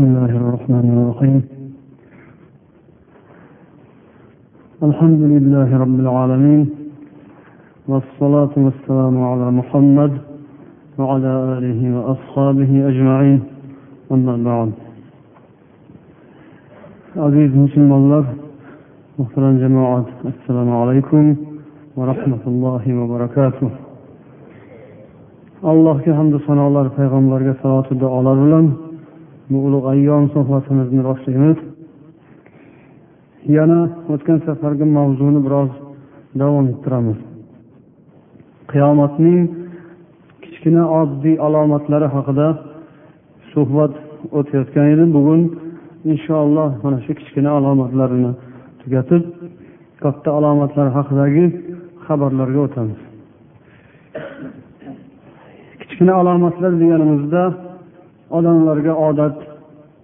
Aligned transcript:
بسم 0.00 0.08
الله 0.08 0.36
الرحمن 0.42 0.86
الرحيم. 0.98 1.42
الحمد 4.88 5.22
لله 5.32 5.68
رب 5.84 5.96
العالمين 6.04 6.70
والصلاة 7.88 8.54
والسلام 8.64 9.16
على 9.30 9.46
محمد 9.50 10.12
وعلى 10.98 11.32
آله 11.56 11.80
وأصحابه 11.96 12.70
أجمعين. 12.90 13.40
أما 14.12 14.34
بعد. 14.48 14.70
عزيز 17.16 17.50
مسلم 17.64 17.90
الله 17.92 18.24
محترم 19.18 19.58
جماعة 19.64 20.06
السلام 20.32 20.70
عليكم 20.80 21.24
ورحمة 21.96 22.44
الله 22.46 22.84
وبركاته. 23.00 23.70
allohga 25.70 26.12
hamdu 26.18 26.38
sanolar 26.46 26.86
payg'ambarga 26.96 27.54
salotu 27.62 28.00
duolar 28.00 28.36
bilan 28.44 28.66
bu 29.50 29.58
ulug' 29.66 29.86
ayyom 29.92 30.24
suhbatimizni 30.34 31.02
boshlaymiz. 31.08 31.58
Yana 33.56 33.80
o'tgan 34.12 34.38
safargi 34.46 34.86
mavzuni 34.98 35.40
biroz 35.46 35.70
davom 36.40 36.66
ettiramiz. 36.72 37.18
Qiyomatning 38.70 39.40
kichkina 40.42 40.84
oddiy 41.00 41.36
alomatlari 41.46 42.08
haqida 42.16 42.48
suhbat 43.52 43.92
o'tayotgan 44.38 44.86
edi. 44.94 45.04
Bugun 45.16 45.40
inshaalloh 46.12 46.70
mana 46.84 46.98
shu 47.04 47.12
kichkina 47.20 47.50
alomatlarini 47.58 48.32
tugatib 48.80 49.22
katta 50.02 50.28
alomatlar 50.38 50.86
haqidagi 50.96 51.44
xabarlarga 52.06 52.60
o'tamiz. 52.66 53.00
Kichkina 55.80 56.12
alomatlar 56.22 56.72
deganimizda 56.82 57.42
odamlarga 58.36 58.92
odat 59.08 59.36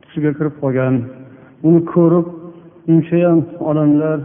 tusiga 0.03 0.33
kirib 0.39 0.55
qolgan. 0.63 0.95
Uni 1.67 1.81
ko'rib 1.93 2.27
ham 3.27 3.39
odamlar 3.71 4.19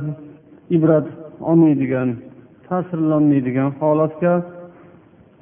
ibrat 0.75 1.07
olmaydigan 1.49 2.09
ta'sirlanmaydigan 2.67 3.69
holatga 3.79 4.33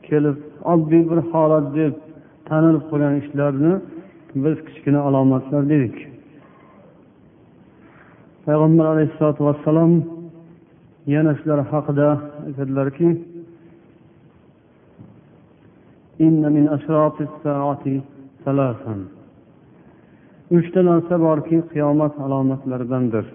kelib 0.08 0.38
oddiy 0.74 1.04
bir 1.10 1.20
holat 1.32 1.66
deb 1.80 1.94
tanilib 2.50 2.84
qolgan 2.92 3.14
ishlarni 3.22 3.74
biz 4.44 4.58
kichkina 4.68 5.00
alomatlar 5.08 5.64
dedik. 5.74 5.96
Payg'ambar 8.46 8.86
alayhissalotu 8.94 9.42
vassalom 9.48 9.94
yana 11.16 11.32
shular 11.40 11.60
haqida 11.72 12.08
aytadilarki 12.48 13.08
uchta 20.58 20.82
narsa 20.90 21.16
borki 21.26 21.58
qiyomat 21.72 22.14
alomatlaridandir. 22.26 23.26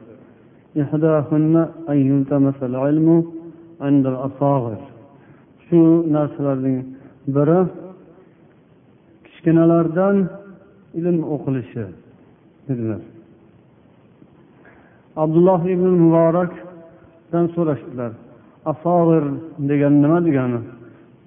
Shu 5.64 5.80
narsalarning 6.16 6.78
biri 7.36 7.60
kichkinalardan 9.24 10.16
ilm 10.98 11.18
o'qilishi 11.34 11.84
dedilar. 12.68 13.02
Abdulloh 15.22 15.60
ibn 15.74 15.90
muborakdan 16.04 17.46
so'rashdilar. 17.54 18.12
Asoir 18.72 19.24
degan 19.70 19.94
nima 20.02 20.18
degani? 20.26 20.60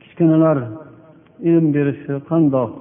Kichkinalar 0.01 0.57
ilm 1.49 1.65
berishi 1.75 2.13
qandoq? 2.29 2.71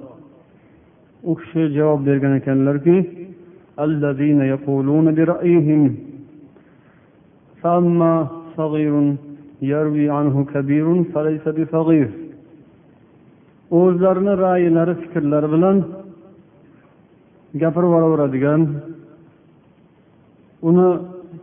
U 1.22 1.32
kishi 1.38 1.62
javob 1.76 2.00
bergan 2.08 2.34
ekanlarki 2.40 2.96
o'zlarini 13.78 14.34
ra'yilari 14.44 14.94
fikrlari 15.02 15.48
bilan 15.54 15.76
gapirib 17.60 17.88
yuboraveradigan 17.88 18.60
uni 20.68 20.88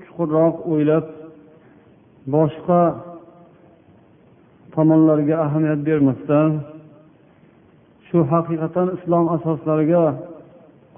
chuqurroq 0.04 0.56
o'ylab 0.72 1.06
boshqa 2.36 2.82
tomonlarga 4.76 5.36
ahamiyat 5.46 5.80
bermasdan 5.90 6.50
shu 8.14 8.22
haqiqatan 8.32 8.88
islom 8.98 9.26
asoslariga 9.36 10.04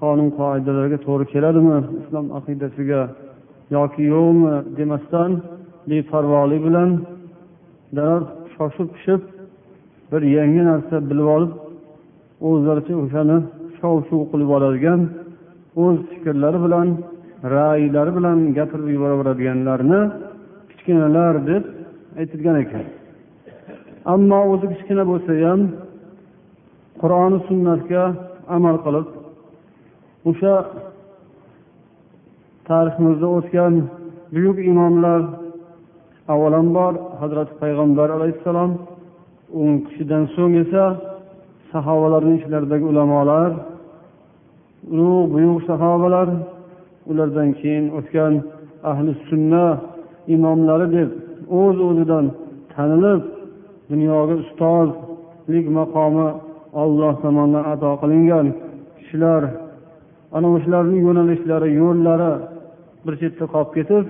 qonun 0.01 0.29
qoidalarga 0.39 0.97
to'g'ri 1.05 1.25
keladimi? 1.33 1.77
Islom 2.01 2.25
aqidasiga 2.37 3.01
yoki 3.75 4.03
yo'qmi 4.13 4.53
demasdan 4.77 5.31
beparvolik 5.89 6.61
bilan 6.67 6.89
dalar 7.97 8.21
shoshib 8.55 8.87
pishib 8.95 9.21
bir 10.11 10.21
yangi 10.37 10.63
narsa 10.69 10.95
bilib 11.09 11.27
olib 11.35 11.51
o'zlaricha 12.49 12.93
o'shani 13.03 13.37
shov 13.77 13.95
shuv 14.07 14.21
qilib 14.31 14.49
oladigan 14.57 14.99
o'z 15.83 15.97
fikrlari 16.11 16.59
bilan 16.65 16.87
ra'ylari 17.55 18.11
bilan 18.17 18.37
gapirib 18.57 18.87
yuboraveradiganlarni 18.95 20.01
kichkinalar 20.69 21.35
deb 21.49 21.63
aytilgan 22.19 22.57
ekan. 22.63 22.85
Ammo 24.13 24.39
o'zi 24.53 24.65
kichkina 24.73 25.03
bo'lsa 25.11 25.31
ham 25.45 25.61
qur'oni 27.05 27.39
sunnatga 27.49 28.03
amal 28.55 28.75
qilib 28.85 29.07
o'sha 30.29 30.53
tariximizda 32.69 33.27
o'tgan 33.37 33.73
buyuk 34.33 34.57
imomlar 34.71 35.21
avvalambor 36.33 36.93
hazrati 37.21 37.53
payg'ambar 37.61 38.07
alayhissalom 38.17 38.71
u 39.59 39.63
kishidan 39.85 40.23
so'ng 40.35 40.53
esa 40.63 40.83
sahobalarni 41.71 42.33
ichlaridagi 42.39 42.85
ulamolar 42.91 43.51
ulug' 44.93 45.27
buyuk 45.33 45.59
sahobalar 45.69 46.27
ulardan 47.11 47.49
keyin 47.59 47.85
o'tgan 47.97 48.33
ahli 48.91 49.11
sunna 49.29 49.65
imomlari 50.35 50.87
deb 50.97 51.09
o'z 51.61 51.77
o'zidan 51.89 52.25
tanilib 52.73 53.21
dunyoga 53.91 54.35
ustozlik 54.43 55.65
maqomi 55.77 56.27
olloh 56.83 57.13
tomonidan 57.23 57.65
ato 57.73 57.89
qilingan 58.01 58.47
kishilar 58.97 59.43
ana 60.35 60.47
o'shalarni 60.55 60.97
yo'nalishlari 61.05 61.69
yo'llari 61.81 62.31
bir 63.05 63.13
chetda 63.21 63.45
qolib 63.53 63.71
ketib 63.77 64.05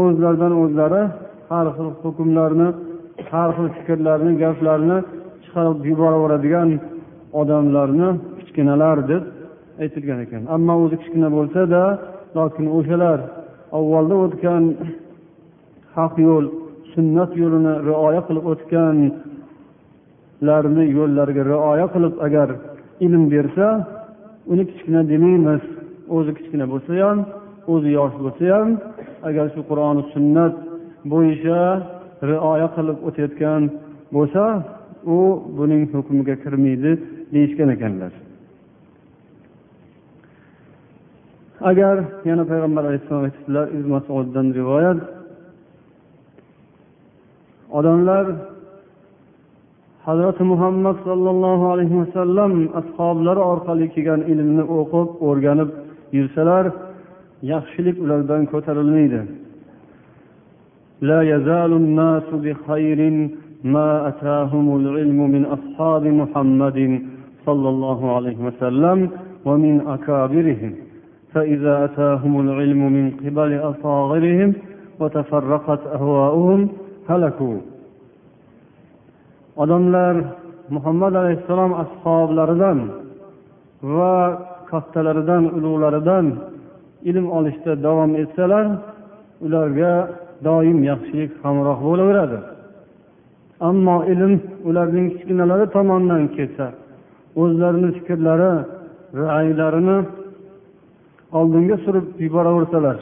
o'zlaridan 0.00 0.52
o'zlari 0.62 1.02
har 1.50 1.66
xil 1.76 1.88
hukmlarni 2.02 2.68
har 3.32 3.50
xil 3.56 3.68
fikrlarni 3.76 4.32
gaplarni 4.42 4.98
chiqarib 5.42 5.78
yuboraveradigan 5.90 6.68
odamlarni 7.40 8.08
kichkinalar 8.38 8.98
deb 9.10 9.22
aytilgan 9.82 10.18
ekan. 10.24 10.42
Ammo 10.54 10.74
o'zi 10.84 10.96
kichkina 11.02 11.28
bo'lsada 11.36 11.82
lokin 12.38 12.66
o'shalar 12.76 13.18
avvalda 13.78 14.14
o'tgan 14.24 14.62
haq 15.96 16.14
yo'l 16.26 16.44
sunnat 16.92 17.30
yo'lini 17.42 17.74
rioya 17.88 18.20
qilib 18.28 18.44
o'tgan 18.52 18.96
larni 20.46 20.84
yo'llariga 20.98 21.42
rioya 21.52 21.86
qilib 21.94 22.14
agar 22.26 22.48
ilm 23.06 23.24
bersa 23.34 23.66
uni 24.52 24.64
kichkina 24.70 25.00
demaymiz. 25.12 25.62
O'zi 26.16 26.32
kichkina 26.38 26.66
bo'lsa 26.72 26.92
ham 27.02 27.18
o'zi 27.72 27.90
yosh 27.98 28.14
bo'lsa 28.24 28.44
ham 28.54 28.68
agar 29.28 29.46
shu 29.54 29.60
qur'oni 29.70 30.02
sunnat 30.14 30.54
bo'yicha 31.12 31.60
rioya 32.30 32.68
qilib 32.76 32.98
o'tayotgan 33.08 33.62
bo'lsa 34.16 34.44
u 35.16 35.18
buning 35.58 35.82
hukmiga 35.94 36.34
kirmaydi 36.44 36.92
deyishgan 37.34 37.68
ekanlar. 37.76 38.12
Agar 41.70 41.96
yana 42.28 42.44
payg'ambar 42.50 42.82
alayhissalom 42.88 43.24
aytibdilar 43.28 43.66
masuddan 43.94 44.46
rivoyat 44.58 45.00
odamlar 47.78 48.24
hazrati 50.06 50.42
muhammad 50.52 50.96
sollallohu 51.08 51.64
alayhi 51.72 51.96
vasallam 52.02 52.52
ashoblari 52.80 53.40
orqali 53.52 53.86
kelgan 53.94 54.20
ilmni 54.32 54.64
o'qib 54.78 55.08
o'rganib 55.28 55.70
yursalar 56.16 56.64
yaxshilik 57.52 57.96
ulardan 58.04 58.42
ko'tarilmaydi 58.52 59.20
لا 61.10 61.20
يزال 61.32 61.72
الناس 61.82 62.28
بخير 62.46 63.00
ما 63.74 63.90
أتاهم 64.10 64.66
العلم 64.80 65.18
من 65.34 65.42
أصحاب 65.56 66.04
محمد 66.20 66.78
صلى 67.46 67.68
الله 67.74 68.00
عليه 68.16 68.38
وسلم 68.46 68.98
ومن 69.44 69.74
أكابرهم 69.96 70.72
فإذا 71.32 71.84
أتاهم 71.84 72.40
العلم 72.40 72.92
من 72.92 73.10
قبل 73.10 73.50
أصاغرهم 73.70 74.50
وتفرقت 75.00 75.86
أهواؤهم 75.86 76.68
هلكوا 77.08 77.56
odamlar 79.62 80.14
muhammad 80.74 81.14
alayhissalom 81.20 81.72
ashoblaridan 81.84 82.78
va 83.94 84.14
kattalaridan 84.70 85.44
ulug'laridan 85.56 86.26
ilm 87.10 87.26
olishda 87.38 87.72
davom 87.86 88.12
etsalar 88.22 88.66
ularga 89.44 89.92
doim 90.46 90.78
yaxshilik 90.90 91.32
hamroh 91.42 91.78
bo'laveradi. 91.88 92.38
Ammo 93.68 93.96
ilm 94.12 94.32
ularning 94.68 95.06
kichkinalari 95.14 95.66
tomonidan 95.76 96.22
kelsa 96.36 96.66
o'zlarini 97.42 97.90
fikrlari 97.96 98.52
ra'ylarini 99.22 99.98
oldinga 101.38 101.76
surib 101.84 102.06
yuboraversalar 102.24 102.98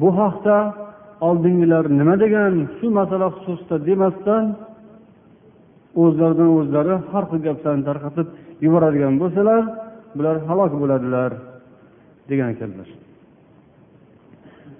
bu 0.00 0.08
haqda 0.20 0.56
oldingilar 1.28 1.84
nima 1.98 2.14
degan 2.24 2.54
shu 2.76 2.86
masala 2.98 3.26
xususida 3.36 3.76
demasdan 3.88 4.44
o'zlaridan 6.02 6.50
o'zlari 6.58 6.94
har 7.10 7.24
xil 7.30 7.40
gaplarni 7.48 7.84
tarqatib 7.88 8.26
yuboradigan 8.64 9.14
bo'lsalar 9.22 9.62
bular 10.16 10.36
halok 10.48 10.72
bo'ladilar 10.82 11.30
degan 12.30 12.48
ekanlar 12.54 12.88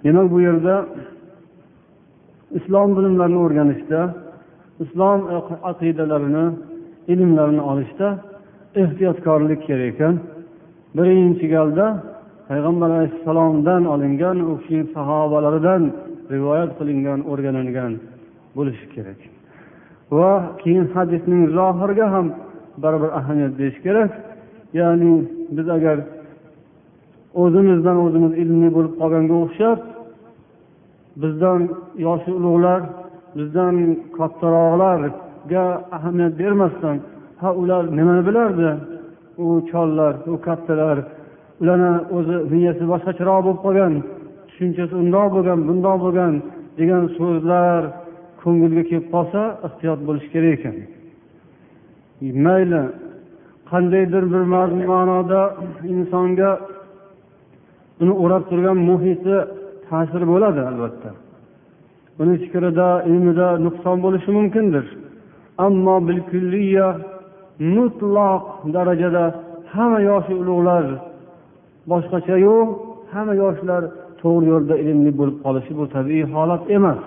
demak 0.03 0.27
bu 0.33 0.39
yerda 0.47 0.75
islom 2.57 2.89
bilimlarini 2.97 3.39
o'rganishda 3.45 4.01
islom 4.83 5.19
aqidalarini 5.71 6.45
ilmlarini 7.13 7.61
olishda 7.71 8.07
ehtiyotkorlik 8.75 9.67
kerak 9.67 9.93
ekan. 9.93 10.15
Birinchi 10.97 11.47
galda 11.55 11.85
payg'ambar 12.49 12.89
alayhissalomdan 12.89 13.83
olingan 13.93 14.37
u 14.49 14.51
kishining 14.59 14.87
sahobalaridan 14.95 15.83
rivoyat 16.33 16.71
qilingan 16.79 17.19
o'rganilgan 17.31 17.91
bo'lishi 18.57 18.85
kerak. 18.95 19.19
Va 20.17 20.31
keyin 20.61 20.85
hadisning 20.95 21.43
zohiriga 21.57 22.07
ham 22.13 22.27
baribir 22.83 23.11
ahamiyat 23.19 23.53
berish 23.59 23.79
kerak. 23.85 24.11
Ya'ni 24.79 25.11
biz 25.55 25.67
agar 25.77 25.97
o'zimizdan 27.41 27.97
o'zimiz 28.05 28.33
ilmli 28.41 28.69
bo'lib 28.75 28.93
qolganga 29.01 29.35
o'xshab 29.43 29.79
bizdan 31.21 31.59
yoshi 32.05 32.31
ulug'lar 32.39 32.81
bizdan 33.37 33.75
kattaroqlarga 34.17 35.65
ahamiyat 35.97 36.33
bermasdan 36.41 36.97
ha 37.41 37.49
ular 37.61 37.83
nimani 37.97 38.23
bilardi? 38.27 38.69
U 39.45 39.47
chollar 39.71 40.13
u 40.31 40.35
kattalar 40.47 40.97
ularni 41.61 41.91
o'zi 42.17 42.35
miyasi 42.53 42.83
boshqacharoq 42.91 43.39
bo'lib 43.45 43.59
qolgan 43.65 43.93
tushunchasi 44.49 44.93
undoq 45.03 45.27
bo'lgan 45.35 45.59
bundoq 45.67 45.97
bo'lgan 46.05 46.33
degan 46.79 47.03
so'zlar 47.17 47.81
ko'ngilga 48.43 48.83
kelib 48.89 49.05
qolsa 49.13 49.41
ehtiyot 49.67 49.99
bo'lish 50.07 50.27
kerak 50.33 50.53
ekan. 50.57 50.75
Mayli 52.45 52.81
qandaydir 53.69 54.23
bir 54.33 54.43
ma'noda 54.93 55.41
insonga 55.93 56.51
uni 58.01 58.13
o'rab 58.23 58.43
turgan 58.49 58.77
muhiti 58.89 59.35
ta'sir 59.87 60.21
bo'ladi 60.31 60.61
albatta. 60.69 61.09
Uni 62.21 62.35
fikrida 62.43 62.89
ilmida 63.09 63.47
nuqson 63.65 63.97
bo'lishi 64.05 64.29
mumkindir. 64.37 64.85
Ammo 65.65 65.95
mutlaq 67.59 68.43
darajada 68.75 69.25
hamma 69.73 69.99
yoshi 70.09 70.33
ulug'lar 70.41 70.85
boshqacha 71.91 72.35
yo'q 72.47 72.67
hamma 73.13 73.33
yoshlar 73.43 73.81
to'g'ri 74.21 74.45
yo'lda 74.53 74.75
ilmli 74.85 75.11
bo'lib 75.19 75.37
qolishi 75.45 75.71
bu 75.79 75.85
tabiiy 75.95 76.25
holat 76.33 76.63
emas. 76.77 77.01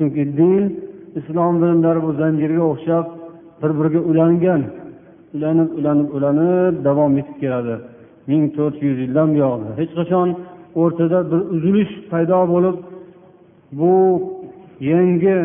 Chunki 0.00 0.22
din 0.38 0.64
islom 1.18 1.54
bilimlari 1.62 2.00
bu 2.06 2.10
zanjirga 2.20 2.62
o'xshab 2.72 3.06
bir 3.60 3.70
biriga 3.78 4.00
ulangan. 4.10 4.62
Ulanib 5.34 5.70
ulanib 5.78 6.08
ulanib 6.16 6.74
davom 6.86 7.12
etib 7.20 7.36
keladi. 7.42 7.76
ming 8.30 8.44
to'rt 8.56 8.76
yuz 8.86 8.98
yildan 9.04 9.28
buyog'i. 9.34 9.68
Hech 9.80 9.92
qachon 9.98 10.28
o'rtada 10.82 11.18
bir 11.30 11.40
uzilish 11.54 11.92
paydo 12.10 12.40
bo'lib 12.52 12.76
bu 13.78 13.94
yangi 14.90 15.36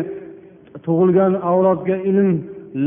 tug'ilgan 0.86 1.32
avlodga 1.50 1.96
ilm 2.10 2.30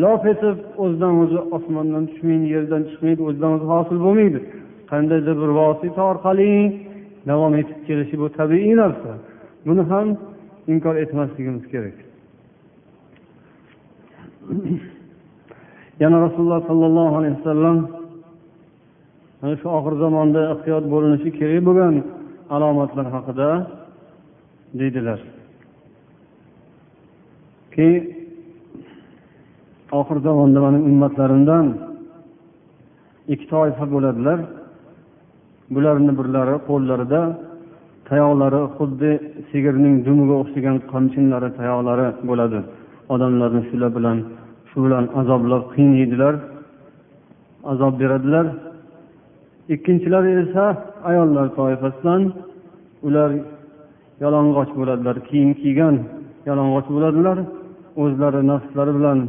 lof 0.03 0.23
etib 0.33 0.57
o'zidan 0.83 1.13
o'zi 1.23 1.39
osmondan 1.57 2.03
tushmaydi 2.11 2.47
yerdan 2.55 2.81
chiqmaydi 2.89 3.21
o'zidan 3.27 3.51
o'zi 3.55 3.65
hosil 3.73 3.97
bo'lmaydi. 4.05 4.39
Qandaydir 4.91 5.35
bir 5.41 5.51
vosita 5.59 6.01
orqali 6.11 6.51
davom 7.29 7.53
etib 7.61 7.79
kelishi 7.87 8.15
bu 8.21 8.27
tabiiy 8.39 8.73
narsa. 8.81 9.11
Buni 9.67 9.83
ham 9.91 10.07
inkor 10.71 10.95
etmasligimiz 11.03 11.65
kerak. 11.71 11.97
Yana 16.03 16.17
rasululloh 16.25 16.61
sollallohu 16.69 17.13
alayhi 17.19 17.35
vasallam 17.39 17.77
mana 19.41 19.55
shu 19.61 19.67
oxir 19.77 19.93
zamonda 20.03 20.41
ehtiyot 20.53 20.85
bo'linishi 20.93 21.29
kerak 21.39 21.61
bo'lgan 21.67 21.95
alomatlar 22.55 23.07
haqida 23.15 23.49
deydilar. 24.79 25.19
Ki 27.73 27.89
oxir 29.99 30.17
zamonda 30.27 30.59
mani 30.65 30.79
ummatlarimdan 30.89 31.65
ikki 33.33 33.45
toifa 33.53 33.85
bo'ladilar. 33.93 34.39
Bularni 35.73 36.11
birlari 36.19 36.55
qo'llarida 36.69 37.21
tayoqlari 38.09 38.61
xuddi 38.77 39.11
sigirning 39.49 39.95
dumiga 40.07 40.35
o'xshagan 40.41 40.77
qamchinlari 40.91 41.49
tayoqlari 41.59 42.07
bo'ladi. 42.29 42.59
Odamlarni 43.13 43.61
shular 43.69 43.91
bilan 43.97 44.17
shu 44.69 44.77
bilan 44.85 45.05
azoblab 45.19 45.63
qiynaydilar 45.73 46.33
azob 47.71 47.93
beradilar. 48.01 48.45
Ikkinchilari 49.73 50.31
esa 50.43 50.65
ayollar 51.09 51.47
toifasidan 51.57 52.21
ular 53.07 53.31
yalang'och 54.23 54.71
bo'ladilar 54.79 55.17
kiyim 55.27 55.51
kiygan 55.61 55.95
yalang'och 56.49 56.87
bo'ladilar. 56.95 57.37
O'zlari 58.03 58.41
nafslari 58.51 58.91
bilan 58.97 59.19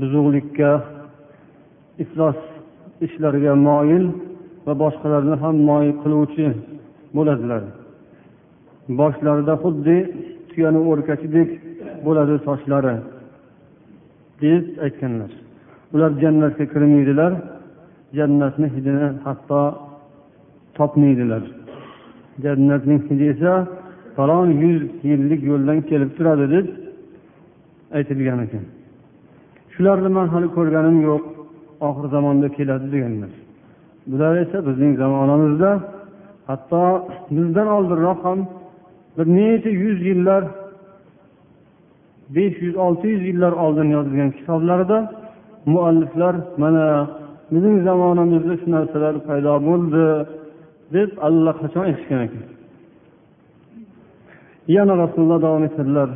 buzuqlikka 0.00 0.70
iflos 2.02 2.38
ishlarga 3.06 3.52
moyil 3.68 4.04
va 4.66 4.72
boshqalarni 4.82 5.34
ham 5.42 5.56
moyil 5.68 5.94
qiluvchi 6.02 6.46
bo'ladilar. 7.16 7.62
Boshlarida 8.98 9.54
xuddi 9.62 9.96
tuyani 10.50 10.80
o'rkachidek 10.90 11.48
bo'ladi 12.04 12.34
sochlari. 12.46 12.94
Deb 14.42 14.64
aytganlar. 14.84 15.30
Ular 15.94 16.10
jannatga 16.22 16.64
kirmaydilar 16.72 17.32
jannatni 18.18 18.68
hidini 18.74 19.08
hatto 19.24 19.60
topmaydilar. 20.76 21.42
Jannatning 22.44 23.00
hidi 23.08 23.26
esa 23.34 23.52
falon 24.16 24.48
yuz 24.62 24.82
yillik 25.08 25.40
yo'ldan 25.50 25.78
kelib 25.90 26.10
turadi 26.16 26.46
deb 26.54 26.66
aytilgan 27.96 28.40
ekan. 28.46 28.64
Shularni 29.72 30.10
man 30.16 30.26
hali 30.34 30.48
ko'rganim 30.56 30.96
yo'q 31.08 31.22
oxir 31.88 32.06
zamonda 32.14 32.48
keladi 32.56 32.86
deganlar. 32.94 33.32
Bular 34.10 34.34
esa 34.44 34.58
bizning 34.68 34.92
zamonamizda 35.02 35.70
hatto 36.48 36.82
bizdan 37.36 37.68
oldinroq 37.76 38.20
ham 38.26 38.38
bir 39.15 39.25
necha 39.37 39.71
yuz 39.83 39.99
yillar 40.09 40.43
besh 42.35 42.57
yuz 42.65 42.75
olti 42.85 43.07
yuz 43.13 43.23
yillar 43.29 43.53
oldin 43.63 43.87
yozilgan 43.95 44.31
kitoblarida 44.37 44.97
mualliflar 45.73 46.35
mana 46.63 46.85
bizning 47.53 47.77
zamonamizda 47.87 48.53
shu 48.61 48.67
narsalar 48.75 49.15
paydo 49.27 49.53
bo'ldi 49.67 50.05
deb 50.95 51.09
allaqachon 51.27 51.83
aytishgan 51.89 52.21
ekan 52.27 52.45
yana 54.75 54.93
rasululloh 55.03 55.39
davom 55.45 55.63
etadilar 55.69 56.09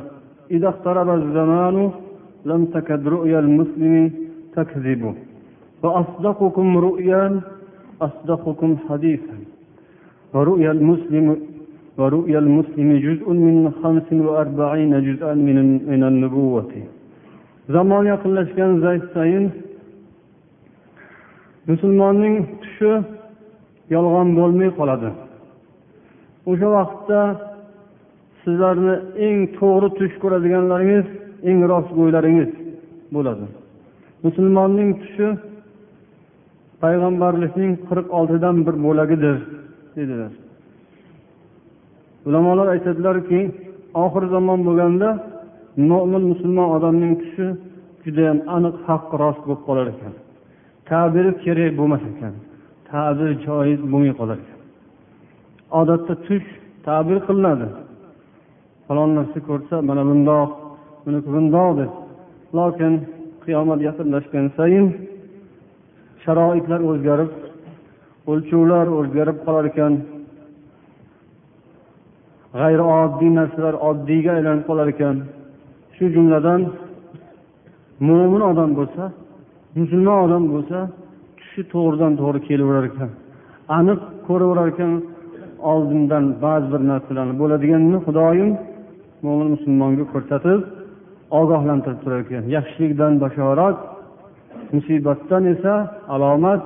لم 2.46 2.66
تكد 2.66 3.08
رؤيا 3.08 3.40
المسلم 3.40 4.12
تكذب 4.56 5.16
وأصدقكم 5.84 6.78
رؤيا 6.78 7.42
أصدقكم 8.02 8.78
حديثا 8.90 9.38
ورؤيا 10.34 10.72
المسلم 10.72 11.26
ورؤيا 12.00 12.40
المسلم 12.46 12.90
جزء 13.06 13.28
من 13.46 13.56
خمس 13.80 14.08
وأربعين 14.26 14.94
جزءا 15.08 15.34
من 15.48 15.58
من 15.92 16.02
النبوة 16.10 16.72
zamon 17.76 18.04
yaqinlashgan 18.14 18.72
zayd 18.84 19.04
sayin 19.14 19.46
musulmonning 21.70 22.36
tushi 22.62 22.92
yolg'on 23.96 24.30
bo'lmay 24.40 24.70
qoladi 24.80 25.10
o'sha 26.52 26.68
vaqtda 26.78 27.20
sizlarni 28.42 28.96
eng 29.26 29.38
to'g'ri 29.58 29.90
tush 29.98 30.16
ko'radiganlaringiz 30.24 31.06
eng 31.50 31.60
rostgo'ylaringiz 31.72 32.52
bo'ladi 33.16 33.46
musulmonning 34.26 34.92
tushi 35.02 35.28
payg'ambarlikning 36.84 37.72
qirq 37.88 38.08
oltidan 38.20 38.56
bir 38.66 38.76
bo'lagidir 38.86 39.38
dedilar 39.98 40.32
Ulamolar 42.27 42.67
aytadilarki 42.75 43.41
oxir 44.05 44.25
zamon 44.35 44.61
bo'lganda 44.67 45.09
mo'min 45.91 46.23
musulmon 46.31 46.69
odamning 46.77 47.13
tushi 47.23 47.47
judayam 48.05 48.39
aniq 48.57 48.77
haq 48.87 49.05
rost 49.23 49.41
bo'lib 49.47 49.63
qolar 49.69 49.87
ekan. 49.95 50.15
Tabiri 50.91 51.33
kerak 51.45 51.73
bo'lmas 51.79 52.03
ekan. 52.13 52.35
Ta'bir 52.91 53.31
joiz 53.47 53.81
bo'lmay 53.93 54.13
qolar 54.21 54.39
ekan. 54.45 54.61
Odatda 55.81 56.15
tush 56.27 56.49
ta'bir 56.87 57.19
qilinadi. 57.27 57.69
Falon 58.87 59.11
narsa 59.19 59.39
ko'rsa 59.49 59.77
mana 59.89 60.03
bundoq 60.09 60.51
buniki 61.05 61.29
bundoq 61.37 61.71
deb 61.81 61.91
lokin 62.59 62.93
qiyomat 63.45 63.81
yaqinlashgan 63.89 64.47
sayin 64.57 64.87
sharoitlar 66.25 66.81
o'zgarib 66.91 67.33
o'lchovlar 68.31 68.87
o'zgarib 68.99 69.39
qolar 69.47 69.65
ekan. 69.73 69.93
G'ayri 72.59 72.85
oddiy 73.01 73.31
narsalar 73.39 73.75
oddiyga 73.89 74.31
aylanib 74.37 74.65
qolar 74.69 74.87
ekan. 74.95 75.17
Shu 75.97 76.05
jumladan 76.15 76.61
mo'min 78.09 78.43
odam 78.51 78.71
bo'lsa 78.79 79.03
musulmon 79.79 80.19
odam 80.27 80.45
bo'lsa 80.55 80.79
tushi 81.39 81.63
to'g'ridan 81.73 82.13
to'g'ri 82.21 82.41
kelaverar 82.49 82.85
ekan. 82.91 83.11
Aniq 83.79 84.01
ko'raverar 84.27 84.67
ekan 84.73 84.93
oldindan 85.73 86.25
ba'zi 86.45 86.67
bir 86.73 86.83
narsalarni. 86.91 87.35
Bo'ladiganini 87.43 87.99
xudoyim 88.07 88.51
mo'min 89.25 89.49
musulmonga 89.55 90.05
ko'rsatib 90.15 90.61
ogohlantirib 91.41 91.99
turar 92.05 92.21
ekan. 92.25 92.45
Yaxshilikdan 92.57 93.13
bashorat 93.25 93.79
musibatdan 94.75 95.45
esa 95.55 95.75
alomat 96.15 96.63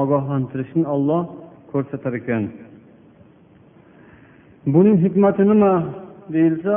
ogohlantirishni 0.00 0.84
olloh 0.94 1.22
ko'rsatar 1.72 2.14
ekan. 2.20 2.44
Buning 4.66 4.96
hikmati 5.04 5.42
nima 5.48 5.72
deyilsa 6.32 6.74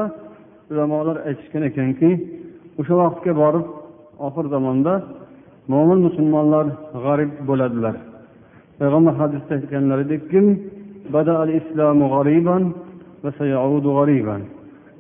ulamolar 0.71 1.17
aytishgan 1.27 1.63
ekanki 1.69 2.09
o'sha 2.79 2.93
vaqtga 3.01 3.31
borib 3.41 3.65
oxir 4.27 4.45
zamonda 4.55 4.93
mo'min 5.71 5.99
musulmonlar 6.07 6.65
g'arib 7.05 7.31
bo'ladilar. 7.49 7.95
Payg'ambar 8.79 9.13
hadisda 9.21 9.51
aytganlaridekki 9.57 10.39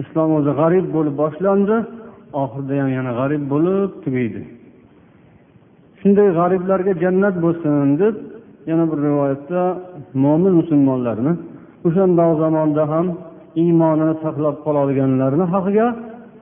islom 0.01 0.29
o'zi 0.37 0.51
g'arib 0.59 0.85
bo'lib 0.95 1.15
boshlandi 1.23 1.75
oxirida 2.43 2.73
ham 2.81 2.89
yana 2.97 3.11
g'arib 3.19 3.43
bo'lib 3.53 3.89
tugaydi. 4.03 4.41
Shunday 5.99 6.27
g'ariblarga 6.39 6.93
jannat 7.03 7.35
bo'lsin 7.45 7.73
deb 8.01 8.15
yana 8.69 8.83
bir 8.91 8.97
rivoyatda 9.07 9.61
mo'min 10.23 10.53
musulmonlarni 10.59 11.33
o'shandoq 11.87 12.31
zamonda 12.43 12.83
ham 12.93 13.07
iymonini 13.61 14.15
saqlab 14.23 14.55
qoladiganlarni 14.65 15.45
haqiga 15.53 15.87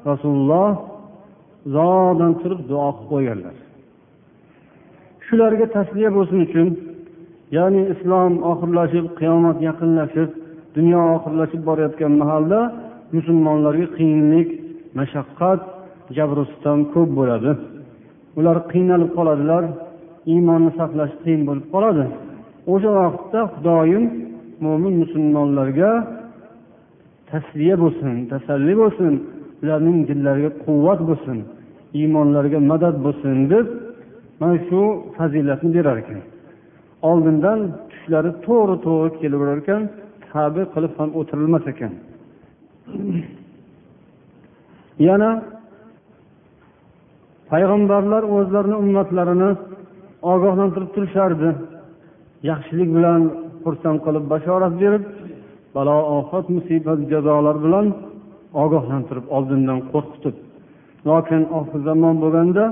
rasululloh 0.10 0.69
uzoqdan 1.67 2.31
turib 2.41 2.62
duo 2.69 2.88
qilib 2.95 3.07
qo'yganlar. 3.12 3.55
Shularga 5.25 5.65
tasliya 5.75 6.10
bo'lsin 6.17 6.39
uchun 6.48 6.67
ya'ni 7.57 7.81
islom 7.93 8.33
oxirlashib 8.51 9.05
qiyomat 9.19 9.57
yaqinlashib 9.67 10.29
dunyo 10.77 11.01
oxirlashib 11.15 11.62
borayotgan 11.69 12.13
mahalda 12.21 12.60
musulmonlarga 13.15 13.88
qiyinlik 13.98 14.50
mashaqqat 15.00 15.60
jabru 16.17 16.43
sitam 16.51 16.79
ko'p 16.93 17.10
bo'ladi. 17.19 17.51
Ular 18.39 18.57
qiynalib 18.71 19.12
qoladilar 19.17 19.63
iymonni 20.33 20.71
saqlash 20.79 21.13
qiyin 21.24 21.41
bo'lib 21.48 21.65
qoladi. 21.74 22.05
O'sha 22.74 22.91
vaqtda 23.00 23.39
xudoyim 23.53 24.03
mo'min 24.65 24.94
musulmonlarga 25.03 25.91
tasliya 27.32 27.75
bo'lsin 27.84 28.13
tasalli 28.32 28.74
bo'lsin 28.82 29.13
ularning 29.62 29.98
dillariga 30.10 30.51
quvvat 30.65 31.00
bo'lsin 31.10 31.38
iymonlariga 32.00 32.60
madad 32.72 32.96
bo'lsin 33.06 33.36
deb 33.53 33.65
mana 34.39 34.56
shu 34.68 34.80
fazilatni 35.15 35.70
berar 35.75 35.98
ekan. 36.03 36.22
Oldindan 37.10 37.60
tushlari 37.91 38.32
to'g'ri 38.46 38.75
to'g'ri 38.86 39.10
kelaverar 39.22 39.58
ekan 39.63 39.82
tabi 40.32 40.62
qilib 40.74 40.94
ham 41.00 41.10
o'tirilmas 41.20 41.65
ekan. 41.74 41.94
Yana 45.08 45.32
payg'ambarlar 47.51 48.24
o'zlarini 48.36 48.77
ummatlarini 48.84 49.50
ogohlantirib 50.34 50.89
turishardi. 50.96 51.50
Yaxshilik 52.50 52.89
bilan 52.98 53.22
xursand 53.63 53.98
qilib 54.06 54.25
bashorat 54.34 54.74
berib 54.82 55.03
balo 55.75 55.98
ofat 56.18 56.46
musibat 56.56 57.00
jazolar 57.12 57.58
bilan 57.65 57.86
ogohlantirib 58.63 59.25
oldindan 59.36 59.80
qo'rqitib. 59.91 60.36
Lokin 61.10 61.41
oxir 61.60 61.82
zamon 61.89 62.15
bo'lganda 62.24 62.63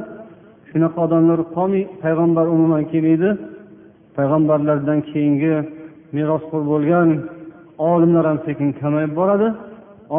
shunaqa 0.70 1.00
odamlar 1.06 1.40
qolmay 1.56 1.84
payg'ambar 2.04 2.46
umuman 2.56 2.84
kelmaydi. 2.92 3.30
Payg'ambarlardan 4.18 5.00
keyingi 5.10 5.54
merosxo'r 6.16 6.64
bo'lgan 6.72 7.10
olimlar 7.92 8.26
ham 8.30 8.40
sekin 8.48 8.70
kamayib 8.82 9.14
boradi. 9.20 9.48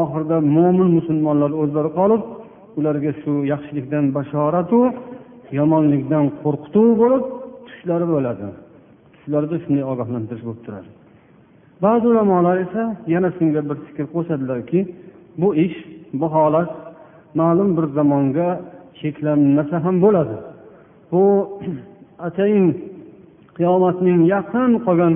Oxirida 0.01 0.37
mo'min 0.57 0.89
musulmonlar 0.99 1.51
o'zlari 1.63 1.91
qolib 1.99 2.23
ularga 2.79 3.13
shu 3.23 3.33
yaxshilikdan 3.53 4.05
bashoratu 4.17 4.79
yomonlikdan 5.59 6.25
qo'rqituv 6.43 6.89
bo'lib 7.03 7.23
tushlari 7.67 8.07
bo'ladi. 8.15 8.47
Tushlarida 9.31 9.57
shunday 9.65 9.85
ogohlantirish 9.93 10.45
bo'lib 10.47 10.63
turadi 10.67 10.89
ba'zi 11.85 12.05
ulamolar 12.13 12.57
esa 12.65 12.83
yana 13.15 13.29
shunga 13.37 13.61
bir 13.69 13.77
fikr 13.87 14.05
qo'shadilarki 14.15 14.81
bu 15.41 15.49
ish 15.65 15.77
bu 16.21 16.27
holat 16.35 16.71
ma'lum 17.41 17.69
bir 17.77 17.87
zamonga 17.97 18.49
cheklanmasa 19.01 19.77
ham 19.85 19.97
bo'ladi. 20.05 20.37
Bu 21.13 21.23
atayin 22.27 22.67
qiyomatning 23.57 24.21
yaqin 24.35 24.71
qolgan 24.87 25.15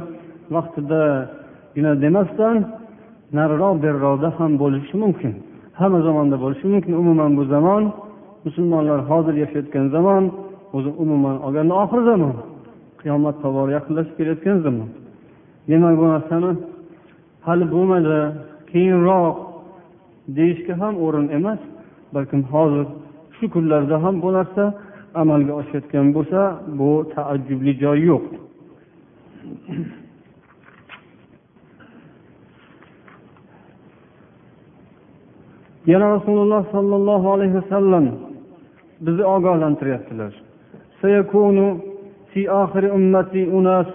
vaqtidagina 0.55 1.93
demasdan 2.05 2.57
nariroq 3.39 3.77
beriroqda 3.85 4.29
ham 4.39 4.53
bo'lishi 4.63 4.95
mumkin 5.05 5.33
hamma 5.81 5.99
zamonda 6.09 6.37
bo'lishi 6.45 6.67
mumkin. 6.73 6.93
Umuman 7.03 7.31
bu 7.39 7.45
zamon 7.55 7.83
musulmonlar 8.47 9.01
hozir 9.11 9.35
yashayotgan 9.43 9.87
zamon 9.97 10.25
o'zi 10.77 10.91
umuman 11.03 11.37
olganda 11.47 11.75
oxir 11.85 12.03
zamon. 12.11 12.35
Qiyomat 13.05 13.37
tobora 13.43 13.71
yaqinlashib 13.79 14.15
kelayotgan 14.19 14.59
zamon. 14.67 14.89
Demak 15.69 15.95
bu 16.01 16.07
narsani? 16.15 16.51
Hali 17.47 17.65
bo'lmadi 17.75 18.19
keyinroq 18.73 19.37
deyishga 20.37 20.75
ham 20.81 20.95
o'rin 21.05 21.27
emas 21.39 21.61
balkim 22.15 22.43
hozir 22.53 22.87
shu 23.37 23.45
kunlarda 23.55 23.97
ham 24.05 24.15
bu 24.25 24.31
narsa 24.39 24.65
amalga 25.23 25.53
oshayotgan 25.61 26.07
bo'lsa 26.17 26.41
bu 26.79 26.91
taajjubli 27.15 27.73
joyi 27.83 28.05
yo'q. 28.13 28.25
Yana 35.93 36.07
rasululloh 36.17 36.63
sollallohu 36.75 37.27
alayhi 37.35 37.55
vasallam 37.61 38.05
bizni 39.01 39.25
ogohlantiryaptilar. 39.25 40.33
في 42.34 42.50
آخر 42.50 42.84
أمتي 42.96 43.44
أناس 43.58 43.94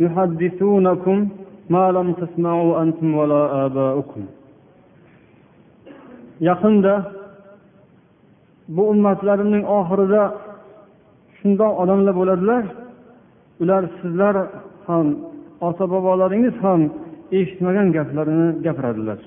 يحدثونكم 0.00 1.28
ما 1.70 1.84
لم 1.96 2.12
تسمعوا 2.12 2.82
أنتم 2.82 3.08
ولا 3.14 3.42
آباؤكم 3.66 4.24
yaqinda 6.48 6.94
bu 8.74 8.82
ummatlarimning 8.92 9.64
oxirida 9.78 10.22
shundoq 11.38 11.72
odamlar 11.82 12.14
bo'ladilar 12.20 12.64
ular 13.62 13.82
sizlar 14.00 14.34
ham 14.86 15.06
ota 15.68 15.84
bobolaringiz 15.92 16.56
ham 16.64 16.80
eshitmagan 17.38 17.88
gaplarni 17.96 18.48
gapiradilar 18.66 19.18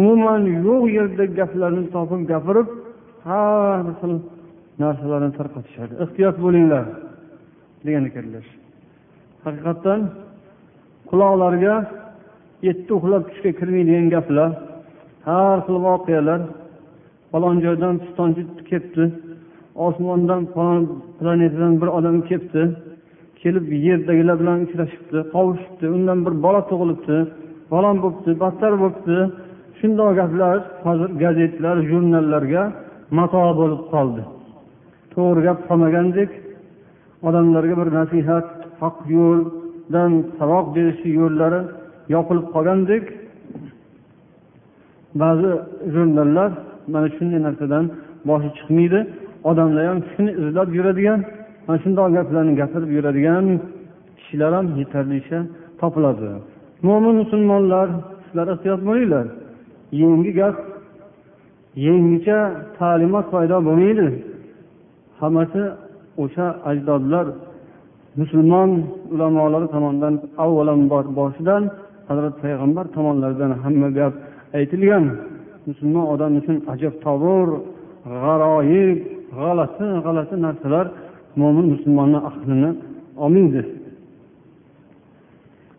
umuman 0.00 0.42
yo'q 0.66 0.82
yerda 0.96 1.24
gaplarni 1.38 1.84
topib 1.94 2.22
gapirib 2.32 2.68
har 3.28 3.84
xil 4.00 4.12
narsalarni 4.82 5.30
tarqatishadi 5.38 5.92
ehtiyot 6.04 6.36
bo'linglar 6.44 6.84
Degan 7.87 8.05
ekanlar. 8.09 8.45
Haqiqatdan 9.45 10.01
quloqlarga 11.09 11.75
yetti 12.67 12.91
uxlab 12.97 13.23
tushga 13.29 13.51
kirmaydigan 13.59 14.07
gaplar 14.15 14.49
har 15.27 15.57
xil 15.65 15.77
voqealar 15.87 16.41
falon 17.31 17.57
joydan 17.65 17.93
pistonchi 18.03 18.43
kelibdi 18.69 19.05
osmondan 19.87 20.41
falon 20.53 20.81
planetadan 21.19 21.73
bir 21.81 21.89
odam 21.97 22.17
kelibdi 22.29 22.63
kelib 23.41 23.65
yerdagilar 23.87 24.35
bilan 24.41 24.57
uchrashibdi 24.65 25.19
qovushibdi 25.33 25.85
undan 25.95 26.19
bir 26.25 26.33
bola 26.45 26.61
tug'ilibdi 26.69 27.17
falon 27.71 27.97
bo'libdi 28.03 28.31
battar 28.43 28.73
bo'libdi 28.81 29.17
shundoq 29.79 30.11
gaplar 30.19 30.57
hozir 30.85 31.09
gazetlar 31.23 31.75
jurnallarga 31.89 32.63
mato 33.17 33.43
bo'lib 33.59 33.81
qoldi. 33.93 34.23
To'g'ri 35.13 35.41
gap 35.47 35.59
qolmagandek 35.69 36.29
odamlarga 37.27 37.75
bir 37.81 37.89
nasihat 37.99 38.47
haq 38.81 38.97
yo'ldan 39.15 40.11
saboq 40.37 40.65
berishi 40.75 41.09
yo'llari 41.19 41.61
yopilib 42.15 42.47
qolgandek. 42.53 43.03
Ba'zi 45.21 45.51
jurnallar 45.93 46.51
mana 46.93 47.07
shunday 47.15 47.39
narsadan 47.47 47.85
boshi 48.29 48.49
chiqmaydi. 48.57 48.99
Odamlar 49.49 49.83
ham 49.91 49.99
shuni 50.11 50.31
izlab 50.41 50.69
yuradigan 50.77 51.19
mana 51.67 51.77
shundoq 51.83 52.07
gaplarni 52.17 52.53
gapirib 52.61 52.89
yuradigan 52.97 53.45
kishilar 54.17 54.51
ham 54.57 54.67
yetarlicha 54.79 55.39
topiladi. 55.81 56.29
Mo'min 56.87 57.15
musulmonlar 57.21 57.87
sizlar 58.23 58.47
ehtiyot 58.53 58.81
bo'linglar 58.87 59.25
yangi 60.03 60.31
gap 60.39 60.55
yangicha 61.87 62.39
ta'limot 62.77 63.25
paydo 63.33 63.57
bo'lmaydi. 63.67 64.07
Hammasi 65.21 65.61
o'sha 66.23 66.47
ajdodlar 66.69 67.25
musulmon 68.19 68.69
ulamolari 69.13 69.67
tomonidan 69.73 70.15
avvalambor 70.43 71.05
boshidan 71.19 71.63
hazrati 72.09 72.37
payg'ambar 72.43 72.85
tomonlaridan 72.95 73.51
hamma 73.63 73.89
gap 73.97 74.13
aytilgan. 74.57 75.05
Musulmon 75.67 76.05
odam 76.13 76.31
uchun 76.39 76.57
ajabtovur 76.73 77.47
g'aroyib 78.21 78.97
g'alati 79.39 79.87
g'alati 80.05 80.35
narsalar 80.45 80.85
mo'min 81.39 81.65
musulmonni 81.73 82.19
aqlini 82.29 82.71
olmaydi. 83.23 83.61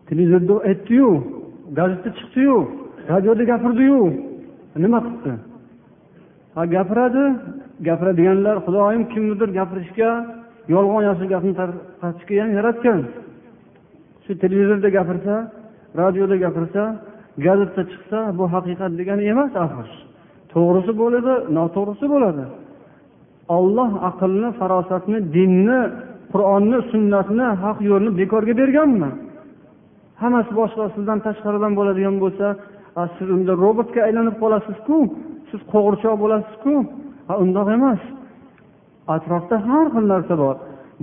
Televizorda 0.07 0.55
aytdiyu 0.69 1.09
gazetda 1.77 2.09
chiqdiyu 2.17 2.57
radioda 3.11 3.43
gapirdiyu. 3.51 4.01
Nima 4.83 4.99
qilibdi? 5.05 5.33
Ha 6.55 6.61
gapiradi 6.75 7.23
gapiradiganlar 7.87 8.55
xudoyim 8.65 9.03
kimnidir 9.13 9.49
gapirishga 9.59 10.09
yolg'on 10.73 11.03
yashiq 11.09 11.27
gapni 11.33 11.53
tarqatishga 11.59 12.35
ham 12.43 12.51
yaratgan. 12.57 12.99
Shu 14.23 14.31
televizorda 14.43 14.89
gapirsa 14.97 15.33
radioda 16.01 16.35
gapirsa 16.45 16.81
gazetda 17.45 17.81
chiqsa 17.91 18.19
bu 18.37 18.45
haqiqat 18.53 18.91
degani 18.99 19.23
emas 19.33 19.51
axir. 19.65 19.87
To'g'risi 20.53 20.91
bo'ladi 21.01 21.33
noto'g'risi 21.57 22.05
bo'ladi. 22.13 22.45
Olloh 23.57 23.91
aqlni 24.09 24.49
farosatni 24.59 25.19
dinni 25.35 25.79
qur'onni 26.33 26.79
sunnatni 26.91 27.47
haq 27.63 27.77
yo'lni 27.89 28.11
bekorga 28.19 28.53
berganmi? 28.61 29.11
Hammasi 30.21 30.51
boshqa 30.59 30.83
sizdan 30.95 31.19
tashqaridan 31.25 31.73
bo'ladigan 31.79 32.15
bo'lsa 32.23 32.47
siz 33.15 33.27
unda 33.35 33.53
robotga 33.63 33.99
aylanib 34.07 34.35
qolasizku 34.43 34.97
siz 35.49 35.61
qo'g'irchoq 35.73 36.15
bo'lasizku 36.23 36.73
ha 37.27 37.33
undoq 37.43 37.67
emas. 37.77 38.01
Atrofda 39.15 39.55
har 39.67 39.85
xil 39.93 40.05
narsa 40.13 40.35
bor. 40.43 40.55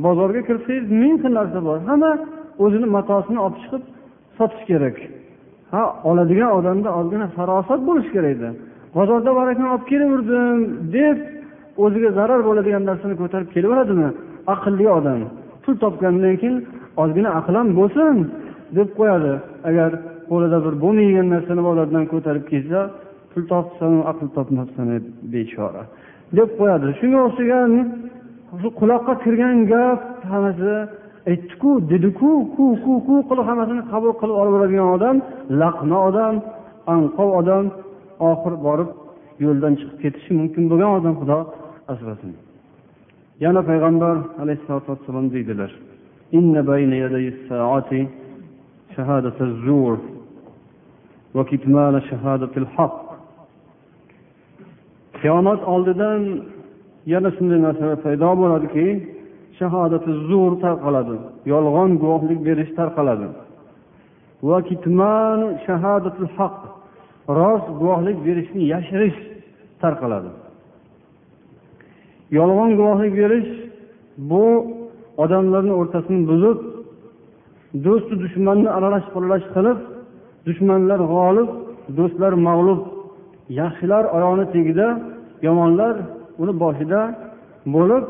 Bozorga 0.04 0.40
kirsangiz 0.48 0.86
ming 1.02 1.16
xil 1.22 1.32
narsa 1.38 1.58
bor. 1.68 1.78
Hamma 1.88 2.12
o'zini 2.64 2.86
matosini 2.96 3.40
olib 3.46 3.58
chiqib 3.62 3.82
sotish 4.38 4.64
kerak. 4.70 4.96
Ha 5.72 5.82
oladigan 6.10 6.50
odamda 6.58 6.90
ozgina 7.00 7.26
farosat 7.36 7.80
bo'lishi 7.88 8.10
kerak 8.16 8.32
edi. 8.36 8.48
Bozorda 8.96 9.30
bor 9.38 9.46
ekan 9.52 9.68
olib 9.74 9.84
kelaverdim 9.90 10.58
deb 10.96 11.18
o'ziga 11.84 12.10
zarar 12.18 12.40
bo'ladigan 12.48 12.82
narsani 12.90 13.14
ko'tarib 13.22 13.48
kelaveradimi? 13.54 14.08
Aqlli 14.54 14.86
odam. 14.98 15.20
Pul 15.62 15.74
topgandan 15.84 16.34
keyin 16.42 16.56
ozgina 17.02 17.30
aql 17.38 17.54
ham 17.60 17.68
bo'lsin 17.78 18.16
deb 18.76 18.88
qo'yadi. 18.98 19.32
Agar 19.68 19.90
qo'lida 20.30 20.58
bir 20.64 20.74
bo'lmaydigan 20.84 21.28
narsani 21.34 21.62
bozordan 21.68 22.04
ko'tarib 22.12 22.44
kelsa 22.52 22.80
pul 23.30 23.42
topsan 23.52 23.92
aql 24.10 24.26
topmabsan 24.36 24.86
bechora. 25.32 25.82
deb 26.37 26.49
qo'yadi 26.59 26.87
shunga 26.99 27.19
o'xshagan 27.27 27.71
shu 28.61 28.69
quloqqa 28.79 29.13
kirgan 29.23 29.57
gap 29.71 29.99
hammasi 30.31 30.73
aytdiku 31.31 31.71
dediku 31.91 32.31
ku 32.55 32.65
ku 32.83 32.93
ku 33.07 33.15
qilib 33.29 33.45
hammasini 33.49 33.81
qabul 33.91 34.11
qilib 34.21 34.35
olaveradigan 34.41 34.87
odam 34.95 35.15
laqma 35.61 35.97
odam 36.09 36.35
anqov 36.93 37.29
odam 37.41 37.65
oxiri 38.29 38.57
borib 38.67 38.89
yo'ldan 39.45 39.73
chiqib 39.79 39.97
ketishi 40.03 40.31
mumkin 40.39 40.63
bo'lgan 40.71 40.91
odam 40.99 41.13
xudo 41.19 41.39
asrasin 41.93 42.31
yana 43.43 43.61
payg'ambar 43.69 44.15
alayhissalotu 44.41 44.87
vassalom 44.93 45.25
deydilar 45.35 45.71
شهادة 48.95 49.33
الزور 49.41 49.97
وكتمان 51.35 52.01
شهادة 52.01 52.49
الحق 52.57 53.02
qiyomat 55.20 55.60
oldidan 55.72 56.20
yana 57.12 57.30
shunday 57.36 57.58
narsalar 57.66 57.98
paydo 58.06 58.30
bo'ladiki 58.40 58.86
shahodati 59.58 60.10
zo'r 60.30 60.52
tarqaladi 60.64 61.16
yolg'on 61.52 61.90
guvohlik 62.02 62.40
berish 62.48 62.70
tarqaladi. 62.78 63.28
Va 64.48 64.58
kitman 64.68 65.40
shahadatul 65.66 66.30
haq 66.36 66.56
rost 67.38 67.68
guvohlik 67.80 68.18
berishni 68.26 68.62
yashirish 68.74 69.18
tarqaladi. 69.82 70.30
Yolg'on 72.38 72.70
guvohlik 72.78 73.12
berish 73.20 73.50
bu 74.30 74.44
odamlarni 75.24 75.72
o'rtasini 75.80 76.20
buzib 76.30 76.58
do'stu 77.84 78.14
dushmanni 78.24 78.68
aralash 78.76 79.06
quralash 79.14 79.46
qilib 79.54 79.78
dushmanlar 80.46 81.00
g'olib 81.12 81.48
do'stlar 81.98 82.32
mag'lub 82.48 82.80
yaxshilar 83.60 84.04
oyog'ini 84.16 84.46
tagida 84.54 84.88
yomonlar 85.46 85.94
uni 86.42 86.52
boshida 86.62 87.00
bo'lib 87.74 88.04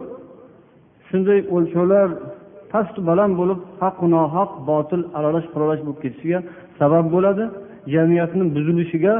shunday 1.08 1.40
o'lchovlar 1.54 2.08
past 2.72 2.96
baland 3.08 3.32
bo'lib 3.40 3.60
haqu 3.80 4.06
nohaq 4.16 4.50
botil 4.70 5.02
aralash 5.18 5.46
quralash 5.52 5.82
bo'lib 5.86 6.00
ketishiga 6.04 6.38
sabab 6.78 7.06
bo'ladi. 7.14 7.44
Jamiyatni 7.94 8.44
buzilishiga 8.56 9.14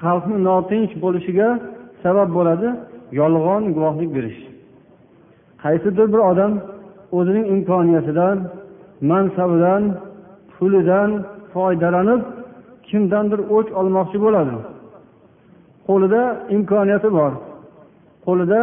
xalqni 0.00 0.36
notinch 0.48 0.92
bo'lishiga 1.04 1.48
sabab 2.02 2.28
bo'ladi 2.36 2.68
yolg'on 3.20 3.62
guvohlik 3.76 4.10
berish. 4.16 4.40
Qaysidir 5.62 6.06
bir 6.12 6.20
odam 6.30 6.52
o'zining 7.18 7.46
imkoniyatidan 7.54 8.36
mansabidan 9.10 9.82
pulidan 10.54 11.10
foydalanib 11.52 12.20
kimdandir 12.88 13.40
o'ch 13.56 13.68
olmoqchi 13.80 14.18
bo'ladi. 14.26 14.54
Qo'lida 15.88 16.22
imkoniyati 16.56 17.08
bor. 17.18 17.32
Qo'lida 18.26 18.60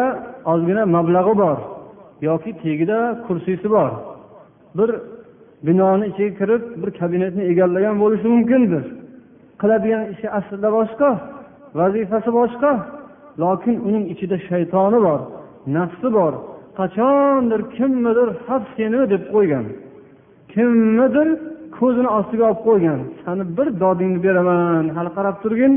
ozgina 0.51 0.83
mablag'i 0.95 1.33
bor 1.43 1.57
yoki 2.27 2.51
tagida 2.62 2.99
kursisi 3.25 3.67
bor. 3.75 3.91
Bir 4.77 4.89
binoni 5.67 6.05
ichiga 6.12 6.33
kirib 6.39 6.63
bir 6.81 6.89
kabinetni 6.99 7.43
egallagan 7.51 7.95
bo'lishi 8.03 8.27
mumkindir. 8.33 8.83
Qiladigan 9.62 10.03
ishi 10.13 10.27
aslida 10.38 10.69
boshqa 10.77 11.09
vazifasi 11.79 12.29
boshqa 12.39 12.71
lokin 13.43 13.75
uning 13.88 14.05
ichida 14.13 14.38
shaytoni 14.49 14.99
bor 15.07 15.19
nafsi 15.77 16.07
bor. 16.17 16.33
Qachondir 16.79 17.62
kimnidir 17.75 18.29
haq 18.47 18.63
seni 18.75 18.99
deb 19.13 19.23
qo'ygan 19.33 19.65
kimnidir 20.53 21.27
ko'zini 21.77 22.09
ostiga 22.17 22.43
olib 22.49 22.62
qo'ygan. 22.67 22.99
Sani 23.23 23.43
bir 23.57 23.67
dodingni 23.83 24.19
beraman 24.25 24.86
hali 24.95 25.12
qarab 25.17 25.36
turgin. 25.43 25.73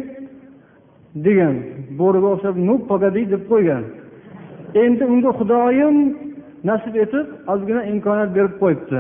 Degan 1.24 1.55
bo'riga 1.98 2.29
o'xshab 2.35 2.57
nu 2.68 2.74
pogadi 2.90 3.22
deb 3.33 3.42
qo'ygan. 3.50 3.83
Endi 4.85 5.05
unga 5.12 5.31
xudoyim 5.38 5.96
nasib 6.68 6.94
etib 7.05 7.26
ozgina 7.52 7.83
imkoniyat 7.92 8.31
berib 8.37 8.55
qo'yibdi. 8.62 8.98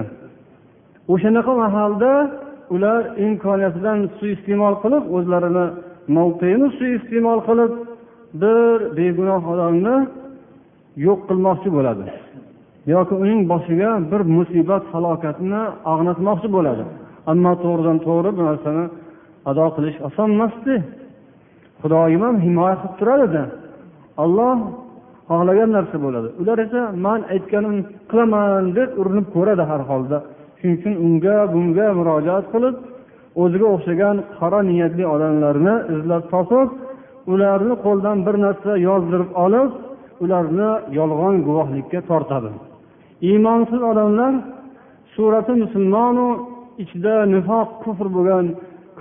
O'shanaqa 1.12 1.52
mahalda 1.64 2.12
ular 2.74 3.00
imkoniyatidan 3.26 3.98
suiiste'mol 4.18 4.74
qilib 4.82 5.04
o'zlarini 5.16 5.66
mavqeini 6.16 6.68
suiiste'mol 6.78 7.40
qilib 7.48 7.72
bir 8.42 8.76
begunoh 8.98 9.42
odamni 9.52 9.96
yo'q 11.06 11.20
qilmoqchi 11.28 11.68
bo'ladi. 11.76 12.04
Yoki 12.94 13.14
uning 13.22 13.40
boshiga 13.52 13.90
bir 14.10 14.20
musibat 14.36 14.82
falokatni 14.92 15.62
ag'natmoqchi 15.92 16.48
bo'ladi. 16.56 16.84
Ammo 17.30 17.52
to'g'ridan 17.64 17.98
to'g'ri 18.06 18.30
bu 18.36 18.42
narsani 18.48 18.84
ado 19.50 19.66
qilish 19.76 19.98
oson 20.08 20.28
emasdi. 20.36 20.74
Xudoyim 21.82 22.22
ham 22.26 22.36
himoya 22.46 22.74
qilib 22.80 22.94
turadida 23.00 23.44
olloh 24.24 24.56
xohlagan 25.30 25.70
narsa 25.76 25.96
bo'ladi. 26.04 26.28
Ular 26.40 26.58
esa 26.66 26.80
man 27.06 27.20
aytganim 27.34 27.76
qilaman 28.10 28.64
deb 28.78 28.90
urinib 29.00 29.26
ko'radi 29.36 29.64
har 29.70 29.82
holda. 29.90 30.18
Shuning 30.58 30.76
uchun 30.78 30.94
unga 31.06 31.36
bunga 31.54 31.86
murojaat 31.98 32.46
qilib 32.54 32.74
o'ziga 33.42 33.66
o'xshagan 33.74 34.16
qora 34.38 34.60
niyatli 34.70 35.04
odamlarni 35.14 35.74
izlab 35.94 36.22
topib 36.32 36.68
ularni 37.32 37.74
qo'ldan 37.84 38.18
bir 38.26 38.36
narsa 38.44 38.72
yozdirib 38.88 39.30
olib 39.44 39.70
ularni 40.24 40.70
yolg'on 40.98 41.34
guvohlikka 41.46 42.00
tortadi. 42.10 42.50
Iymonsiz 43.28 43.80
odamlar 43.90 44.32
surati 45.14 45.52
musulmonu 45.62 46.28
ichida 46.82 47.14
nifoq 47.34 47.68
kufr 47.82 48.06
bo'lgan 48.16 48.46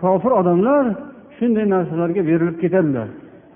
kofir 0.01 0.31
odamlar 0.41 0.85
shunday 1.37 1.65
narsalarga 1.75 2.21
berilib 2.29 2.57
ketadilar. 2.63 3.07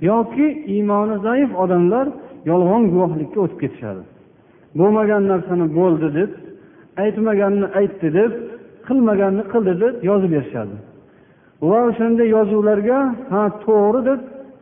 Yoki 0.10 0.48
iymoni 0.74 1.16
zaif 1.28 1.50
odamlar 1.64 2.08
yolg'on 2.50 2.84
guvohlikka 2.94 3.38
o'tib 3.44 3.60
ketishadi. 3.64 4.02
Bo'lmagan 4.80 5.24
narsani 5.32 5.66
bo'ldi 5.80 6.08
deb 6.20 6.32
aytmaganni 7.04 7.68
aytdi 7.80 8.10
deb 8.20 8.32
qilmaganni 8.88 9.44
qildi 9.52 9.74
deb 9.84 9.94
yozib 10.10 10.32
berishadi. 10.36 10.76
Va 11.70 11.80
o'shanday 11.90 12.28
yozuvlarga 12.36 13.00
ha 13.32 13.42
to'g'ri 13.66 14.02
deb 14.10 14.20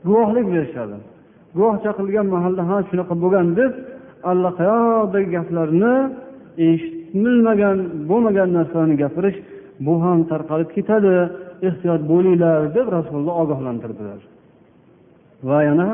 guvohlik 0.07 0.45
berishadi. 0.55 0.95
Guvoh 1.57 1.75
chaqirilgan 1.83 2.27
mahalda 2.35 2.63
ha 2.69 2.77
shunaqa 2.89 3.13
bo'lgan 3.23 3.47
deb 3.59 3.71
allaqayoqdagi 4.31 5.29
gaplarni 5.35 5.95
eshitilmagan 6.69 7.77
bo'lmagan 8.09 8.49
narsalarni 8.57 8.95
gapirish 9.03 9.37
bu 9.85 9.93
ham 10.03 10.19
tarqalib 10.31 10.69
ketadi. 10.77 11.13
Ehtiyot 11.67 12.01
bo'linglar 12.11 12.59
deb 12.77 12.87
rasululloh 12.97 13.35
ogohlantirdilar. 13.43 14.19
Va 15.49 15.59
yana 15.63 15.87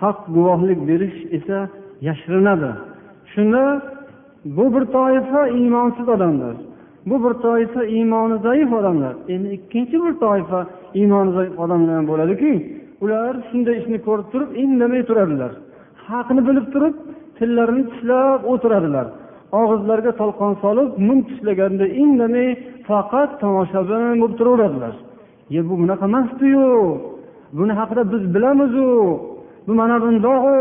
haq. 0.00 0.18
Guvohlik 0.36 0.80
berish 0.88 1.18
esa 1.36 1.58
yashirinadi. 2.08 2.70
Shunda 3.32 3.62
bu 4.56 4.64
bir 4.74 4.84
toifa 4.96 5.40
iymonsiz 5.48 6.08
odamlar. 6.08 6.56
Bu 7.06 7.16
bir 7.24 7.34
toifa 7.46 7.84
iymoni 7.84 8.36
zaif 8.42 8.72
odamlar. 8.72 9.14
Endi 9.28 9.48
ikkinchi 9.48 9.96
bir 10.04 10.14
toifa 10.24 10.66
iymoni 10.94 11.32
zaif 11.32 11.58
odamlar 11.58 11.94
ham 11.96 12.06
bo'ladiki 12.12 12.52
ular 13.04 13.32
shunday 13.48 13.76
ishni 13.80 13.98
ko'rib 14.06 14.26
turib 14.32 14.50
indamay 14.62 15.02
turadilar. 15.08 15.52
Haqni 16.08 16.40
bilib 16.48 16.66
turib 16.74 16.94
tillarini 17.38 17.84
tishlab 17.90 18.40
o'tiradilar. 18.52 19.06
Og'izlariga 19.60 20.12
tolqon 20.20 20.52
solib 20.64 20.90
mum 21.06 21.18
tishlaganda 21.28 21.86
indamay 22.02 22.48
faqat 22.88 23.30
tomoshabin 23.42 24.14
bo'lib 24.22 24.36
turaveradilar. 24.40 24.94
Ye 25.54 25.60
bu 25.68 25.74
bunaqa 25.80 26.04
emasdiyu 26.10 26.66
buni 27.58 27.72
haqida 27.80 28.02
biz 28.12 28.22
bilamizu 28.34 28.88
bu 29.66 29.72
mana 29.80 29.96
bundoqu 30.04 30.56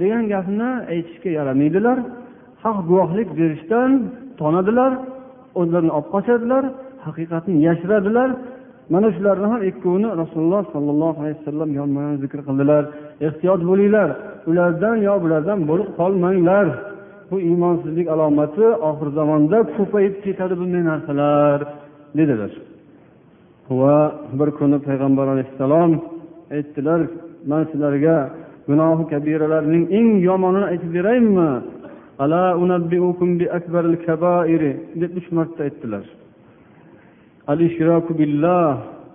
degan 0.00 0.24
gapni 0.32 0.70
aytishga 0.92 1.30
yaramaydilar. 1.38 1.98
Haq 2.62 2.76
guvohlik 2.88 3.28
berishdan 3.38 3.90
tonadilar 4.40 4.92
o'zlarini 5.60 5.92
olib 5.98 6.08
qochadilar 6.14 6.64
haqiqatni 7.06 7.56
yashiradilar. 7.68 8.30
Mana 8.94 9.08
shularni 9.16 9.46
ham 9.52 9.60
ikkovini 9.70 10.08
rasululloh 10.22 10.62
sollallohu 10.74 11.18
alayhi 11.22 11.36
vasallam 11.40 11.70
yonma 11.80 12.00
yon 12.06 12.16
zikr 12.22 12.38
qildilar. 12.48 12.82
Ehtiyot 13.26 13.60
bo'linglar 13.70 14.08
ulardan 14.50 14.96
yo 15.08 15.14
bulardan 15.24 15.58
bo'lib 15.70 15.88
qolmanglar. 15.98 16.66
bu 17.32 17.40
iymonsizlik 17.40 18.08
alomati 18.14 18.66
oxir 18.88 19.08
zamonda 19.18 19.58
ko'payib 19.76 20.14
ketadi 20.24 20.54
bunday 20.60 20.82
narsalar 20.90 21.58
dedilar 22.18 22.52
va 23.80 23.96
bir 24.38 24.50
kuni 24.58 24.78
payg'ambar 24.88 25.26
alayhissalom 25.34 25.90
aytdilar 26.56 27.00
man 27.50 27.62
sizlarga 27.70 28.16
gunohi 28.68 29.04
kabiralarning 29.12 29.84
eng 29.98 30.10
yomonini 30.28 30.66
aytib 30.72 30.90
beraymi 30.96 31.50
ala 32.22 32.42
kabairi 34.06 34.72
deb 35.00 35.12
uch 35.20 35.28
marta 35.36 35.60
aytdilar 35.68 36.04
al 37.52 37.60
ishroku 37.68 38.12
billah 38.20 38.68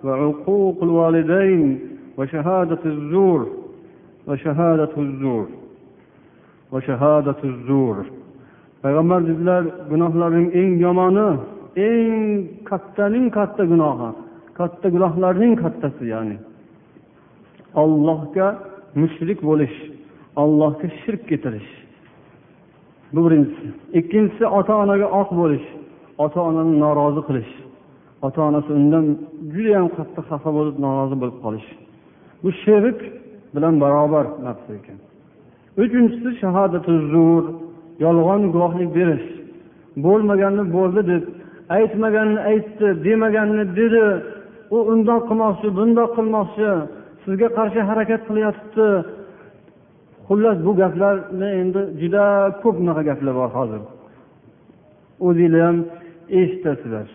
va 0.06 0.14
uququl 0.32 0.92
validayn 1.00 1.64
va 2.18 2.24
shahadatu 2.34 2.88
zur 3.12 3.42
va 4.28 4.36
shahadatu 4.44 5.00
zur. 5.22 5.67
shahadatu 6.88 7.46
payg'ambar 8.84 9.20
dedilar 9.30 9.64
gunohlarning 9.92 10.48
eng 10.62 10.72
yomoni 10.86 11.28
eng 11.88 12.14
kattaning 12.70 13.28
katta 13.38 13.64
gunohi 13.72 14.10
katta 14.60 14.88
gunohlarning 14.96 15.54
kattasi 15.64 16.04
ya'ni 16.14 16.38
ollohga 17.84 18.48
mushrik 19.02 19.40
bo'lish 19.50 19.78
ollohga 20.42 20.88
shirk 21.02 21.22
keltirish 21.30 21.72
bu 23.14 23.30
birinchisi. 23.30 23.68
Ikkinchisi 23.94 24.46
ota 24.48 24.74
onaga 24.78 25.08
oq 25.22 25.30
bo'lish 25.42 25.68
ota 26.18 26.42
onani 26.42 26.80
norozi 26.80 27.22
qilish. 27.28 27.54
Ota 28.22 28.42
onasi 28.50 28.70
undan 28.80 29.06
judayam 29.54 29.88
qattiq 29.98 30.26
xafa 30.32 30.50
bo'lib 30.58 30.76
norozi 30.86 31.16
bo'lib 31.22 31.38
qolish. 31.46 31.68
Bu 32.44 32.50
shirk 32.64 33.00
bilan 33.56 33.74
barobar 33.84 34.26
narsa 34.46 34.70
ekan. 34.80 34.98
Uchinchisi 35.82 36.30
shahodati 36.42 36.94
zur 37.12 37.44
yolg'on 38.04 38.42
guvohlik 38.54 38.90
berish. 38.98 39.28
Bo'lmaganni 40.06 40.64
bo'ldi 40.76 41.02
deb 41.12 41.24
aytmaganni 41.78 42.40
aytdi 42.52 42.88
demaganni 43.06 43.66
dedi. 43.80 44.06
U 44.76 44.78
undoq 44.94 45.22
qilmoqchi 45.30 45.68
bundoq 45.78 46.12
qilmoqchi 46.18 46.70
sizga 47.24 47.48
qarshi 47.58 47.80
harakat 47.90 48.22
qilyapti. 48.30 48.88
Xullas 50.28 50.58
bu 50.66 50.72
gaplarni 50.82 51.50
endi 51.62 51.82
juda 52.02 52.24
ko'p 52.64 52.76
bunaqa 52.82 53.02
gaplar 53.10 53.34
bor 53.42 53.50
hozir. 53.58 53.82
O'zinglar 55.28 55.62
ham 55.68 55.78
eshitasizlar. 56.40 57.08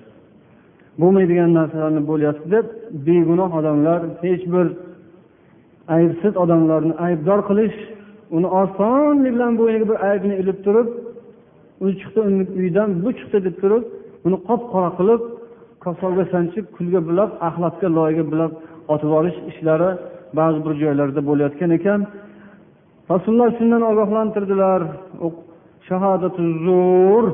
Bo'lmaydigan 1.01 1.51
narsalarni 1.59 2.03
bo'lyapti 2.11 2.47
deb 2.55 2.67
begunoh 3.07 3.51
odamlar 3.61 4.01
hech 4.25 4.45
bir 4.55 4.67
aybsiz 5.97 6.35
odamlarni 6.45 6.95
aybdor 7.07 7.41
qilish 7.49 7.79
uni 8.37 8.49
osonlik 8.63 9.33
bilan 9.37 9.53
bo'yniga 9.61 9.87
bir 9.91 9.99
aybni 10.11 10.35
ilib 10.43 10.59
turib 10.67 10.89
u 11.83 11.85
chiqdi 12.01 12.21
uni 12.29 12.43
uyidan 12.59 12.89
bu 13.05 13.11
chiqdi 13.19 13.39
deb 13.47 13.57
turib 13.63 13.85
uni 14.27 14.37
qop 14.49 14.63
qora 14.73 14.91
qilib 14.99 15.23
kosolga 15.85 16.25
sanchib 16.33 16.65
kulga 16.77 17.01
bulab 17.09 17.31
axlatga 17.49 17.89
loyga 17.99 18.25
bulab 18.33 18.53
otib 18.93 19.07
yuborish 19.09 19.39
ishlari 19.51 19.91
ba'zi 20.39 20.59
bir 20.67 20.75
joylarda 20.83 21.21
bo'layotgan 21.29 21.71
ekan. 21.79 22.01
Rasululloh 23.13 23.51
shundan 23.59 23.83
ogohlantirdilar. 23.91 24.81
Shahodatu 25.89 26.43
zur 26.67 27.25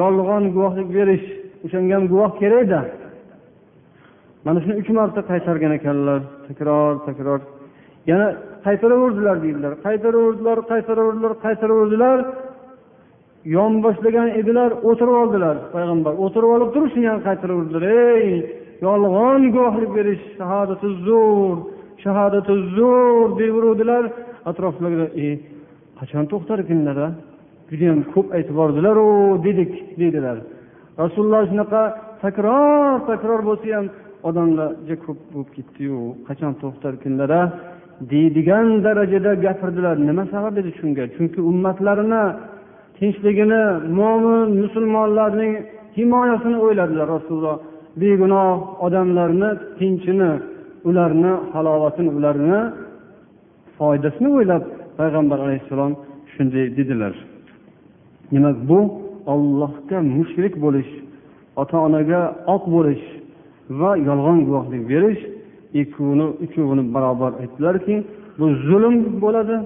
yolg'on 0.00 0.44
guvohlik 0.54 0.88
berish 0.96 1.26
o'shanga 1.64 1.92
ham 1.96 2.04
guvoh 2.12 2.32
kerakda 2.40 2.80
mana 4.44 4.58
shuni 4.62 4.74
uch 4.82 4.90
marta 4.98 5.20
qaytargan 5.30 5.72
ekanlar. 5.78 6.20
Takror 6.46 6.92
takror. 7.06 7.40
Yana 8.10 8.28
qaytaraverdilar 8.68 9.36
deydilar 9.44 9.72
qaytaraverdilar 9.86 10.58
qaytaraverdilar 10.72 11.32
qaytaraverdilar 11.44 12.18
yonboshlagan 13.56 14.28
edilar 14.40 14.70
o'tirib 14.88 15.16
oldilar 15.22 15.56
payg'ambar. 15.74 16.12
O'tirib 16.24 16.50
olib 16.56 16.70
turib 16.74 16.90
shuni 16.94 17.08
ham 17.12 17.20
qaytaraverdilar 17.28 17.82
ey 18.14 18.26
yolg'on 18.86 19.42
guvohlik 19.54 19.90
berish 19.98 20.24
shahodati 20.38 20.88
zo'r 21.06 21.56
shahodati 22.04 22.54
zo'r 22.76 23.28
deyaveruvdilar 23.38 24.04
atrofdagilar 24.50 25.10
e 25.26 25.28
qachon 25.98 26.24
to'xtar 26.32 26.58
ekanlar 26.64 26.96
a 27.06 27.08
judayam 27.70 28.00
ko'p 28.14 28.26
aytib 28.36 28.54
yubordilaru 28.54 29.08
dedik 29.46 29.72
deydilar 30.00 30.36
rasululloh 31.02 31.42
shunaqa 31.50 31.82
takror 32.24 32.94
takror 33.10 33.40
bo'lsa 33.48 33.68
ham 33.76 33.86
odamlar 34.28 34.70
juda 34.86 34.96
ko'p 35.06 35.18
bo'lib 35.32 35.50
ketdiyu 35.56 35.98
qachon 36.28 36.52
to'xtar 36.62 36.92
ekanlar 36.98 37.30
a 37.40 37.42
deydigan 38.00 38.84
darajada 38.84 39.32
gapirdilar. 39.34 39.96
Nima 40.08 40.24
sabab 40.34 40.54
edi 40.60 40.70
shunga? 40.80 41.04
Chunki 41.16 41.40
ummatlarini 41.50 42.24
tinchligini 42.98 43.62
mo'min 43.98 44.48
musulmonlarning 44.62 45.52
himoyasini 45.98 46.56
o'yladilar. 46.64 47.06
Rasululloh 47.16 47.56
begunoh 48.00 48.56
odamlarni 48.86 49.50
tinchini 49.78 50.30
ularni 50.88 51.32
halovatini 51.52 52.10
ularni 52.18 52.60
foydasini 53.78 54.28
o'ylab 54.36 54.64
payg'ambar 54.98 55.38
alayhissalom 55.46 55.92
shunday 56.34 56.66
dedilar. 56.78 57.14
Demak 58.32 58.56
bu 58.68 58.78
ollohga 59.32 59.98
mushrik 60.16 60.54
bo'lish 60.64 60.90
ota 61.62 61.76
onaga 61.86 62.20
oq 62.54 62.64
bo'lish 62.74 63.04
va 63.80 63.90
yolg'on 64.08 64.38
guvohlik 64.46 64.82
berish 64.92 65.22
ikkovini 65.80 66.26
uchovini 66.44 66.94
barobar 66.94 67.32
aytdilarki 67.42 67.94
bu 68.38 68.46
zulm 68.68 68.96
bo'ladi 69.24 69.56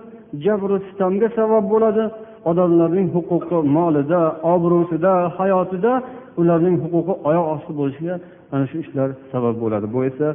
jabru 0.44 0.76
sitamga 0.88 1.28
sabab 1.38 1.64
bo'ladi. 1.74 2.04
Odamlarning 2.50 3.08
huquqi 3.16 3.58
molida 3.76 4.20
obro'sida 4.54 5.12
hayotida 5.38 5.92
ularning 6.40 6.76
huquqi 6.82 7.12
oyoq 7.28 7.46
osti 7.54 7.72
bo'lishiga 7.78 8.14
mana 8.50 8.64
shu 8.70 8.76
ishlar 8.84 9.08
sabab 9.32 9.54
bo'ladi. 9.62 9.86
Bu 9.94 10.00
esa 10.10 10.28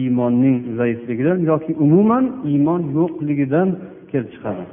iymonning 0.00 0.56
zaifligidan 0.78 1.38
yoki 1.50 1.72
umuman 1.84 2.24
iymon 2.50 2.82
yo'qligidan 2.98 3.68
kelib 4.10 4.28
chiqadi. 4.34 4.64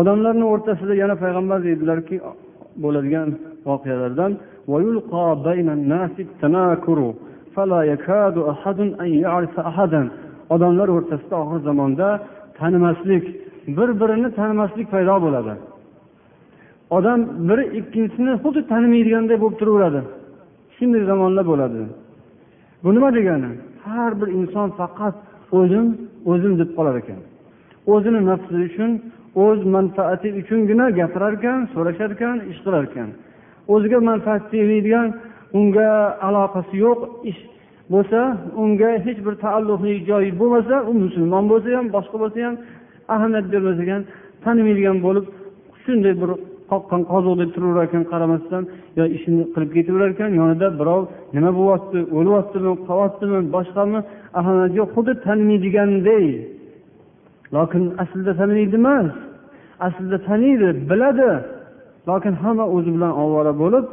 Odamlarni 0.00 0.44
o'rtasida 0.52 0.94
yana 1.02 1.14
payg'ambar 1.22 1.58
deydilarki 1.66 2.16
bo'ladigan 2.82 3.28
voqealardan 3.68 4.32
ويلقى 4.68 5.42
بين 5.44 5.68
الناس 5.68 6.10
التناكر 6.18 7.14
فلا 7.54 7.82
يكاد 7.82 8.38
أحد 8.38 8.80
أن 8.80 9.06
يعرف 9.24 9.60
أحدا. 9.60 10.10
odamlar 10.54 10.88
o'rtasida 10.96 11.36
oxir 11.42 11.60
zamonda 11.68 12.08
tanimaslik 12.58 13.24
bir 13.76 13.88
birini 14.00 14.28
tanimaslik 14.38 14.86
paydo 14.94 15.14
bo'ladi 15.24 15.54
odam 16.96 17.20
biri 17.48 17.64
ikkinchisini 17.78 18.32
xuddi 18.42 18.60
tanimaydiganday 18.72 19.36
bo'lib 19.42 19.56
turaveradi 19.60 20.00
shunday 20.76 21.02
zamonlar 21.10 21.44
bo'ladi 21.52 21.80
bu 22.82 22.88
nima 22.96 23.10
degani 23.18 23.50
har 23.84 24.12
bir 24.20 24.28
inson 24.38 24.68
faqat 24.80 25.14
o'zim 25.58 25.86
o'zim 26.32 26.52
deb 26.60 26.70
qolar 26.76 26.94
ekan. 27.02 27.20
O'zini 27.92 28.20
nafsi 28.30 28.54
uchun 28.68 28.90
o'z 29.44 29.60
manfaati 29.74 30.28
uchungina 30.40 30.86
gapirar 30.98 31.32
ekan 31.38 31.58
so'rashar 31.74 32.10
ekan 32.16 32.36
ish 32.50 32.60
qilar 32.64 32.82
ekan 32.90 33.08
o'ziga 33.68 33.98
manfaat 34.10 34.42
tegmaydigan 34.50 35.08
unga 35.58 35.88
aloqasi 36.28 36.74
yo'q 36.84 37.00
ish 37.30 37.40
bo'lsa 37.92 38.20
unga 38.62 38.90
hech 39.06 39.18
bir 39.26 39.34
taalluqli 39.44 39.94
joyi 40.10 40.30
bo'lmasa 40.40 40.76
u 40.90 40.92
musulmon 41.04 41.44
bo'lsa 41.52 41.68
ham 41.78 41.86
boshqa 41.96 42.16
bo'lsa 42.22 42.38
ham 42.46 42.54
ahamiyat 43.14 43.46
bermas 43.52 43.78
ekan 43.84 44.02
tanimaydigan 44.44 44.96
bo'lib 45.06 45.26
shunday 45.82 46.14
bir 46.22 46.30
qoqqan 46.70 47.02
qoziqdek 47.12 47.48
turaverar 47.54 47.84
ekan 47.88 48.04
qaramasdan 48.12 48.62
yo 48.98 49.04
ishini 49.16 49.42
qilib 49.54 49.70
ketaverar 49.76 50.10
ekan 50.14 50.30
yonida 50.40 50.68
birov 50.80 51.02
nima 51.36 51.50
bo'lyapti 51.58 51.98
o'lyaptimi 52.18 52.72
qolyaptimi 52.88 53.38
boshqami 53.56 53.98
ahamiyati 54.38 54.74
yo'q 54.80 54.90
xuddi 54.96 55.12
tanimaydiganday 55.26 56.26
lokin 57.56 57.82
aslida 58.02 58.32
tanimaydi 58.40 58.76
emas 58.82 59.08
aslida 59.86 60.18
taniydi 60.28 60.68
biladi. 60.90 61.30
Lokin 62.08 62.34
hamma 62.42 62.64
o'zi 62.76 62.90
bilan 62.96 63.12
ovora 63.24 63.52
bo'lib 63.62 63.84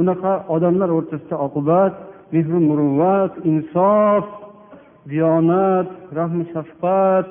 unaqa 0.00 0.32
odamlar 0.54 0.88
o'rtasida 0.98 1.36
oqibat 1.46 1.94
mehru 2.34 2.58
muruvvat 2.68 3.32
insof 3.50 4.24
diyonat 5.10 5.88
rahm 6.18 6.40
shafqat 6.52 7.26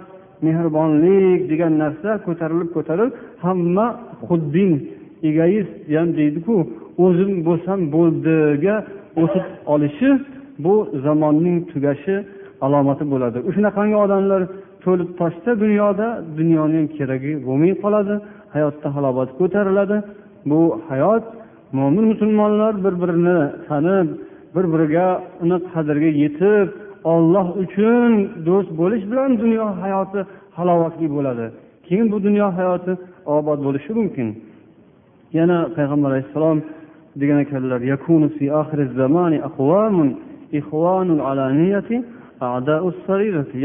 mehribonlik 0.45 1.39
degan 1.51 1.73
narsa 1.83 2.09
ko'tarilib 2.25 2.69
ko'tarilib 2.75 3.13
hamma 3.45 3.87
xuddin 4.27 4.71
egoist 5.29 5.73
ham 5.95 6.09
deydiku 6.19 6.55
o'zim 7.05 7.31
bo'lsam 7.47 7.79
bo'ldiga 7.95 8.75
o'tib 9.21 9.45
olishi 9.73 10.09
bu 10.63 10.73
zamonning 11.05 11.57
tugashi 11.71 12.15
alomati 12.65 13.03
bo'ladi. 13.13 13.37
Shunaqangi 13.55 13.97
odamlar 14.05 14.41
to'lib 14.83 15.09
toshsa 15.19 15.51
dunyoda 15.63 16.07
dunyoni 16.39 16.75
ham 16.79 16.87
keragi 16.97 17.31
bo'lmay 17.47 17.73
qoladi. 17.83 18.15
Hayotda 18.53 18.87
halovat 18.95 19.29
ko'tariladi. 19.39 19.97
Bu 20.49 20.59
hayot 20.89 21.23
mo'min 21.77 22.05
musulmonlar 22.11 22.73
bir 22.83 22.93
birini 23.01 23.39
tanib 23.67 24.07
bir 24.55 24.65
biriga 24.73 25.07
uni 25.43 25.57
qadriga 25.71 26.09
yetib 26.23 26.67
olloh 27.13 27.47
uchun 27.63 28.11
do'st 28.47 28.69
bo'lish 28.79 29.03
bilan 29.11 29.31
dunyo 29.43 29.65
hayoti 29.83 30.19
halovatli 30.57 31.07
bo'ladi. 31.15 31.45
Keyin 31.87 32.07
bu 32.11 32.17
dunyo 32.27 32.47
hayoti 32.57 32.91
obod 33.37 33.59
bo'lishi 33.67 33.91
mumkin. 33.99 34.27
Yana 35.37 35.57
payg'ambar 35.75 36.09
alayhissalom 36.11 36.57
degan 37.21 37.39
ekanlar 37.45 37.79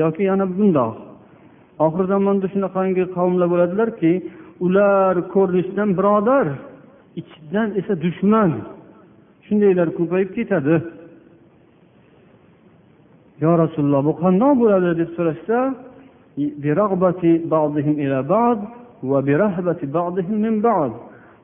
yoki 0.03 0.23
yana 0.31 0.45
bundoq. 0.59 0.95
Oxir 1.87 2.05
zamonda 2.13 2.47
shunaqangi 2.55 3.05
qavmlar 3.17 3.49
bo'ladilarki 3.53 4.13
ular 4.67 5.15
ko'rinishdan 5.35 5.89
birodar 5.99 6.47
ichidan 7.21 7.69
esa 7.81 7.95
dushman. 8.05 8.51
Shundaylar 9.47 9.89
ko'payib 9.99 10.31
ketadi. 10.37 10.75
Yo 13.43 13.53
rasululloh 13.63 14.03
bu 14.09 14.13
qandoq 14.23 14.53
bo'ladi 14.63 14.91
deb 15.01 15.11
so'rashsa 15.17 15.59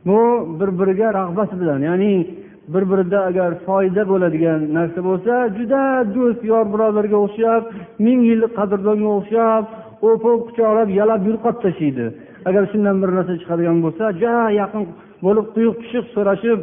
bu 0.07 0.21
bir 0.61 0.71
biriga 0.79 1.15
rag'bat 1.15 1.61
bilan 1.61 1.81
ya'ni 1.89 2.27
bir 2.69 2.91
birida 2.91 3.21
agar 3.31 3.51
foyda 3.67 4.09
bo'ladigan 4.09 4.61
narsa 4.77 5.01
bo'lsa 5.09 5.35
juda 5.59 5.83
do'st 6.15 6.41
yor 6.53 6.65
birodarga 6.73 7.19
o'xshab 7.27 7.63
ming 8.05 8.21
yillik 8.31 8.53
qadrdonga 8.59 9.09
o'xshab 9.19 9.65
o'pib 10.09 10.39
quchoqlab 10.47 10.89
yalab 11.01 11.21
yulqab 11.29 11.57
tashlaydi 11.65 12.07
agar 12.49 12.63
shundan 12.73 12.97
bir 13.03 13.11
narsa 13.17 13.33
chiqadigan 13.41 13.79
bo'lsa 13.85 14.05
juda 14.21 14.35
yaqin 14.61 14.83
bo'lib 15.25 15.47
quyuq 15.55 15.77
pishiq 15.83 16.05
so'rashib 16.15 16.59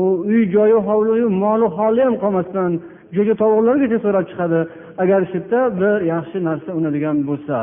u 0.00 0.02
uy 0.30 0.42
joyi 0.54 0.78
hovliyu 0.88 1.28
moli 1.42 1.66
holi 1.76 2.00
ham 2.06 2.16
qolmasdan 2.22 2.70
jo'ja 3.16 3.34
tovuqlargacha 3.42 3.98
so'rab 4.04 4.24
chiqadi. 4.30 4.60
Agar 5.02 5.20
shu 5.30 5.36
yerda 5.38 5.60
bir 5.80 5.98
yaxshi 6.12 6.38
narsa 6.48 6.70
unadigan 6.78 7.16
bo'lsa 7.28 7.56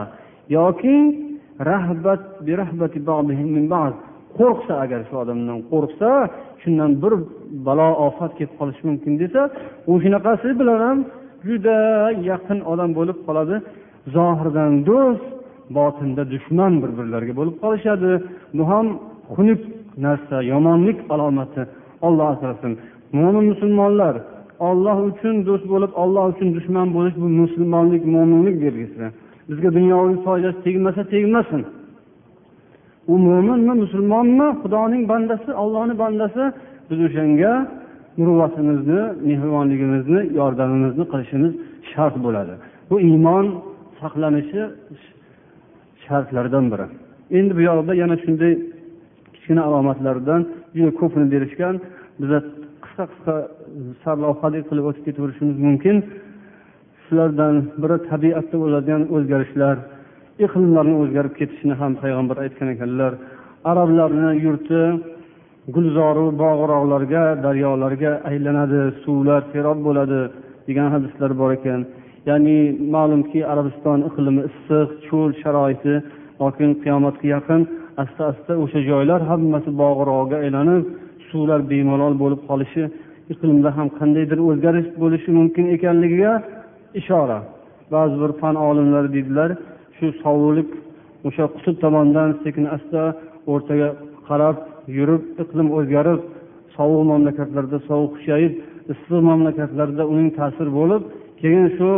yoki 0.58 0.98
rahbat 1.70 2.22
qo'rqsa 4.38 4.74
agar 4.84 5.02
shu 5.10 5.16
odamdan 5.24 5.60
qo'rqsa 5.72 6.10
shundan 6.62 6.92
bir 7.04 7.14
balo 7.68 7.90
ofat 8.08 8.32
kelib 8.38 8.54
qolishi 8.60 8.84
mumkin 8.90 9.14
desa 9.22 9.42
u 9.92 9.94
shunaqasi 10.04 10.50
bilan 10.60 10.80
ham 10.88 10.98
juda 11.48 11.78
yaqin 12.30 12.60
odam 12.72 12.90
bo'lib 13.00 13.18
qoladi. 13.28 13.56
Zohirdan 14.16 14.72
do'st 14.90 15.26
botinda 15.70 16.24
dushman 16.34 16.74
bir 16.82 16.92
birlariga 16.98 17.34
bo'lib 17.40 17.56
qolishadi. 17.64 18.12
Bu 18.58 18.64
ham 18.72 18.86
xunuk 19.34 19.62
narsa 20.06 20.38
yomonlik 20.52 20.98
alomati 21.14 21.62
olloh 22.08 22.28
asrasin. 22.34 22.72
Mo'min 23.18 23.46
musulmonlar 23.52 24.16
olloh 24.70 24.98
uchun 25.10 25.36
do'st 25.48 25.66
bo'lib 25.74 25.92
olloh 26.04 26.26
uchun 26.34 26.48
dushman 26.58 26.88
bo'lish 26.96 27.16
bu 27.22 27.28
musulmonlik 27.42 28.04
mo'minlik 28.14 28.58
belgisi. 28.66 29.06
Bizga 29.50 29.70
dunyoviy 29.78 30.18
foydasi 30.26 30.58
tegmasa 30.66 31.02
tegmasin. 31.14 31.62
U 33.12 33.14
mo'minmi 33.28 33.74
musulmonmi 33.84 34.48
xudoning 34.62 35.04
bandasi 35.12 35.50
ollohni 35.64 35.96
bandasi. 36.04 36.44
Biz 36.90 37.00
o'shanga 37.08 37.52
muruvvatimizni 38.18 39.02
mehribonligimizni 39.28 40.22
yordamimizni 40.40 41.06
qilishimiz 41.12 41.54
shart 41.92 42.16
bo'ladi. 42.26 42.54
Bu 42.90 42.96
iymon 43.10 43.46
saqlanishi 44.00 44.62
shartlaridan 46.08 46.66
biri. 46.74 46.86
Endi 47.38 47.52
bu 47.58 47.62
yoqda 47.70 47.94
yana 48.02 48.16
shunday 48.24 48.54
kichkina 49.34 49.62
alomatlardan 49.68 50.42
juda 50.78 50.92
ko'pini 51.00 51.28
berishgan 51.34 51.76
biza 52.22 52.40
qisqa 52.84 53.04
qisqa 53.12 53.36
sarlavhadek 54.04 54.64
qilib 54.70 54.86
o'tib 54.90 55.04
ketaverishimiz 55.08 55.58
mumkin. 55.68 55.96
Shulardan 57.06 57.56
biri 57.82 57.98
tabiatda 58.10 58.56
bo'ladigan 58.64 59.04
o'zgarishlar 59.16 59.76
iqlimlarni 60.46 60.96
o'zgarib 61.02 61.34
ketishini 61.40 61.76
ham 61.82 61.92
payg'ambar 62.02 62.38
aytgan 62.46 62.70
ekanlar. 62.76 63.12
Arablarni 63.72 64.32
yurti 64.46 64.82
gulzoru 65.76 66.26
bog'roqlarga 66.44 67.24
daryolarga 67.46 68.12
aylanadi 68.30 68.82
suvlar 69.04 69.42
serob 69.54 69.80
bo'ladi 69.88 70.20
degan 70.68 70.88
hadislar 70.96 71.32
bor 71.42 71.52
ekan. 71.58 71.80
Ya'ni 72.30 72.60
ma'lumki 72.94 73.40
arabiston 73.52 74.00
iqlimi 74.10 74.42
issiq 74.50 74.90
cho'l 75.08 75.30
sharoiti 75.42 75.94
lokin 76.42 76.70
qiyomatga 76.84 77.28
yaqin 77.36 77.62
asta 78.04 78.22
asta 78.32 78.54
o'sha 78.64 78.80
joylar 78.90 79.22
hammasi 79.30 79.70
bog'rog'ga 79.82 80.38
aylanib 80.46 80.84
suvlar 81.30 81.60
bemalol 81.72 82.14
bo'lib 82.22 82.42
qolishi 82.50 82.84
iqlimda 83.34 83.70
ham 83.78 83.88
qandaydir 84.00 84.40
o'zgarish 84.50 84.90
bo'lishi 85.02 85.30
mumkin 85.40 85.66
ekanligiga 85.76 86.34
ishora. 87.00 87.40
Ba'zi 87.94 88.16
bir 88.22 88.32
fan 88.42 88.56
olimlari 88.70 89.10
deydilar 89.16 89.50
shu 89.98 90.06
sovuqlik 90.24 90.70
o'sha 91.28 91.46
qutb 91.56 91.76
tomondan 91.84 92.30
sekin 92.44 92.66
asta 92.78 93.02
o'rtaga 93.52 93.90
qarab 94.30 94.58
yurib 94.98 95.24
iqlim 95.44 95.68
o'zgarib 95.78 96.20
sovuq 96.76 97.04
mamlakatlarda 97.12 97.78
sovuq 97.90 98.12
kuchayib 98.18 98.54
issiq 98.94 99.22
mamlakatlarda 99.30 100.04
uning 100.14 100.30
ta'siri 100.40 100.72
bo'lib 100.80 101.02
keyin 101.42 101.66
shu 101.78 101.90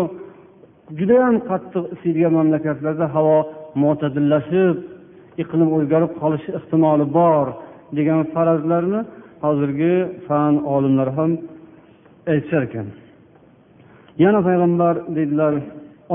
judayam 0.98 1.36
qattiq 1.50 1.86
isiydigan 1.96 2.34
mamlakatlarda 2.40 3.06
havo 3.16 3.38
mo'tadillashib 3.84 4.76
iqlim 5.42 5.70
o'zgarib 5.78 6.12
qolishi 6.22 6.50
ehtimoli 6.58 7.06
bor 7.18 7.48
degan 7.98 8.20
farazlarni 8.34 9.00
hozirgi 9.44 9.94
fan 10.28 10.54
olimlari 10.76 11.12
ham 11.20 11.32
aytishar 12.34 12.62
ekan. 12.68 12.88
Yana 14.24 14.40
payg'ambar 14.48 14.96
deydilar 15.18 15.54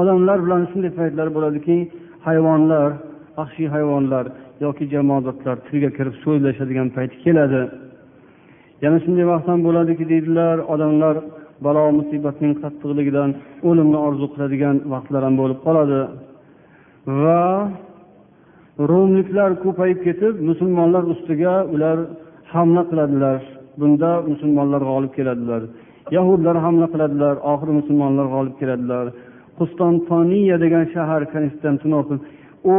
odamlar 0.01 0.39
bilan 0.45 0.63
shunday 0.71 0.93
paytlar 1.01 1.29
bo'ladiki 1.37 1.77
hayvonlar 2.27 2.89
vahshiy 3.39 3.69
hayvonlar 3.75 4.25
yoki 4.65 4.85
jamoatlar 4.95 5.57
tilga 5.67 5.91
kirib 5.97 6.15
so'zlashadigan 6.25 6.89
payt 6.97 7.13
keladi. 7.25 7.63
Yana 8.85 8.99
shunday 9.05 9.25
vaqt 9.33 9.47
ham 9.51 9.61
bo'ladiki 9.67 10.05
deydilar 10.13 10.57
odamlar 10.75 11.15
balo 11.65 11.85
musibatning 11.99 12.53
qattiqligidan 12.63 13.31
o'limni 13.69 13.99
orzu 14.07 14.27
qiladigan 14.35 14.77
vaqtlar 14.93 15.23
ham 15.27 15.35
bo'lib 15.41 15.59
qoladi. 15.67 16.01
Va 17.23 17.45
rumliklar 18.91 19.51
ko'payib 19.65 19.99
ketib 20.07 20.35
musulmonlar 20.49 21.03
ustiga 21.15 21.55
ular 21.75 21.99
hamla 22.53 22.83
qiladilar. 22.91 23.39
Bunda 23.81 24.11
musulmonlar 24.31 24.83
g'olib 24.91 25.13
keladilar. 25.19 25.63
Yahudlar 26.17 26.57
hamla 26.65 26.87
qiladilar 26.95 27.35
oxiri 27.53 27.73
musulmonlar 27.81 28.27
g'olib 28.35 28.55
keladilar. 28.61 29.07
Qustontoniya 29.59 30.57
degan 30.65 30.85
shahar 30.95 31.23
konstantinopol 31.35 32.19
u 32.75 32.77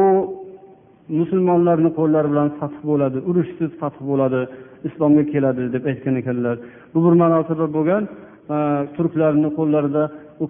musulmonlarni 1.20 1.90
qo'llari 2.00 2.28
bilan 2.34 2.50
fath 2.60 2.78
bo'ladi 2.90 3.18
urushsiz 3.30 3.72
fath 3.82 4.00
bo'ladi 4.10 4.42
islomga 4.88 5.24
keladi 5.34 5.64
deb 5.76 5.84
aytgan 5.92 6.16
ekanlar. 6.22 6.56
Bu 6.94 7.00
bir 7.06 7.14
marotaba 7.22 7.68
bo'lgan. 7.78 8.04
Э, 8.46 8.86
turklarni 8.96 9.50
qo'llarida 9.58 10.04
u 10.40 10.46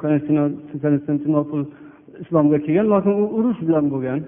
konstantinopol 0.84 1.62
islomga 2.24 2.58
kelgan 2.66 2.88
lokin 2.94 3.14
u 3.22 3.26
urush 3.38 3.62
bilan 3.68 3.86
bo'lgan. 3.94 4.20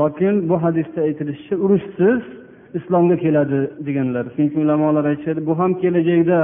Lokin 0.00 0.34
bu 0.48 0.56
hadisda 0.64 1.00
aytilishicha 1.08 1.56
urushsiz 1.64 2.20
islomga 2.78 3.16
keladi 3.24 3.60
deganlar. 3.86 4.24
Chunki 4.36 4.56
ulamolar 4.64 5.04
aytishadi 5.10 5.40
bu 5.48 5.52
ham 5.60 5.70
kelajakda 5.82 6.38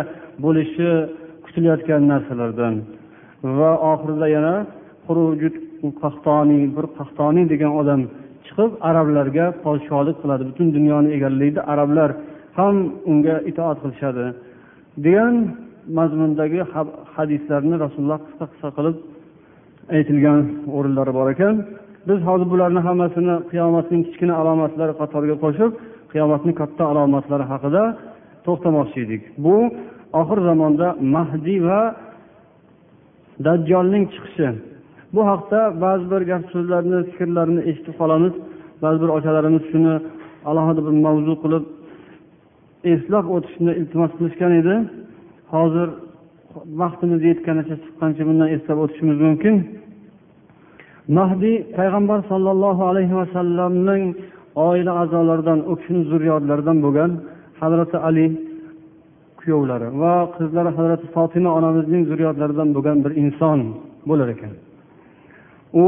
bo'lishi 0.44 0.88
kutilayotgan 1.44 2.02
narsalardan. 2.12 2.74
Va 3.58 3.70
oxirida 3.92 4.26
yana 4.36 4.54
qahtoniy 6.02 6.62
bir 6.76 6.86
qahtoniy 6.98 7.44
degan 7.52 7.72
odam 7.80 8.00
chiqib 8.46 8.70
arablarga 8.88 9.46
podshohlik 9.64 10.16
qiladi 10.22 10.42
butun 10.50 10.66
dunyoni 10.76 11.08
egallaydi. 11.16 11.60
Arablar 11.72 12.10
ham 12.58 12.76
unga 13.10 13.36
itoat 13.50 13.78
qilishadi 13.82 14.24
degan 15.06 15.34
mazmundagi 15.96 16.60
hadislarni 17.16 17.76
rasululloh 17.84 18.20
qisqa 18.26 18.44
qisqa 18.52 18.70
qilib 18.76 18.96
aytilgan 19.96 20.40
o'rinlari 20.76 21.12
bor 21.18 21.28
ekan. 21.34 21.54
Biz 22.08 22.18
hozir 22.28 22.46
bularni 22.52 22.80
hammasini 22.88 23.34
qiyomatning 23.50 24.02
kichkina 24.06 24.34
alomatlari 24.40 24.92
qatoriga 25.00 25.36
qo'shib 25.44 25.70
qiyomatning 26.12 26.54
katta 26.60 26.82
alomatlari 26.92 27.44
haqida 27.52 27.82
to'xtamoqchi 28.46 28.98
edik. 29.06 29.22
Bu 29.44 29.54
oxir 30.20 30.38
zamonda 30.48 30.86
mahdiy 31.14 31.60
va 31.68 31.80
dajjolning 33.46 34.04
chiqishi. 34.12 34.48
Bu 35.14 35.20
haqda 35.30 35.60
ba'zi 35.84 36.04
bir 36.12 36.22
gap 36.30 36.42
so'zlarni 36.52 36.98
fikrlarni 37.10 37.60
eshitib 37.70 37.94
qolamiz. 38.00 38.34
Ba'zi 38.84 38.98
bir 39.02 39.10
ochalarimiz 39.16 39.64
shuni 39.70 39.94
alohida 40.50 40.80
bir 40.86 40.94
mavzu 41.06 41.34
qilib 41.42 41.64
eslab 42.92 43.26
o'tishni 43.36 43.72
iltimos 43.80 44.12
qilishgan 44.18 44.52
edi. 44.60 44.74
Hozir 45.52 45.88
vaqtimiz 46.80 47.20
yetganicha 47.30 47.76
chiqqancha 47.84 48.22
bundan 48.28 48.48
eslab 48.56 48.78
o'tishimiz 48.84 49.18
mumkin. 49.26 49.54
Mahdiy 51.18 51.56
payg'ambar 51.78 52.18
sollallohu 52.30 52.82
alayhi 52.90 53.14
vasallamning 53.20 54.04
oila 54.68 54.92
a'zolaridan 55.02 55.58
u 55.70 55.72
kishini 55.80 56.02
zurriyotlaridan 56.10 56.78
bo'lgan 56.84 57.10
hazrati 57.60 57.96
ali 58.08 58.26
kuyovlari 59.40 59.88
va 60.02 60.14
qizlari 60.36 60.70
hazrati 60.78 61.06
fotima 61.14 61.50
onamizning 61.58 62.02
zurriyotlaridan 62.10 62.68
bo'lgan 62.76 62.96
bir 63.04 63.12
inson 63.22 63.58
bo'lar 64.08 64.28
ekan. 64.34 64.52
U 65.84 65.86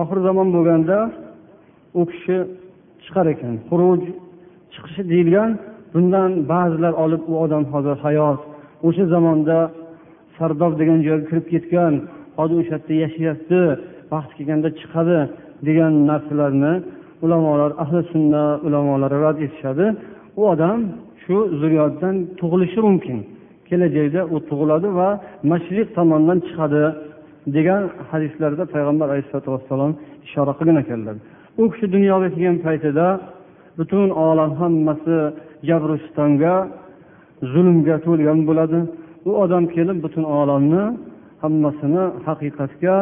oxir 0.00 0.18
zamon 0.26 0.48
bo'lganda 0.56 0.98
u 2.00 2.02
kishi 2.10 2.36
chiqar 3.04 3.26
ekan. 3.34 3.54
Xuruj 3.68 4.00
chiqishi 4.72 5.02
deyilgan 5.12 5.50
bundan 5.92 6.30
ba'zilar 6.52 6.92
olib 7.04 7.22
u 7.32 7.34
odam 7.44 7.64
hozir 7.72 7.96
hayot 8.04 8.40
o'sha 8.86 9.04
zamonda 9.14 9.58
sardob 10.36 10.72
degan 10.80 10.98
joyga 11.06 11.24
kirib 11.30 11.46
ketgan 11.52 11.92
hozir 12.38 12.56
o'sha 12.62 12.76
yerda 12.76 12.94
yashayapti 13.04 13.60
vaqti 14.12 14.32
kelganda 14.38 14.68
chiqadi 14.80 15.18
degan 15.68 15.92
narsalarni 16.10 16.72
ulamolar 17.24 17.70
ahli 17.82 18.00
sunna 18.12 18.44
ulamolari 18.66 19.18
rad 19.24 19.38
etishadi. 19.46 19.86
U 20.40 20.42
odam 20.52 20.78
shu 21.22 21.36
zurriyotdan 21.60 22.14
tug'ilishi 22.40 22.80
mumkin. 22.88 23.18
Kelajakda 23.68 24.20
u 24.34 24.36
tug'iladi 24.50 24.88
va 24.98 25.08
mashriq 25.52 25.88
tomondan 25.98 26.38
chiqadi 26.46 26.82
degan 27.56 27.82
hadislarda 28.10 28.64
payg'ambar 28.74 29.06
alayhisalotu 29.12 29.48
vassalom 29.54 29.92
ishora 30.26 30.52
qilgan 30.58 30.78
ekanlar. 30.84 31.16
U 31.60 31.62
kishi 31.72 31.86
dunyoga 31.94 32.28
kelgan 32.34 32.56
paytida 32.66 33.06
butun 33.78 34.08
olam 34.28 34.50
hammasi 34.60 35.16
jabru 35.68 35.94
sitonga 36.04 36.54
zulmga 37.52 37.96
to'lgan 38.06 38.38
bo'ladi. 38.48 38.78
U 39.28 39.30
odam 39.44 39.64
kelib 39.74 39.98
butun 40.04 40.24
olamni 40.40 40.84
hammasini 41.42 42.04
haqiqatga 42.26 42.96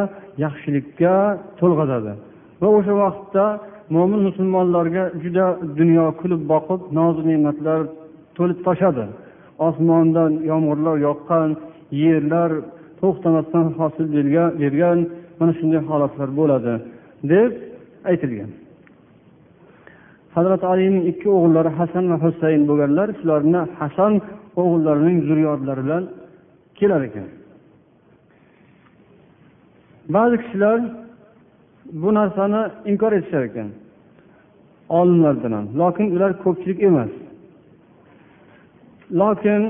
yaxshilikka 0.45 1.15
to'lg'azadi. 1.61 2.13
Va 2.61 2.69
o'sha 2.77 2.95
vaqtda 3.05 3.45
mo'min 3.95 4.21
musulmonlarga 4.29 5.05
juda 5.23 5.47
dunyo 5.79 6.05
kulib 6.21 6.43
boqib 6.53 6.81
nozu 6.99 7.21
ne'matlar 7.31 7.81
to'lib 8.37 8.59
toshadi 8.67 9.05
osmondan 9.69 10.33
yomg'irlar 10.51 10.97
yoqqan 11.09 11.49
yerlar 12.05 12.51
to'xtamasdan 13.01 13.67
hosil 13.79 14.07
bergan 14.63 14.99
mana 15.39 15.53
shunday 15.59 15.81
holatlar 15.91 16.29
bo'ladi 16.41 16.73
deb 17.33 17.51
aytilgan. 18.11 18.51
Hazrati 20.39 20.67
alining 20.73 21.05
ikki 21.13 21.29
o'g'illari 21.37 21.71
hasan 21.79 22.05
va 22.13 22.17
husayn 22.25 22.63
bo'lganlar 22.69 23.09
shularni 23.19 23.61
hasan 23.81 24.13
o'g'illarining 24.61 25.19
zurriyotlari 25.29 25.81
bilan 25.87 26.05
kelar 26.79 27.01
ekan. 27.09 27.27
Ba'zi 30.15 30.37
kishilar 30.43 30.79
bu 32.03 32.09
narsani 32.19 32.61
inkor 32.91 33.13
etishar 33.19 33.43
ekan. 33.51 33.69
Olimlardan 34.99 35.53
ham. 35.57 35.67
Lokin 35.81 36.07
ular 36.17 36.31
ko'pchilik 36.45 36.79
emas. 36.89 37.13
Lokin 39.21 39.63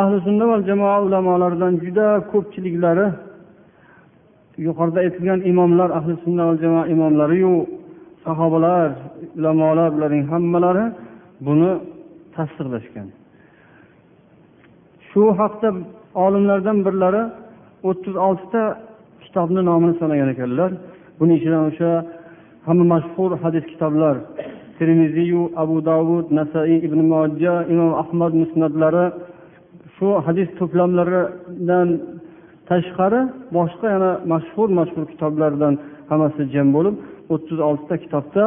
ahli 0.00 0.16
sunna 0.26 0.44
va 0.50 0.56
jamoa 0.68 0.96
ulamolaridan 1.06 1.74
juda 1.84 2.06
ko'pchiliklari 2.32 3.06
yuqorida 4.66 4.98
aytilgan 5.04 5.40
imomlar 5.50 5.88
ahli 5.98 6.14
sunna 6.24 6.42
va 6.48 6.54
jamoa 6.62 6.84
imomlariyu 6.94 7.52
sahobalar 8.24 8.88
ulamolar 9.38 9.88
bularning 9.94 10.24
hammalari 10.32 10.84
buni 11.46 11.70
tasdiqlashgan. 12.34 13.08
Shu 15.08 15.22
haqda 15.40 15.68
olimlardan 16.24 16.78
birlari 16.86 17.22
o'ttiz 17.88 18.14
oltita 18.26 18.62
kitobni 19.24 19.60
nomini 19.70 19.94
sanagan 20.00 20.28
ekanlar. 20.34 20.70
Buni 21.18 21.32
ichidan 21.38 21.62
o'sha 21.70 21.90
hamma 22.66 22.84
mashhur 22.94 23.30
hadis 23.44 23.64
kitoblar 23.72 24.16
termiziyu 24.78 25.42
abu 25.62 25.76
davud 25.90 26.26
nasaiy 26.38 26.78
ibn 26.86 27.00
mojja 27.12 27.54
imom 27.72 27.92
ahmad 28.02 28.32
musnadlari 28.42 29.06
shu 29.96 30.06
hadis 30.26 30.48
to'plamlaridan 30.58 31.88
tashqari 32.68 33.20
boshqa 33.56 33.86
yana 33.94 34.10
mashhur 34.32 34.68
mashhur 34.78 35.04
kitoblardan 35.12 35.74
hammasi 36.10 36.42
jam 36.54 36.68
bo'lib 36.76 36.94
o'ttiz 37.32 37.58
oltita 37.68 37.96
kitobda 38.04 38.44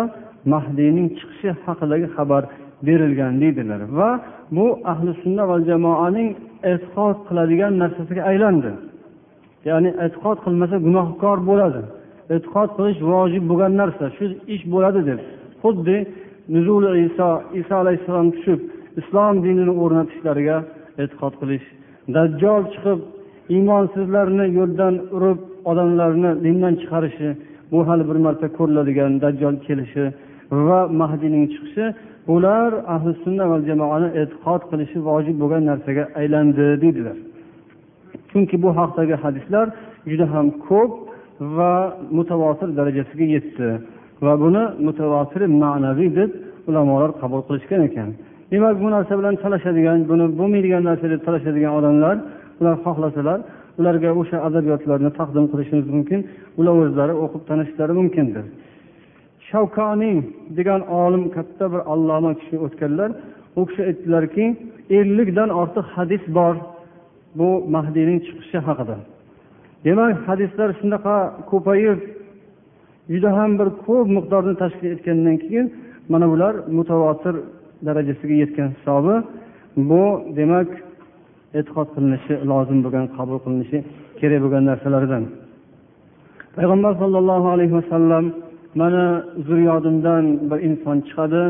mahdiyning 0.54 1.08
chiqishi 1.18 1.50
haqidagi 1.66 2.08
xabar 2.16 2.44
berilgan 2.88 3.34
deydilar. 3.42 3.82
Va 3.98 4.10
bu 4.56 4.66
ahli 4.92 5.12
sunna 5.24 5.44
va 5.52 5.58
jamoaning 5.70 6.30
e'tiqod 6.72 7.18
qiladigan 7.28 7.74
narsasiga 7.84 8.22
aylandi. 8.32 8.72
Ya'ni 9.70 9.90
e'tiqod 10.06 10.38
qilmasa 10.46 10.76
gunohkor 10.88 11.38
bo'ladi. 11.50 11.82
E'tiqod 12.36 12.70
qilish 12.78 13.00
vojib 13.12 13.44
bo'lgan 13.50 13.74
narsa 13.82 14.06
shu 14.18 14.26
ish 14.56 14.64
bo'ladi 14.74 15.02
deb. 15.10 15.20
Xuddi 15.64 15.98
nuzuli 16.54 16.90
iso 17.08 17.30
iso 17.62 17.74
alayhissalom 17.84 18.28
tushib 18.36 18.60
islom 19.02 19.36
dinini 19.46 19.74
o'rnatishlariga 19.84 20.58
e'tiqod 21.02 21.34
qilish. 21.42 21.66
Dajjol 22.16 22.64
chiqib 22.74 23.00
iymonsizlarni 23.56 24.46
yo'ldan 24.58 24.96
urib 25.16 25.40
odamlarni 25.72 26.32
dindan 26.46 26.74
chiqarishi 26.82 27.30
bu 27.74 27.80
hali 27.88 28.04
bir 28.10 28.18
marta 28.26 28.48
ko'riladigan 28.58 29.12
dajjol 29.24 29.56
kelishi 29.68 30.06
va 30.68 30.80
mahdiyning 31.02 31.46
chiqishi 31.54 31.86
bular 32.28 32.70
ahli 32.96 33.12
sunna 33.24 33.46
va 33.52 33.58
jamoani 33.70 34.08
e'tiqod 34.22 34.62
qilishi 34.72 34.98
vojib 35.10 35.36
bo'lgan 35.42 35.64
narsaga 35.70 36.04
aylandi 36.20 36.66
deydilar. 36.84 37.18
Chunki 38.30 38.56
bu 38.64 38.70
haqdagi 38.80 39.16
hadislar 39.24 39.66
juda 40.12 40.26
ham 40.34 40.48
ko'p 40.68 40.92
va 41.58 41.74
mutavotir 42.18 42.70
darajasiga 42.80 43.26
yetdi 43.36 43.68
va 44.26 44.34
buni 44.44 44.64
mutavotir 44.88 45.42
ma'naviy 45.64 46.10
deb 46.20 46.30
ulamolar 46.70 47.12
qabul 47.22 47.42
qilishgan 47.48 47.82
ekan. 47.90 48.10
Demak 48.52 48.76
bu 48.84 48.88
narsa 48.96 49.14
bilan 49.20 49.36
talashadigan 49.44 50.00
buni 50.12 50.26
bo'lmaydigan 50.40 50.84
narsa 50.90 51.06
deb 51.14 51.22
talashadigan 51.28 51.74
odamlar 51.80 52.16
ular 52.60 52.76
xohlasalar 52.86 53.40
ularga 53.80 54.10
o'sha 54.22 54.38
adabiyotlarni 54.48 55.12
taqdim 55.20 55.46
qilishimiz 55.52 55.88
mumkin. 55.96 56.20
Ular 56.60 56.76
o'zlari 56.84 57.14
o'qib 57.24 57.42
tanishishlari 57.50 57.94
mumkindir. 58.00 58.46
Shavkoniy 59.48 60.18
degan 60.58 60.82
olim 61.04 61.24
katta 61.36 61.66
bir 61.74 61.82
alloma 61.94 62.32
kishi 62.40 62.56
o'tganlar 62.66 63.10
u 63.60 63.62
kishi 63.68 63.82
aytdilarki 63.90 64.46
ellikdan 64.98 65.50
ortiq 65.62 65.86
hadis 65.96 66.24
bor 66.38 66.56
bu 67.40 67.50
mahdiyning 67.76 68.20
chiqishi 68.26 68.60
haqida. 68.68 68.98
Demak 69.86 70.16
hadislar 70.28 70.70
shunaqa 70.80 71.16
ko'payib 71.52 72.00
juda 73.14 73.30
ham 73.38 73.52
bir 73.60 73.70
ko'p 73.86 74.08
miqdorni 74.18 74.54
tashkil 74.62 74.90
etgandan 74.96 75.38
keyin 75.44 75.66
mana 76.12 76.26
bular 76.32 76.54
mutavotir 76.78 77.36
darajasiga 77.88 78.36
yetgan 78.44 78.70
hisobi. 78.76 79.16
Bu 79.90 80.04
demak 80.40 80.70
e'tiqod 81.58 81.88
qilinishi 81.96 82.34
lozim 82.52 82.80
bo'lgan 82.86 83.06
qabul 83.18 83.38
qilinishi 83.46 83.78
kerak 84.20 84.40
bo'lgan 84.44 84.64
narsalardan. 84.70 85.24
Payg'ambar 86.58 86.94
sollallohu 87.02 87.48
alayhi 87.56 87.74
vasallam 87.80 88.26
mani 88.82 89.06
zurriyodimdan 89.48 90.24
bir 90.50 90.60
inson 90.68 90.98
chiqadi 91.08 91.44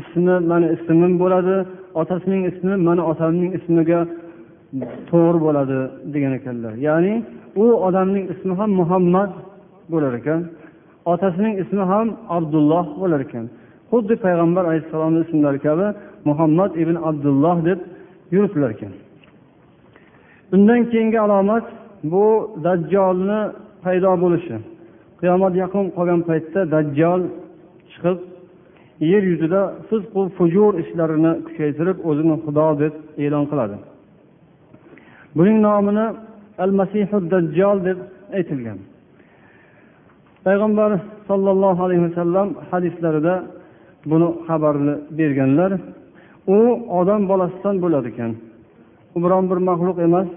ismi 0.00 0.34
mani 0.50 0.66
ismim 0.76 1.12
bo'ladi 1.22 1.56
otasining 2.00 2.42
ismi 2.50 2.74
mani 2.88 3.02
otamning 3.10 3.50
ismiga 3.58 4.00
to'g'ri 5.10 5.38
bo'ladi 5.46 5.78
degan 6.14 6.32
ekanlar. 6.38 6.74
Ya'ni 6.88 7.14
u 7.62 7.64
odamning 7.88 8.24
ismi 8.34 8.52
ham 8.60 8.70
muhammad 8.80 9.30
bo'lar 9.92 10.12
ekan 10.20 10.40
otasining 11.12 11.54
ismi 11.62 11.84
ham 11.92 12.06
abdulloh 12.36 12.86
bo'lar 13.02 13.20
ekan. 13.26 13.44
Xuddi 13.90 14.14
payg'ambar 14.24 14.62
alayhissalomni 14.70 15.20
ismlari 15.26 15.58
kabi 15.66 15.86
muhammad 16.28 16.70
ibn 16.82 16.96
abdulloh 17.08 17.56
deb 17.68 17.78
yuritilar 18.34 18.70
ekan. 18.76 18.92
Undan 20.54 20.80
keyingi 20.90 21.18
alomat 21.26 21.66
bu 22.12 22.24
dajjolni 22.64 23.40
paydo 23.84 24.12
bo'lishi. 24.22 24.56
Qiyomat 25.20 25.54
yaqin 25.62 25.84
qolgan 25.96 26.20
paytda 26.28 26.60
dajjol 26.74 27.22
chiqib 27.90 28.18
yer 29.12 29.22
yuzida 29.30 29.62
fizqu 29.88 30.22
fujur 30.36 30.72
ishlarini 30.82 31.32
kuchaytirib 31.46 31.98
o'zini 32.08 32.36
xudo 32.44 32.66
deb 32.82 32.94
e'lon 33.24 33.44
qiladi. 33.50 33.76
Buning 35.36 35.58
nomini 35.66 36.06
al 36.64 36.72
masihu 36.80 37.16
dajjol 37.32 37.76
deb 37.88 37.98
aytilgan. 38.38 38.78
Payg'ambar 40.46 40.90
sollallohu 41.28 41.80
alayhi 41.86 42.02
vasallam 42.08 42.48
hadislarida 42.70 43.34
buni 44.10 44.28
xabarini 44.46 44.94
berganlar 45.18 45.72
u 46.56 46.58
odam 47.00 47.22
bolasidan 47.30 47.76
bo'ladi 47.84 48.08
ekan. 48.12 48.32
U 49.14 49.18
biron 49.24 49.44
bir 49.50 49.58
maxluq 49.68 49.98
emas 50.06 50.28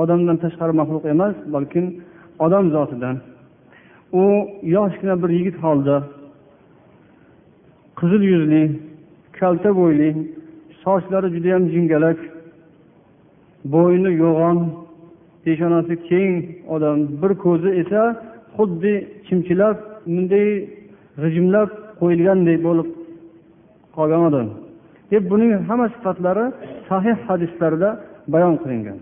odamdan 0.00 0.36
tashqari 0.44 0.72
maxluq 0.80 1.04
emas 1.14 1.34
balkim 1.54 1.86
odam 2.44 2.64
zotidan. 2.74 3.16
U 4.22 4.24
yoshgina 4.76 5.14
bir 5.22 5.30
yigit 5.38 5.56
holda 5.64 5.96
qizil 7.98 8.22
yuzli 8.32 8.62
kalta 9.38 9.70
bo'yli 9.80 10.08
sochlari 10.84 11.28
judayam 11.34 11.64
jingalak 11.74 12.18
bo'yni 13.74 14.10
yo'g'on 14.22 14.58
peshonasi 15.44 15.94
keng 16.08 16.32
odam 16.74 16.98
bir 17.20 17.32
ko'zi 17.44 17.70
esa 17.82 18.02
xuddi 18.56 18.94
chimchilab 19.26 19.76
bunday 20.06 20.48
g'ijimlab 21.22 21.70
qo'yilgandek 22.00 22.58
bo'lib 22.66 22.88
qolgan 23.96 24.22
odam. 24.28 24.48
Deb 25.12 25.22
buning 25.30 25.50
hamma 25.68 25.86
sifatlari 25.94 26.44
sahih 26.88 27.16
hadislarda 27.28 27.88
bayon 28.34 28.54
qilingan. 28.62 28.98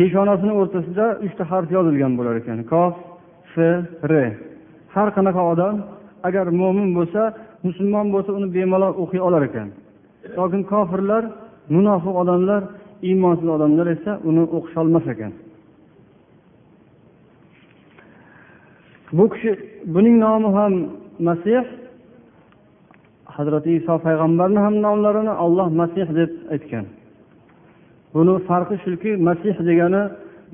Peshonasini 0.00 0.52
o'rtasida 0.60 1.06
uchta 1.26 1.42
harf 1.50 1.68
yozilgan 1.76 2.12
bo'lar 2.18 2.34
ekan. 2.40 2.58
Kof 2.72 2.94
f 3.52 3.54
r. 4.10 4.12
Har 4.94 5.08
qanaqa 5.16 5.42
odam 5.52 5.74
agar 6.28 6.46
mo'min 6.60 6.88
bo'lsa 6.98 7.22
musulmon 7.66 8.06
bo'lsa 8.14 8.30
uni 8.38 8.48
bemalol 8.56 8.92
o'qiy 9.02 9.20
olar 9.28 9.42
ekan. 9.48 9.68
Lokin 10.38 10.62
kofirlar 10.72 11.22
munofiq 11.74 12.14
odamlar 12.22 12.62
iymonsiz 13.08 13.48
odamlar 13.56 13.86
esa 13.96 14.12
uni 14.28 14.42
o'qisholmas 14.56 15.06
ekan. 15.14 15.32
Bu 19.16 19.24
kishi 19.32 19.52
buning 19.94 20.16
nomi 20.24 20.48
ham 20.58 20.72
masih 21.28 21.64
hazrati 23.36 23.70
iso 23.80 23.94
payg'ambarni 24.06 24.60
ham 24.66 24.74
nomlarini 24.86 25.34
olloh 25.44 25.68
masih 25.80 26.06
deb 26.18 26.30
aytgan. 26.54 26.86
Buni 28.14 28.34
farqi 28.48 28.76
shuki 28.84 29.10
masih 29.28 29.54
degani 29.68 30.02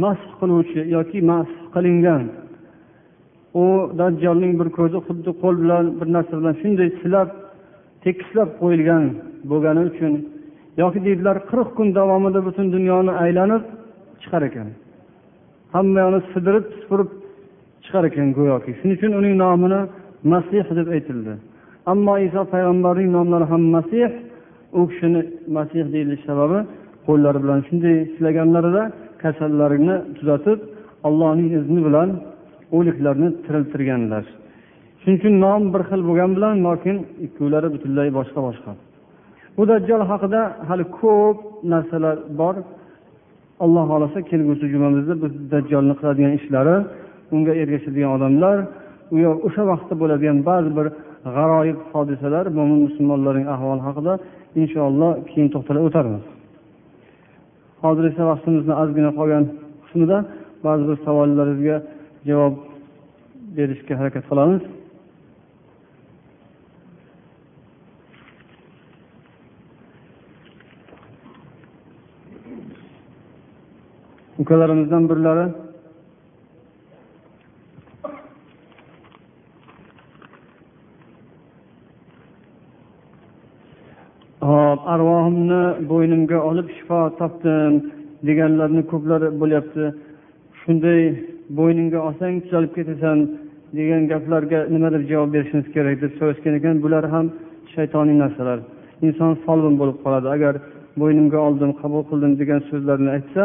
masih 0.05 0.31
qiluvchi 0.41 0.81
yoki 0.97 1.19
masih 1.31 1.61
qilingan. 1.75 2.25
U 3.63 3.65
dajjolning 3.99 4.53
bir 4.61 4.69
ko'zi 4.79 4.99
xuddi 5.07 5.31
qo'l 5.43 5.55
bilan 5.63 5.85
bir 5.99 6.09
narsa 6.17 6.35
bilan 6.41 6.55
shunday 6.61 6.89
silab 7.01 7.29
tekislab 8.05 8.49
qo'yilgan 8.61 9.05
bo'lgani 9.51 9.83
uchun 9.91 10.13
yoki 10.83 10.99
deydilar 11.07 11.37
qirq 11.51 11.69
kun 11.77 11.89
davomida 11.99 12.41
butun 12.47 12.67
dunyoni 12.77 13.13
aylanib 13.25 13.63
chiqar 14.23 14.43
ekan. 14.49 14.69
Hamma 15.75 15.99
yoqni 16.05 16.21
sidirib 16.33 16.65
supurib 16.81 17.11
chiqar 17.85 18.05
ekan 18.11 18.29
go'yoki. 18.39 18.71
Shuning 18.79 18.97
uchun 18.99 19.13
uning 19.21 19.35
nomini 19.45 19.81
masih 20.33 20.65
deb 20.79 20.89
aytildi. 20.97 21.33
Ammo 21.93 22.15
iso 22.29 22.43
payg'ambarning 22.53 23.09
nomlari 23.17 23.47
ham 23.53 23.63
masih 23.77 24.11
u 24.79 24.81
kishini 24.91 25.21
masih 25.57 25.85
deyilish 25.93 26.23
sababi 26.29 26.59
qo'llari 27.07 27.39
bilan 27.45 27.61
shunday 27.69 27.97
silaganlarida 28.15 28.83
kasallarini 29.23 29.97
tuzatib 30.17 30.59
allohning 31.09 31.51
izni 31.59 31.81
bilan 31.89 32.09
o'liklarni 32.77 33.29
tiriltirganlar. 33.45 34.25
Shuning 35.01 35.19
uchun 35.21 35.35
nom 35.45 35.63
bir 35.75 35.83
xil 35.89 36.01
bo'lgani 36.09 36.33
bilan 36.39 36.55
lekin 36.67 36.97
ikkovlari 37.27 37.69
butunlay 37.75 38.09
boshqa 38.19 38.41
boshqa. 38.49 38.71
Bu 39.57 39.63
dajjol 39.71 40.03
haqida 40.11 40.41
hali 40.69 40.85
ko'p 40.99 41.39
narsalar 41.73 42.17
bor. 42.41 42.57
Alloh 43.65 43.85
xohlasa 43.91 44.19
kelgusi 44.31 44.67
jumamizda 44.75 45.15
biz 45.23 45.33
dajjolni 45.53 45.95
qiladigan 45.99 46.33
ishlari 46.39 46.77
unga 47.35 47.53
ergashadigan 47.63 48.11
odamlar 48.17 48.57
u 49.15 49.17
o'sha 49.47 49.63
vaqtda 49.73 49.95
bo'ladigan 50.03 50.39
ba'zi 50.49 50.71
bir 50.79 50.87
g'aroyib 51.37 51.79
hodisalar 51.93 52.45
mo'min 52.59 52.79
musulmonlarning 52.87 53.47
ahvoli 53.55 53.83
haqida 53.89 54.13
inshaalloh 54.61 55.13
keyin 55.31 55.49
to'xtalib 55.55 55.85
o'tarmiz. 55.89 56.25
Hozir 57.89 58.05
esa 58.11 58.23
vaqtimizni 58.33 58.75
ozgina 58.83 59.11
qolgan 59.19 59.45
qismida 59.85 60.19
ba'zi 60.67 60.85
bir 60.89 60.97
savollaringizga 61.07 61.77
javob 62.29 62.55
berishga 63.57 63.95
harakat 64.01 64.25
qilamiz. 64.31 64.63
Ukalarimizdan 74.43 75.03
birlari 75.11 75.47
hop 84.49 84.81
arvohimni 84.95 85.63
bo'ynimga 85.91 86.39
olib 86.51 86.69
shifo 86.77 87.01
topdim 87.21 87.73
deganlarni 88.29 88.83
ko'plari 88.93 89.29
bo'lyapti. 89.41 89.85
Shunday 90.61 91.01
bo'yningga 91.59 91.99
olsang 92.09 92.35
tuzalib 92.45 92.73
ketasan 92.79 93.19
degan 93.79 94.03
gaplarga 94.13 94.61
nima 94.75 94.89
deb 94.95 95.03
javob 95.11 95.31
berishimiz 95.35 95.67
kerak 95.77 95.97
deb 96.05 96.13
so'rashgan 96.19 96.55
ekan. 96.59 96.75
Bular 96.85 97.05
ham 97.15 97.27
shaytoniy 97.75 98.17
narsalar. 98.23 98.59
Inson 99.07 99.33
folbin 99.45 99.75
bo'lib 99.81 99.99
qoladi. 100.05 100.27
Agar 100.37 100.55
bo'ynimga 101.01 101.39
oldim 101.49 101.71
qabul 101.81 102.03
qildim 102.11 102.33
degan 102.41 102.61
so'zlarni 102.71 103.11
aytsa 103.17 103.43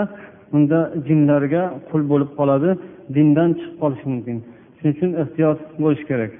unda 0.55 0.79
jinlarga 1.07 1.63
qul 1.89 2.01
bo'lib 2.11 2.31
qoladi 2.39 2.69
dindan 3.15 3.49
chiqib 3.59 3.75
qolishi 3.81 4.05
mumkin. 4.13 4.37
Shuning 4.77 4.93
uchun 4.95 5.11
ehtiyot 5.23 5.59
bo'lish 5.83 6.03
kerak. 6.09 6.31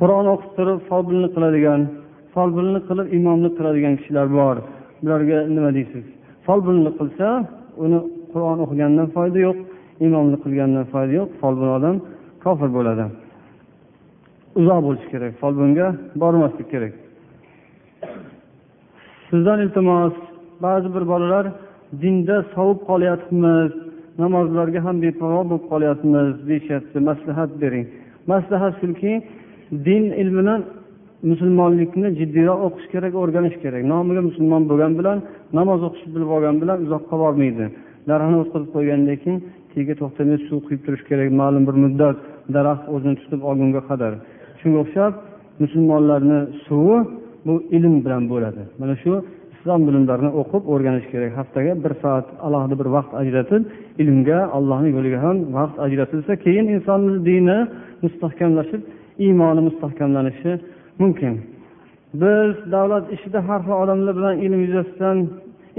Qur'on 0.00 0.26
o'qib 0.34 0.50
turib 0.58 0.78
folbinlik 0.90 1.32
qiladigan 1.36 1.80
folbinlik 2.34 2.84
qilib 2.90 3.08
imomlik 3.18 3.52
qiladigan 3.58 3.94
kishilar 3.98 4.26
bor. 4.38 4.56
Bularga 5.02 5.38
nima 5.56 5.70
deysiz? 5.78 6.04
Folbinlik 6.46 6.94
qilsa 7.00 7.26
uni 7.84 7.98
qur'on 8.32 8.58
o'qigandan 8.64 9.08
foyda 9.16 9.38
yo'q 9.46 9.58
imomlik 10.06 10.40
qilgandan 10.44 10.86
foyda 10.92 11.12
yo'q 11.20 11.30
folbin 11.42 11.70
odam 11.76 11.96
kofir 12.44 12.70
bo'ladi. 12.76 13.04
Uzoq 14.60 14.80
bo'lish 14.86 15.06
kerak 15.12 15.32
folbinga 15.42 15.86
bormaslik 16.22 16.68
kerak. 16.74 16.94
Sizdan 19.28 19.58
iltimos 19.64 20.14
ba'zi 20.66 20.88
bir 20.94 21.04
bolalar 21.12 21.44
dinda 22.02 22.36
sovib 22.54 22.80
qolyapmiz 22.90 23.70
namozlarga 24.22 24.80
ham 24.86 24.96
beparvo 25.04 25.42
bo'lib 25.50 25.64
qolyapmiz 25.72 26.28
deyishyapti. 26.48 26.98
Maslahat 27.08 27.50
bering. 27.62 27.86
Maslahat 28.32 28.74
shuki 28.82 29.12
din 29.86 30.04
ilmini 30.22 30.56
musulmonlikni 31.30 32.08
jiddiyroq 32.20 32.60
o'qish 32.66 32.86
kerak 32.94 33.14
o'rganish 33.22 33.56
kerak. 33.64 33.82
Nomiga 33.92 34.22
musulmon 34.28 34.62
bo'lgani 34.70 34.94
bilan 35.00 35.18
namoz 35.58 35.80
o'qishni 35.88 36.10
bilib 36.14 36.30
olgani 36.36 36.58
bilan 36.62 36.78
uzoqqa 36.84 37.14
bormaydi. 37.22 37.64
Daraxtni 38.10 38.38
o'tqazib 38.42 38.70
qo'ygandan 38.76 39.16
keyin 39.22 39.38
tagiga 39.72 39.94
to'xtamay 40.00 40.38
suv 40.48 40.58
quyib 40.66 40.80
turish 40.86 41.04
kerak. 41.10 41.28
Ma'lum 41.40 41.62
bir 41.68 41.76
muddat 41.84 42.16
daraxt 42.56 42.84
o'zini 42.94 43.14
tutib 43.20 43.40
olgunga 43.50 43.82
qadar. 43.90 44.12
Shunga 44.60 44.78
o'xshab 44.84 45.12
musulmonlarni 45.62 46.40
suvi 46.66 46.98
bu 47.46 47.54
ilm 47.76 47.94
bilan 48.04 48.22
bo'ladi. 48.32 48.62
Mana 48.80 48.94
shu 49.02 49.12
islom 49.54 49.80
bilimlarini 49.88 50.30
o'qib 50.40 50.62
o'rganish 50.72 51.06
kerak. 51.12 51.30
Haftaga 51.40 51.72
bir 51.84 51.92
soat 52.02 52.26
alohida 52.46 52.74
bir 52.80 52.88
vaqt 52.96 53.12
ajratib 53.22 53.62
ilmga 54.02 54.38
allohni 54.56 54.90
yo'liga 54.96 55.18
ham 55.24 55.36
vaqt 55.58 55.76
ajratilsa 55.86 56.32
keyin 56.44 56.66
insonni 56.74 57.14
dini 57.28 57.58
mustahkamlashib 58.04 58.82
iymoni 59.26 59.60
mustahkamlanishi 59.68 60.52
mumkin. 60.98 61.34
Biz 62.22 62.72
davlat 62.72 63.04
ishida 63.12 63.48
har 63.48 63.60
xil 63.64 63.74
odamlar 63.82 64.14
bilan 64.18 64.34
ilm 64.44 64.60
yuzasidan 64.66 65.18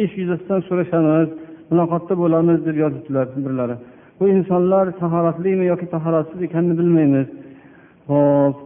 ish 0.04 0.14
yuzasidan 0.22 0.60
so'rashamiz 0.68 1.28
muloqotda 1.70 2.14
bo'lamiz 2.24 2.58
deb 2.68 2.76
yozibdilar 2.84 3.28
birlari. 3.46 3.76
Bu 4.20 4.26
insonlar 4.36 4.86
tahoratlimi 5.02 5.66
yoki 5.72 5.86
tahoratsiz 5.96 6.40
ekanini 6.48 6.76
bilmaymiz. 6.80 7.28
Ho'p 8.10 8.58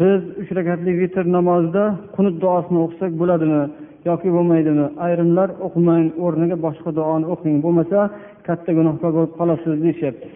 biz 0.00 0.20
uch 0.40 0.50
rakatli 0.58 0.90
vitr 1.00 1.24
namozida 1.36 1.84
qunut 2.16 2.36
duosini 2.42 2.78
o'qisak 2.84 3.12
bo'ladimi 3.20 3.62
yoki 4.10 4.28
bo'lmaydimi? 4.36 4.86
Ayrimlar 5.06 5.48
o'qimang 5.66 6.06
o'rniga 6.24 6.56
boshqa 6.66 6.90
duoni 6.98 7.26
o'qing 7.34 7.56
bo'lmasa 7.64 7.98
katta 8.46 8.70
gunohkor 8.78 9.10
bo'lib 9.16 9.32
qolasiz 9.40 9.74
deyishyapti. 9.84 10.28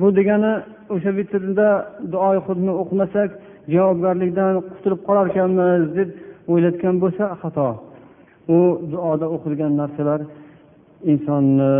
Bu 0.00 0.06
degani 0.18 0.52
o'sha 0.94 1.10
vitrda 1.18 1.68
duoi 2.12 2.38
xudni 2.46 2.72
o'qimasak 2.82 3.30
javobgarlikdan 3.72 4.52
qutulib 4.72 5.00
qolarkanmiz 5.08 5.82
deb 5.98 6.08
o'ylatgan 6.52 6.94
bo'lsa 7.02 7.24
xato. 7.42 7.68
U 8.56 8.58
duoda 8.92 9.26
o'qilgan 9.34 9.72
narsalar 9.80 10.20
insonni 11.12 11.72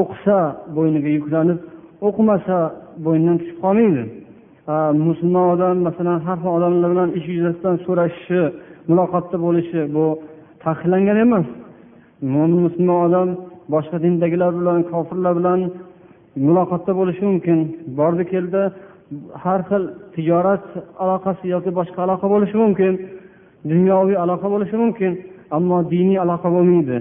o'qisa 0.00 0.38
bo'yniga 0.76 1.10
yuklanib 1.18 1.58
o'qimasa 2.06 2.58
bo'ynidan 3.04 3.36
tushib 3.40 3.58
qolmaydi. 3.64 4.04
Musulmon 5.08 5.46
odam 5.54 5.76
masalan 5.88 6.18
har 6.26 6.36
xil 6.42 6.50
odamlar 6.58 6.88
bilan 6.94 7.10
ish 7.18 7.28
yuzasidan 7.36 7.76
so'rashishi 7.86 8.42
muloqotda 8.90 9.36
bo'lishi 9.46 9.80
bu 9.96 10.06
taqiqlangan 10.64 11.18
emas. 11.26 11.46
Mo'min 12.32 12.60
musulmon 12.66 12.98
odam 13.06 13.28
boshqa 13.74 13.96
dindagilar 14.04 14.50
bilan 14.60 14.78
kofirlar 14.92 15.32
bilan 15.40 15.60
muloqotda 16.46 16.92
bo'lishi 17.00 17.22
mumkin. 17.30 17.58
Bordi 17.98 18.24
keldi 18.32 18.62
har 19.44 19.60
xil 19.68 19.82
tijorat 20.14 20.64
aloqasi 21.02 21.44
yoki 21.54 21.70
boshqa 21.78 22.00
aloqa 22.06 22.26
bo'lishi 22.34 22.56
mumkin. 22.64 22.92
Dunyoviy 23.72 24.16
aloqa 24.24 24.46
bo'lishi 24.54 24.76
mumkin 24.82 25.12
ammo 25.56 25.78
diniy 25.92 26.18
aloqa 26.24 26.48
bo'lmaydi. 26.56 26.96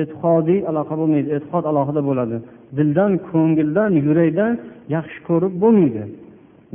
E'tiqodiy 0.00 0.60
aloqa 0.70 0.94
bo'lmaydi. 1.00 1.28
E'tiqod 1.36 1.64
alohida 1.70 2.02
bo'ladi. 2.08 2.36
Dildan 2.76 3.12
ko'ngildan 3.30 3.92
yurakdan 4.06 4.52
yaxshi 4.96 5.18
ko'rib 5.28 5.54
bo'lmaydi. 5.62 6.02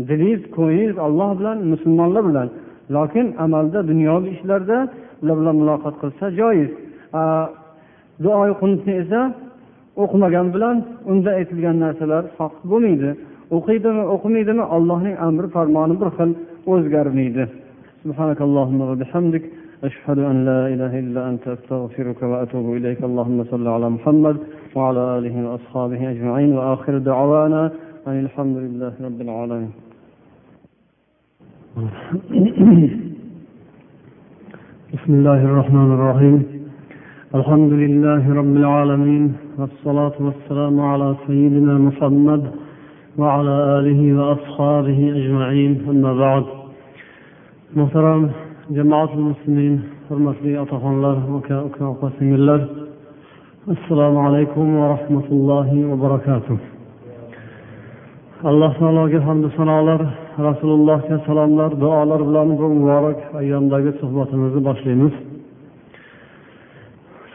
Dilingiz 0.08 0.42
ko'nglingiz 0.56 0.98
olloh 1.06 1.30
bilan 1.40 1.58
musulmonlar 1.72 2.24
bilan. 2.30 2.48
Lokin 2.96 3.26
amalda 3.46 3.80
dunyoviy 3.92 4.32
ishlarda 4.38 4.78
ular 5.22 5.36
bilan 5.42 5.56
muloqot 5.62 5.96
qilsa 6.02 6.26
joiz. 6.40 6.72
Duoi 8.24 8.52
qunutni 8.62 8.94
esa 9.04 9.22
o'qimagan 10.04 10.48
bilan 10.56 10.76
unda 11.12 11.30
aytilgan 11.40 11.78
narsalar 11.84 12.24
soqit 12.38 12.64
bo'lmaydi. 12.72 13.10
O'qiydimi 13.58 14.04
o'qimaydimi 14.16 14.64
allohning 14.76 15.16
amri 15.28 15.48
farmoni 15.56 15.96
bir 16.02 16.10
xil 16.18 16.30
o'zgarmaydi. 16.74 17.46
سبحانك 18.06 18.40
اللهم 18.48 18.80
وبحمدك 18.90 19.44
أشهد 19.88 20.20
أن 20.32 20.38
لا 20.50 20.62
إله 20.74 20.94
إلا 21.04 21.22
أنت 21.30 21.46
أستغفرك 21.56 22.20
وأتوب 22.32 22.66
إليك 22.78 23.00
اللهم 23.10 23.40
صل 23.52 23.66
على 23.76 23.88
محمد 23.96 24.36
وعلى 24.76 25.02
آله 25.18 25.36
وأصحابه 25.46 26.00
أجمعين 26.14 26.50
وآخر 26.58 26.94
دعوانا 26.98 27.62
أن 28.08 28.20
الحمد 28.26 28.58
لله 28.66 28.94
رب 29.08 29.20
العالمين 29.28 29.72
بسم 34.96 35.12
الله 35.20 35.40
الرحمن 35.50 35.90
الرحيم 35.98 36.38
الحمد 37.40 37.74
لله 37.84 38.24
رب 38.40 38.56
العالمين 38.64 39.24
والصلاة 39.60 40.16
والسلام 40.26 40.76
على 40.92 41.16
سيدنا 41.28 41.74
محمد 41.88 42.44
وعلى 43.19 43.55
آله 43.79 44.01
وأصحابه 44.19 45.01
أجمعين 45.19 45.73
أما 45.91 46.13
بعد 46.15 46.45
محترم 47.77 48.31
جماعة 48.71 49.11
المسلمين 49.15 49.97
hurmatli 50.09 50.53
otaxonlar 50.65 51.17
aka 51.39 51.57
uka 51.69 51.85
opa 51.93 52.09
singillar 52.19 52.61
assalomu 53.75 54.19
alaykum 54.27 54.67
va 54.79 54.87
rahmatullohi 54.95 55.79
va 55.91 55.97
barakatuh 56.05 56.59
alloh 58.51 58.73
taologa 58.81 59.21
hamdu 59.29 59.49
sanolar 59.59 60.01
rasulullohga 60.49 61.17
salomlar 61.27 61.71
duolar 61.83 62.21
bilan 62.29 62.49
bu 62.59 62.67
muborak 62.77 63.19
ayyomdagi 63.41 63.91
suhbatimizni 64.01 64.61
boshlaymiz 64.69 65.15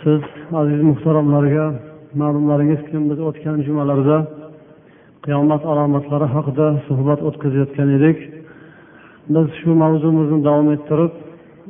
siz 0.01 0.21
aziz 0.61 0.81
muhtaromlarga 0.89 1.65
ma'lumlaringizki 2.21 2.97
biz 3.09 3.19
o'tgan 3.29 3.57
jumalarda 3.67 4.17
qiyomat 5.26 5.62
alomatlari 5.72 6.26
haqida 6.34 6.66
suhbat 6.86 7.20
o'tkazayotgan 7.28 7.88
edik. 7.98 8.18
Biz 9.34 9.46
shu 9.58 9.70
mavzumizni 9.82 10.38
davom 10.48 10.68
ettirib 10.76 11.12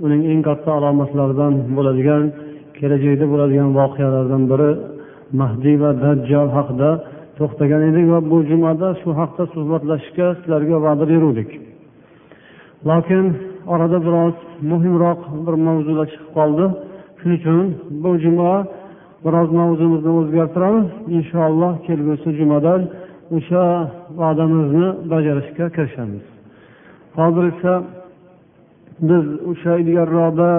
uning 0.05 0.23
eng 0.33 0.41
katta 0.49 0.71
alomatlaridan 0.79 1.53
bo'ladigan 1.77 2.23
kelajakda 2.79 3.27
bo'ladigan 3.33 3.71
voqealardan 3.79 4.43
biri 4.51 4.71
mahdiy 5.41 5.77
va 5.83 5.91
dajjal 6.05 6.49
haqida 6.57 6.91
to'xtagan 7.39 7.83
edik 7.91 8.07
va 8.13 8.19
bu 8.31 8.39
jumada 8.51 8.89
shu 9.01 9.11
haqda 9.21 9.45
suhbatlashishga 9.55 10.27
sizlarga 10.39 10.77
va'da 10.87 11.05
beruvdik. 11.13 11.51
Lokin 12.89 13.25
orada 13.75 13.99
biroz 14.07 14.37
muhimroq 14.71 15.21
bir 15.45 15.55
mavzular 15.67 16.07
chiqib 16.13 16.31
qoldi. 16.39 16.65
Shuning 17.19 17.39
uchun 17.41 17.67
bu 18.03 18.11
juma 18.25 18.53
biroz 19.25 19.49
mavzumizni 19.61 20.11
o'zgartiramiz. 20.21 20.89
Inshaalloh 21.17 21.73
kelgusi 21.87 22.29
jumadan 22.41 22.81
o'sha 23.37 23.65
va'damizni 24.21 24.87
bajarishga 25.13 25.67
kirishamiz. 25.77 26.25
Hozir 27.19 27.45
esa 27.53 27.73
biz 29.09 29.25
o'sha 29.51 29.73
ilgariroqda 29.83 30.51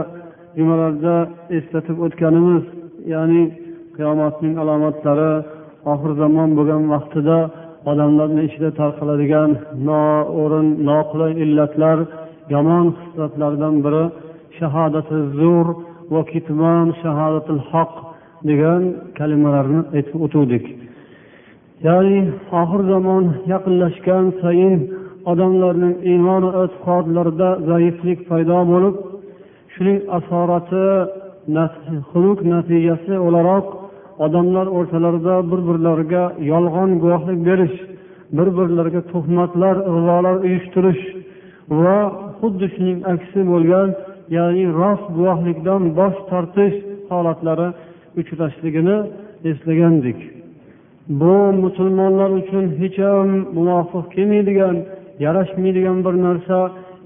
jumalarda 0.57 1.15
eslatib 1.57 1.97
o'tganimiz 2.05 2.63
ya'ni 3.13 3.43
qiyomatning 3.97 4.53
alomatlari 4.63 5.31
oxir 5.93 6.11
zamon 6.21 6.49
bo'lgan 6.57 6.83
vaqtida 6.93 7.37
odamlarni 7.91 8.41
ichida 8.47 8.69
tarqaladigan 8.79 9.51
noo'rin 9.89 10.67
noqulay 10.89 11.31
illatlar 11.43 11.97
yomon 12.53 12.85
hislatlardan 12.99 13.75
biri 13.85 14.03
shahodati 14.59 15.17
zur 15.39 15.65
va 16.13 16.21
kitmon 16.33 16.85
shahodatil 17.01 17.61
haq 17.71 17.93
degan 18.49 18.81
kalimalarni 19.19 19.81
aytib 19.95 20.15
o'tuvdik. 20.25 20.65
Ya'ni 21.85 22.19
oxir 22.61 22.81
zamon 22.91 23.25
yaqinlashgan 23.53 24.25
sayin 24.41 24.79
odamlarning 25.31 25.95
iymon 26.11 26.43
e'tiqodlarida 26.61 27.49
zaiflik 27.69 28.19
paydo 28.29 28.59
bo'lib 28.71 28.95
shuning 29.73 29.99
asorati 30.17 30.85
xuluk 32.09 32.39
natijasi 32.53 33.13
o'laroq 33.27 33.65
odamlar 34.25 34.67
o'rtalarida 34.77 35.35
bir 35.51 35.59
birlariga 35.67 36.23
yolg'on 36.51 36.89
guvohlik 37.03 37.39
berish 37.49 37.77
bir 38.37 38.47
birlariga 38.57 39.01
tuhmatlar 39.11 39.75
ig'volar 39.89 40.35
uyushtirish 40.47 41.03
va 41.81 41.97
xuddi 42.39 42.65
shuning 42.75 42.99
aksi 43.13 43.39
bo'lgan 43.51 43.89
ya'ni 44.37 44.65
rost 44.79 45.07
guvohlikdan 45.17 45.81
bosh 45.99 46.17
tortish 46.29 46.75
holatlari 47.11 47.67
uchrashligini 48.19 48.97
eslagandik. 49.49 50.19
Bu 51.09 51.53
musulmonlar 51.63 52.29
uchun 52.29 52.65
hech 52.79 52.97
ham 52.97 53.29
muvofiq 53.57 54.05
kelmaydigan 54.15 54.75
yarashmaydigan 55.25 55.97
bir 56.05 56.15
narsa 56.27 56.57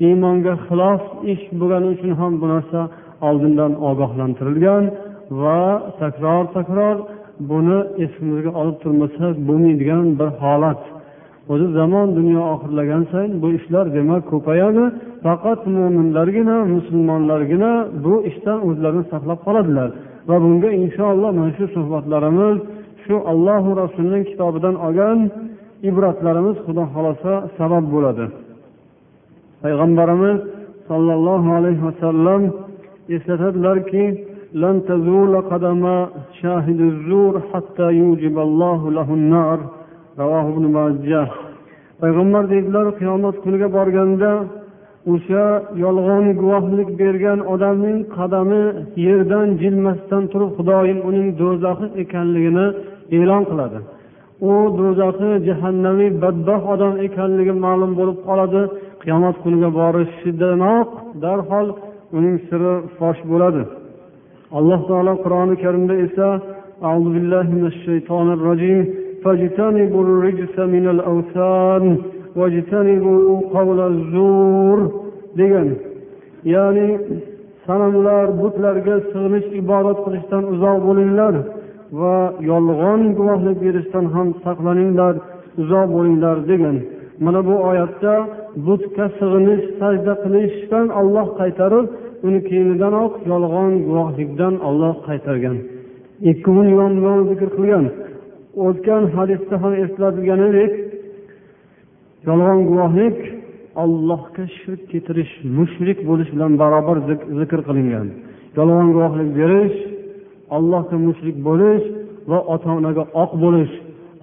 iymonga 0.05 0.53
xilof 0.65 1.01
ish 1.33 1.43
bo'lgani 1.59 1.87
uchun 1.95 2.11
ham 2.19 2.33
bu 2.41 2.45
narsa 2.53 2.79
oldindan 3.27 3.71
ogohlantirilgan 3.89 4.83
va 5.41 5.61
takror 5.99 6.43
takror 6.57 6.95
buni 7.49 7.79
esimizga 8.03 8.51
olib 8.61 8.77
turmasak 8.83 9.33
bo'lmaydigan 9.47 10.05
bir 10.19 10.29
holat. 10.41 10.81
O'zi 11.51 11.67
zamon 11.79 12.07
dunyo 12.19 12.41
oxirlagan 12.53 13.03
sayin 13.11 13.33
bu 13.41 13.47
ishlar 13.57 13.85
demak 13.97 14.23
ko'payadi 14.31 14.83
faqat 15.25 15.61
mo'minlargina 15.75 16.57
musulmonlargina 16.75 17.71
bu 18.05 18.13
ishdan 18.29 18.59
o'zlarini 18.67 19.05
saqlab 19.13 19.39
qoladilar. 19.47 19.89
Va 20.29 20.35
bunga 20.43 20.69
inshaalloh 20.83 21.31
mana 21.37 21.51
shu 21.57 21.65
suhbatlarimiz 21.75 22.57
shu 23.04 23.16
allohu 23.32 23.70
rasulining 23.82 24.24
kitobidan 24.30 24.74
olgan 24.86 25.18
ibratlarimiz 25.90 26.56
xudo 26.66 26.84
xohlasa 26.94 27.32
sabab 27.58 27.84
bo'ladi 27.94 28.24
payg'ambarimiz 29.62 30.38
sollallohu 30.88 31.48
alayhi 31.58 31.82
vasallam 31.88 32.42
eslatadilarki 33.16 34.04
لن 34.62 34.76
تزول 34.90 35.32
قدم 35.52 35.84
شاهد 36.40 36.80
الزور 36.92 37.32
حتى 37.50 37.86
يوجب 38.02 38.36
الله 38.46 38.80
له 38.98 39.08
النار 39.18 39.58
رواه 40.22 40.44
ابن 40.52 40.64
ماجه 40.76 41.24
payg'ambar 42.02 42.42
deydilar 42.52 42.86
qiyomat 42.98 43.36
kuniga 43.44 43.68
borganda 43.76 44.30
o'sha 45.12 45.44
yolg'on 45.84 46.24
guvohlik 46.40 46.88
bergan 47.00 47.40
odamning 47.54 47.98
qadami 48.16 48.62
yerdan 49.06 49.48
jilmasdan 49.62 50.22
turib 50.32 50.50
xudoyim 50.58 50.98
uning 51.08 51.28
do'zaxi 51.40 51.86
ekanligini 52.02 52.66
e'lon 53.18 53.42
qiladi 53.50 53.78
u 54.50 54.52
do'zaxi 54.78 55.30
jahannamiy 55.48 56.10
badbaxt 56.22 56.66
odam 56.74 56.94
ekanligi 57.06 57.54
ma'lum 57.64 57.92
bo'lib 57.98 58.18
qoladi 58.28 58.62
qiyomat 59.02 59.36
kuniga 59.42 59.68
borishidanoq 59.80 60.90
darhol 61.24 61.68
uning 62.16 62.36
siri 62.48 62.74
fosh 62.98 63.20
bo'ladi 63.30 63.62
alloh 64.58 64.80
taolo 64.90 65.12
qur'oni 65.24 65.54
karimda 65.64 65.94
esa 66.06 66.28
أعوذ 66.88 67.06
بالله 67.14 67.42
من 67.42 67.66
الشيطان 67.72 68.26
الرجيم 68.32 68.80
فاجتنبوا 69.24 70.02
الرجس 70.06 70.58
من 70.58 70.88
الأوثان 70.94 71.84
واجتنبوا 71.94 71.94
قول 71.94 71.94
الزور 71.94 72.09
degan. 75.39 75.69
Ya'ni 76.53 76.87
sanamlar 77.65 78.25
butlarga 78.41 78.95
sig'inish 79.11 79.47
ibodat 79.61 79.97
qilishdan 80.05 80.43
uzoq 80.53 80.77
bo'linglar 80.87 81.33
va 81.99 82.15
yolg'on 82.51 83.01
guvohlik 83.17 83.57
berishdan 83.65 84.05
ham 84.15 84.27
saqlaninglar 84.45 85.13
uzoq 85.61 85.87
bo'linglar 85.95 86.37
degan. 86.51 86.77
Mana 87.25 87.41
bu 87.47 87.55
oyatda 87.69 88.13
butga 88.67 89.05
sig'inish 89.19 89.63
sajda 89.79 90.13
qilishdan 90.23 90.85
olloh 90.99 91.27
qaytarib 91.39 91.85
uni 92.27 92.39
keyinidanoq 92.49 93.13
yolg'on 93.31 93.71
guvohlikdan 93.87 94.53
olloh 94.67 94.95
qaytargan. 95.07 95.57
Ikki 96.31 96.49
million 96.57 96.93
zikr 97.29 97.49
qilgan. 97.57 97.85
O'tgan 98.65 99.03
hadisda 99.15 99.55
ham 99.63 99.73
eslatilganidek 99.83 100.71
yolg'on 102.27 102.59
guvohlik 102.69 103.17
ollohga 103.83 104.43
shirk 104.57 104.81
keltirish 104.91 105.33
mushrik 105.57 105.99
bo'lish 106.09 106.29
bilan 106.35 106.51
barobar 106.61 106.97
zikr 107.39 107.59
qilingan. 107.67 108.07
Yolg'on 108.57 108.89
guvohlik 108.95 109.29
berish 109.39 109.77
allohga 110.57 110.97
mushrik 111.07 111.37
bo'lish 111.47 111.85
va 112.31 112.39
ota 112.53 112.69
onaga 112.79 113.03
oq 113.23 113.31
bo'lish 113.43 113.73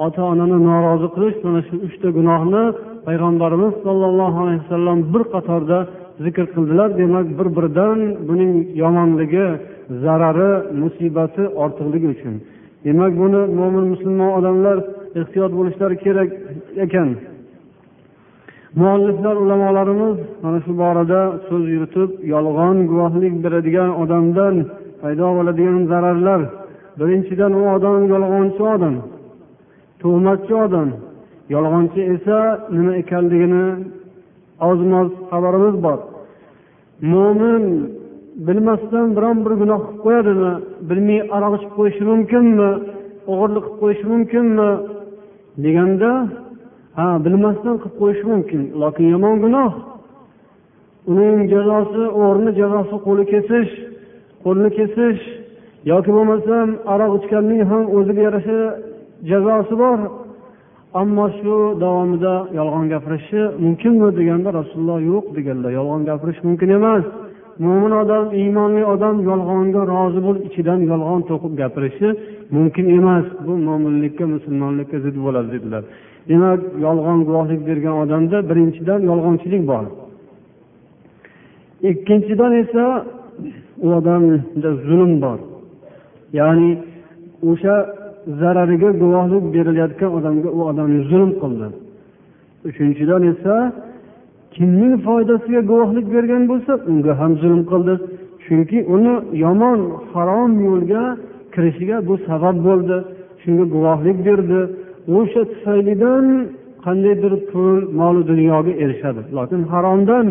ota 0.07 0.23
onani 0.33 0.59
norozi 0.69 1.09
qilish 1.15 1.37
mana 1.45 1.61
shu 1.69 1.75
uchta 1.87 2.09
gunohni 2.19 2.63
payg'ambarimiz 3.07 3.73
sollallohu 3.87 4.39
alayhi 4.45 4.61
vasallam 4.65 4.99
bir 5.13 5.23
qatorda 5.35 5.79
zikr 6.25 6.47
qildilar. 6.55 6.89
Demak 7.01 7.27
bir 7.39 7.49
biridan 7.57 7.99
buning 8.29 8.53
yomonligi 8.83 9.47
zarari 10.05 10.51
musibati 10.83 11.45
ortiqligi 11.63 12.09
uchun. 12.15 12.35
Demak 12.87 13.13
buni 13.23 13.41
mo'min 13.59 13.85
musulmon 13.93 14.31
odamlar 14.39 14.77
ehtiyot 15.21 15.53
bo'lishlari 15.59 15.97
kerak 16.05 16.29
ekan. 16.85 17.09
Mualliflar 18.81 19.37
ulamolarimiz 19.45 20.19
mana 20.43 20.59
shu 20.65 20.73
borada 20.83 21.21
so'z 21.47 21.65
yuritib 21.75 22.11
yolg'on 22.35 22.77
guvohlik 22.91 23.35
beradigan 23.45 23.91
odamdan 24.03 24.55
paydo 25.01 25.27
bo'ladigan 25.37 25.83
zararlar. 25.93 26.41
Birinchidan 26.99 27.53
u 27.61 27.63
odam 27.75 28.01
yolg'onchi 28.13 28.63
odam 28.75 28.95
tuhmatchi 30.01 30.55
odam. 30.65 30.89
Yolg'onchi 31.55 32.01
esa 32.15 32.39
nima 32.77 32.93
ekanligini 33.03 33.67
ozmoz 34.69 35.09
xabarimiz 35.31 35.75
bor. 35.85 35.99
Mo'min 37.13 37.65
bilmasdan 38.47 39.07
biron 39.17 39.37
bir 39.45 39.53
gunoh 39.61 39.81
qilib 39.87 40.01
qo'yadimi? 40.05 40.53
Bilmay 40.89 41.21
aroq 41.37 41.53
ichib 41.59 41.73
qo'yishi 41.79 42.03
mumkinmi? 42.13 42.71
O'g'irlik 43.31 43.65
qilib 43.67 43.79
qo'yishi 43.83 44.07
mumkinmi? 44.13 44.71
deganda 45.65 46.11
ha 46.99 47.07
bilmasdan 47.25 47.77
qilib 47.83 47.95
qo'yishi 48.01 48.25
mumkin 48.33 48.63
lokin 48.83 49.07
yomon 49.15 49.37
gunoh. 49.45 49.73
Uning 51.11 51.39
jazosi 51.53 52.03
o'g'rini 52.23 52.53
jazosi 52.61 52.97
qo'li 53.07 53.25
kesish 53.33 53.71
qo'lni 54.45 54.71
kesish 54.79 55.21
yoki 55.91 56.11
bo'lmasam 56.17 56.69
aroq 56.93 57.13
ichganning 57.19 57.61
ham 57.71 57.85
o'ziga 57.97 58.23
yarasha 58.29 58.59
jazosi 59.31 59.75
bor. 59.83 59.99
Ammo 61.01 61.27
shu 61.39 61.57
davomida 61.83 62.35
yolg'on 62.59 62.87
gapirishi 62.93 63.41
mumkinmi 63.65 64.09
deganda 64.19 64.49
rasululloh 64.59 64.99
yo'q 65.11 65.25
deganlar. 65.37 65.71
Yolg'on 65.79 66.03
gapirish 66.11 66.41
mumkin 66.47 66.71
emas. 66.79 67.05
Mo'min 67.65 67.93
odam 68.03 68.25
iymonli 68.41 68.83
odam 68.95 69.17
yolg'onga 69.31 69.83
rozi 69.93 70.21
bo'lib 70.27 70.43
ichidan 70.49 70.81
yolg'on 70.91 71.21
to'qib 71.31 71.53
gapirishi 71.63 72.09
mumkin 72.57 72.87
emas. 72.99 73.27
Bu 73.47 73.53
mo'minlikka 73.69 74.25
musulmonlikka 74.35 74.97
zid 75.05 75.17
bo'ladi 75.25 75.49
dedilar. 75.57 75.85
Demak 76.29 76.61
yolg'on 76.87 77.19
guvohlik 77.29 77.61
bergan 77.69 77.95
odamda 78.03 78.37
birinchidan 78.51 79.01
yolg'onchilik 79.11 79.63
bor. 79.71 79.85
Ikkinchidan 81.91 82.53
esa 82.63 82.85
u 83.87 83.89
odamda 83.99 84.71
zulm 84.89 85.13
bor. 85.23 85.39
Ya'ni 86.39 86.71
o'sha 87.51 87.75
zarariga 88.41 88.91
guvohlik 89.03 89.45
berilayotgan 89.55 90.11
odamga 90.19 90.49
u 90.59 90.61
odam 90.71 90.91
zulm 91.11 91.31
qildi. 91.43 91.69
Uchinchidan 92.69 93.23
esa 93.33 93.55
kimning 94.55 94.95
foydasiga 95.07 95.61
guvohlik 95.71 96.07
bergan 96.15 96.43
bo'lsa 96.51 96.73
unga 96.91 97.13
ham 97.21 97.33
zulm 97.43 97.63
qildi. 97.71 97.95
Chunki 98.45 98.79
uni 98.95 99.15
yomon 99.45 99.79
harom 100.13 100.53
yo'lga 100.69 101.03
kirishiga 101.55 101.97
bu 102.09 102.15
sabab 102.29 102.57
bo'ldi. 102.69 102.97
Shunga 103.43 103.65
guvohlik 103.75 104.19
berdi. 104.29 104.61
O'sha 105.17 105.43
tufaylidan 105.53 106.25
qandaydir 106.85 107.35
pul 107.51 107.77
molu 108.01 108.21
dunyoga 108.31 108.73
erishadi. 108.83 109.21
Lokin 109.37 109.61
haromdan 109.73 110.27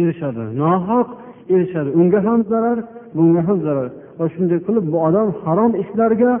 erishadi. 0.00 0.42
Nohaq 0.62 1.08
erishadi. 1.54 1.90
Unga 2.00 2.20
ham 2.26 2.40
zarar 2.52 2.78
bunga 3.16 3.40
ham 3.48 3.58
zarar. 3.66 3.88
Va 4.18 4.26
shunday 4.34 4.58
qilib 4.66 4.84
bu 4.92 4.98
odam 5.08 5.28
harom 5.44 5.72
ishlarga 5.82 6.32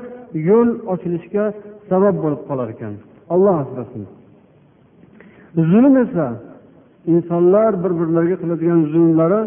yo'l 0.48 0.68
ochilishga 0.92 1.44
sabab 1.90 2.14
bo'lib 2.24 2.40
qolar 2.48 2.68
ekan. 2.74 2.94
Alloh 3.34 3.54
asrasin. 3.64 4.02
Zulm 5.70 5.94
esa 6.04 6.26
insonlar 7.12 7.72
bir 7.82 7.92
birlariga 8.00 8.36
qiladigan 8.42 8.80
zulmlari 8.92 9.40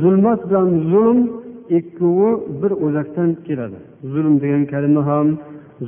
zulmat 0.00 0.40
bilan 0.48 0.68
zulm 0.90 1.18
ikkovi 1.78 2.30
bir 2.60 2.72
o'zakdan 2.84 3.30
keladi. 3.46 3.78
Zulm 4.12 4.34
degan 4.42 4.62
kalima 4.72 5.02
ham 5.10 5.26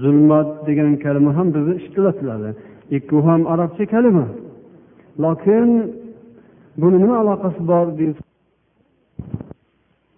zulmat 0.02 0.48
degan 0.66 0.92
kalima 1.04 1.30
ham 1.36 1.48
bizda 1.54 1.74
ishlatiladi 1.80 2.50
ikkovi 2.96 3.22
ham 3.28 3.42
arabcha 3.52 3.84
kalima. 3.94 4.26
Lokin 5.24 5.68
buni 6.80 6.98
nima 7.02 7.16
aloqasi 7.22 7.60
bor 7.70 7.86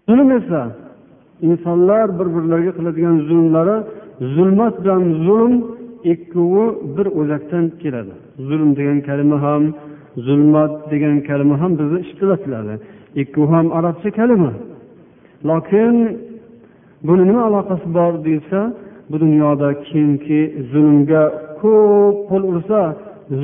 zulm 0.08 0.30
esa 0.38 0.62
insonlar 1.48 2.06
bir 2.18 2.28
birlariga 2.34 2.72
qiladigan 2.78 3.16
zulmlari 3.28 3.76
zulmat 4.34 4.74
bilan 4.82 5.02
zulm 5.26 5.54
ikkovi 6.12 6.66
bir 6.96 7.06
o'zakdan 7.20 7.64
keladi. 7.82 8.14
Zulm 8.48 8.70
degan 8.78 8.98
kalima 9.08 9.36
ham 9.46 9.62
zulmat 10.26 10.72
degan 10.90 11.16
kalima 11.28 11.54
ham 11.62 11.72
bizda 11.80 11.98
ishlatiladi 12.06 12.74
ikkovi 13.22 13.48
ham 13.54 13.66
arabcha 13.78 14.10
kalima. 14.18 14.52
Lokin 15.48 15.94
buni 17.06 17.24
nima 17.28 17.42
aloqasi 17.48 17.86
bor 17.98 18.12
deyilsa 18.24 18.60
bu 19.10 19.16
dunyoda 19.24 19.68
kimki 19.88 20.40
zulmga 20.70 21.22
ko'p 21.60 22.16
qo'l 22.28 22.42
ursa 22.52 22.80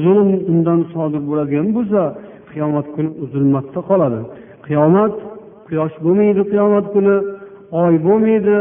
zulm 0.03 0.31
undan 0.53 0.81
sodir 0.93 1.23
bo'ladigan 1.29 1.69
bo'lsa 1.77 2.03
qiyomat 2.51 2.87
kuni 2.95 3.11
zulmatda 3.33 3.81
qoladi. 3.91 4.21
Qiyomat 4.67 5.15
quyosh 5.67 5.97
bo'lmaydi 6.05 6.43
qiyomat 6.53 6.87
kuni 6.95 7.17
oy 7.83 7.95
bo'lmaydi 8.07 8.57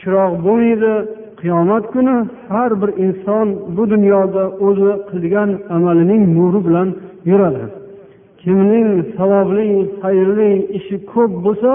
chiroq 0.00 0.32
bo'lmaydi. 0.46 0.92
Qiyomat 1.40 1.84
kuni 1.94 2.16
har 2.52 2.70
bir 2.80 2.90
inson 3.04 3.46
bu 3.76 3.82
dunyoda 3.92 4.44
o'zi 4.66 4.92
qilgan 5.10 5.50
amalining 5.76 6.22
nuri 6.36 6.60
bilan 6.66 6.88
yuradi. 7.30 7.64
Kimning 8.42 8.88
savobli 9.16 9.66
xayrli 10.00 10.50
ishi 10.78 10.96
ko'p 11.12 11.32
bo'lsa 11.44 11.72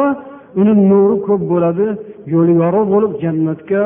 uni 0.59 0.73
nuri 0.89 1.15
ko'p 1.27 1.41
bo'ladi. 1.51 1.87
Yo'li 2.33 2.53
yorug' 2.63 2.89
bo'lib 2.93 3.13
jannatga 3.23 3.83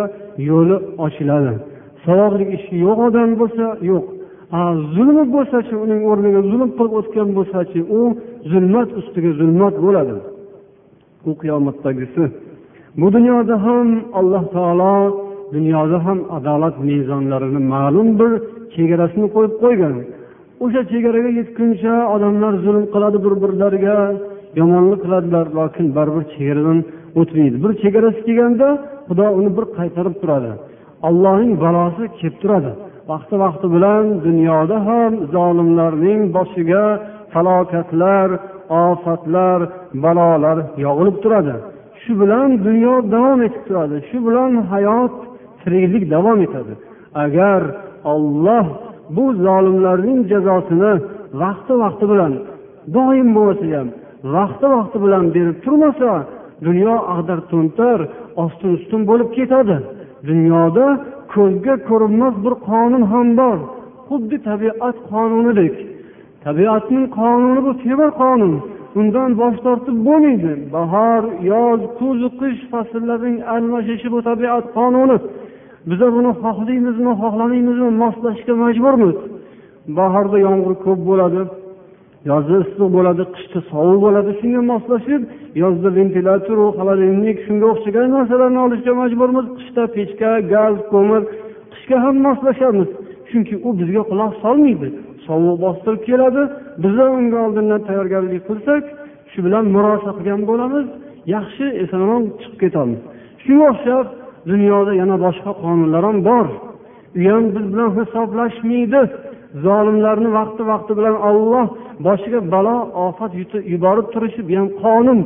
yo'li 0.49 0.75
ochiladi. 1.05 1.53
Savobli 2.05 2.45
ishi 2.55 2.75
yo'q 2.85 2.97
odam 3.07 3.29
bo'lsa 3.41 3.65
yo'q. 3.91 4.05
Zulmi 4.95 5.23
bo'lsachi 5.35 5.75
uning 5.85 6.01
o'rniga 6.11 6.41
zulm 6.51 6.69
qilib 6.77 6.93
o'tgan 6.99 7.29
bo'lsachi 7.37 7.79
u 7.97 7.99
zulmat 8.51 8.89
ustiga 8.99 9.31
zulmat 9.39 9.75
bo'ladi. 9.85 10.15
U 11.29 11.31
qiyomatdagisi. 11.41 12.23
Bu 12.99 13.07
dunyoda 13.15 13.55
ham 13.65 13.87
alloh 14.19 14.43
taolo 14.55 14.95
dunyoda 15.55 15.97
ham 16.05 16.19
adolat 16.37 16.75
mezonlarini 16.89 17.61
ma'lum 17.73 18.07
bir 18.19 18.31
chegarasini 18.75 19.27
qo'yib 19.35 19.53
qo'ygan. 19.63 19.95
O'sha 20.63 20.81
chegaraga 20.91 21.31
yetguncha 21.39 21.93
odamlar 22.15 22.53
zulm 22.65 22.85
qiladi 22.93 23.17
bir 23.25 23.33
birlariga 23.43 23.97
yomonlik 24.59 24.99
qiladilar 25.05 25.45
lokin 25.59 25.85
baribir 25.97 26.23
chegaradan 26.33 26.79
o'tmaydi. 27.19 27.55
Bir 27.63 27.71
chegarasi 27.81 28.21
kelganda 28.27 28.67
xudo 29.07 29.27
uni 29.39 29.49
bir 29.57 29.65
qaytarib 29.77 30.15
turadi. 30.21 30.51
Allohning 31.07 31.53
balosi 31.63 32.03
kelib 32.19 32.37
turadi. 32.41 32.71
Vaqti 33.11 33.35
vaqti 33.43 33.67
bilan 33.75 34.03
dunyoda 34.27 34.77
ham 34.87 35.11
zolimlarning 35.35 36.21
boshiga 36.35 36.85
falokatlar 37.33 38.29
ofatlar 38.85 39.59
balolar 40.03 40.57
yog'ilib 40.85 41.17
turadi. 41.23 41.55
Shu 42.01 42.11
bilan 42.21 42.49
dunyo 42.67 42.93
davom 43.13 43.39
etib 43.47 43.63
turadi. 43.67 43.95
Shu 44.09 44.17
bilan 44.27 44.51
hayot 44.71 45.13
tiriklik 45.61 46.03
davom 46.15 46.39
etadi. 46.47 46.73
Agar 47.23 47.61
olloh 48.13 48.65
bu 49.15 49.25
zolimlarning 49.45 50.19
jazosini 50.31 50.93
vaqti 51.41 51.73
vaqti 51.83 52.05
bilan 52.11 52.33
doim 52.95 53.27
bo'lmasa 53.35 53.65
ham 53.75 53.87
vaqti 54.35 54.65
vaqti 54.75 54.97
bilan 55.03 55.23
berib 55.35 55.57
turmasa 55.65 56.11
dunyo 56.67 56.95
ag'dar 57.15 57.39
to'ntar 57.51 57.99
ostin 58.43 58.69
ustun 58.77 59.01
bo'lib 59.09 59.29
ketadi. 59.37 59.77
Dunyoda 60.29 60.85
ko'zga 61.33 61.75
ko'rinmas 61.89 62.35
bir 62.45 62.53
qonun 62.69 63.03
ham 63.11 63.27
bor. 63.39 63.57
Xuddi 64.07 64.37
tabiat 64.49 64.97
qonunidek 65.11 65.75
tabiatning 66.45 67.05
qonuni 67.19 67.61
bu 67.67 67.71
temir 67.83 68.09
qonun. 68.21 68.53
Undan 68.99 69.29
bosh 69.41 69.57
tortib 69.65 69.97
bo'lmaydi. 70.07 70.51
Bahor 70.75 71.21
yoz 71.51 71.81
kuz 71.99 72.19
qish 72.39 72.61
fasllarining 72.71 73.37
almashishi 73.55 74.07
bu 74.13 74.19
tabiat 74.29 74.65
qonuni. 74.77 75.17
Biza 75.89 76.07
buni 76.15 76.31
xohlaymizmi 76.43 77.11
xohlamaymizmi 77.21 77.89
moslashishga 78.03 78.53
majburmiz? 78.63 79.15
Bahorda 79.97 80.37
yomg'ir 80.47 80.75
ko'p 80.85 80.99
bo'ladi. 81.09 81.41
Yozda 82.29 82.55
issiq 82.63 82.89
bo'ladi 82.97 83.23
qishda 83.35 83.59
sovuq 83.71 83.99
bo'ladi 84.05 84.31
shunga 84.39 84.61
moslashib 84.71 85.21
yozda 85.63 85.89
ventilyator 85.97 86.57
xolodilnik 86.77 87.37
shunga 87.45 87.65
o'xshagan 87.73 88.07
narsalarni 88.15 88.59
olishga 88.65 88.93
majburmiz. 89.01 89.45
Qishda 89.57 89.83
pechka 89.95 90.31
gaz 90.53 90.75
ko'mir 90.93 91.21
qishga 91.73 91.97
ham 92.03 92.15
moslashamiz. 92.27 92.89
Chunki 93.29 93.55
u 93.67 93.69
bizga 93.79 94.03
quloq 94.11 94.31
solmaydi. 94.43 94.87
Sovuq 95.27 95.57
bostirib 95.65 96.01
keladi. 96.09 96.43
Biza 96.83 97.05
unga 97.17 97.37
oldindan 97.45 97.81
tayyorgarlik 97.87 98.43
qilsak 98.49 98.83
shu 99.31 99.39
bilan 99.45 99.65
murosa 99.75 100.11
qilgan 100.17 100.41
bo'lamiz. 100.49 100.85
Yaxshi 101.35 101.65
eson 101.83 101.99
omon 102.05 102.23
chiqib 102.41 102.57
ketamiz. 102.63 102.99
Shunga 103.43 103.65
o'xshab 103.73 104.05
dunyoda 104.51 104.91
yana 105.01 105.15
boshqa 105.25 105.51
qonunlar 105.63 106.03
ham 106.07 106.17
bor. 106.29 106.47
U 107.19 107.21
ham 107.31 107.43
biz 107.55 107.65
bilan 107.73 107.89
hisoblashmaydi. 107.97 109.01
Zolimlarni 109.65 110.29
vaqti 110.39 110.61
vaqti 110.71 110.91
bilan 110.99 111.15
olloh 111.29 111.65
boshiga 112.05 112.39
balo 112.53 112.75
ofat 113.07 113.31
yuborib 113.73 114.07
turishi 114.13 114.41
bu 114.49 114.53
ham 114.59 114.67
qonun. 114.83 115.19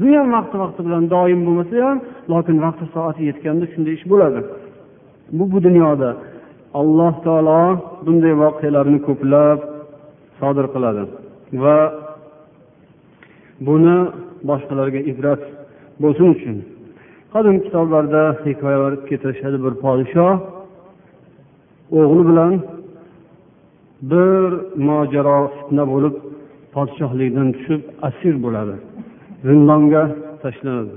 Bu 0.00 0.06
ham 0.16 0.28
vaqti 0.36 0.56
vaqti 0.62 0.80
bilan 0.86 1.04
doim 1.14 1.40
bo'lmasa 1.46 1.74
ham 1.86 1.98
lokin 2.32 2.56
vaqti 2.66 2.84
soati 2.94 3.22
yetganda 3.30 3.64
shunday 3.72 3.94
ish 3.98 4.06
bo'ladi. 4.12 4.40
Bu 5.36 5.44
bu 5.52 5.58
dunyoda 5.66 6.10
alloh 6.80 7.14
taolo 7.26 7.62
bunday 8.06 8.34
voqealarni 8.44 8.98
ko'plab 9.08 9.58
sodir 10.40 10.66
qiladi 10.74 11.02
va 11.62 11.78
buni 13.66 13.98
boshqalarga 14.48 15.00
ibrat 15.10 15.42
bo'lsin 16.02 16.26
uchun. 16.34 16.56
Qadim 17.32 17.56
kitoblarda 17.64 18.22
hikoyalar 18.46 18.92
keltirishadi 19.08 19.58
bir 19.64 19.74
podshoh 19.84 20.34
o'g'li 21.98 22.22
bilan 22.30 22.52
bir 24.02 24.48
mojaro 24.88 25.38
fitna 25.56 25.84
bo'lib 25.92 26.14
podshohlikdan 26.74 27.48
tushib 27.56 27.80
asir 28.08 28.34
bo'ladi 28.44 28.74
zindonga 29.46 30.02
tashlanadi. 30.42 30.94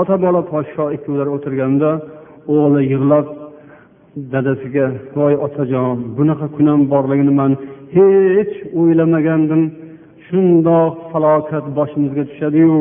Ota 0.00 0.16
bola 0.24 0.40
podsho 0.52 0.84
ikkovlar 0.96 1.28
o'tirganda 1.36 1.90
o'g'li 2.54 2.80
yig'lab 2.92 3.26
dadasiga 4.32 4.86
voy 5.16 5.34
otajon 5.46 5.94
bunaqa 6.16 6.46
kunam 6.56 6.80
borligini 6.92 7.32
man 7.40 7.52
hech 7.96 8.54
o'ylamagandim 8.80 9.62
shundoq 10.26 10.94
falokat 11.12 11.64
boshimizga 11.78 12.24
tushadiyu 12.30 12.78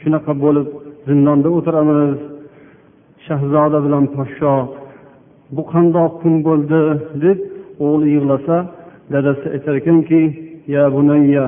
shunaqa 0.00 0.32
bo'lib 0.44 0.68
zindonda 1.08 1.48
o'tiramiz. 1.58 2.18
Shahzoda 3.26 3.78
bilan 3.86 4.04
podsho 4.16 4.54
bu 5.54 5.62
qandoq 5.72 6.12
kun 6.20 6.34
bo'ldi? 6.46 6.80
deb 7.24 7.38
o'g'li 7.86 8.06
yig'lasa 8.16 8.56
dadasi 9.12 9.46
aytar 9.54 9.74
ekanki 9.80 10.22
ya 10.74 10.84
bunayya 10.94 11.44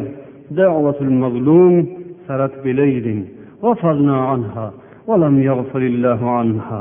da'vatul 0.59 1.15
mazlum 1.23 1.75
sarat 2.27 2.55
bilaylin 2.65 3.21
g'afalna 3.63 4.17
anha 4.35 4.67
va 5.09 5.15
lam 5.23 5.35
yaghfirillahu 5.49 6.27
anha. 6.41 6.81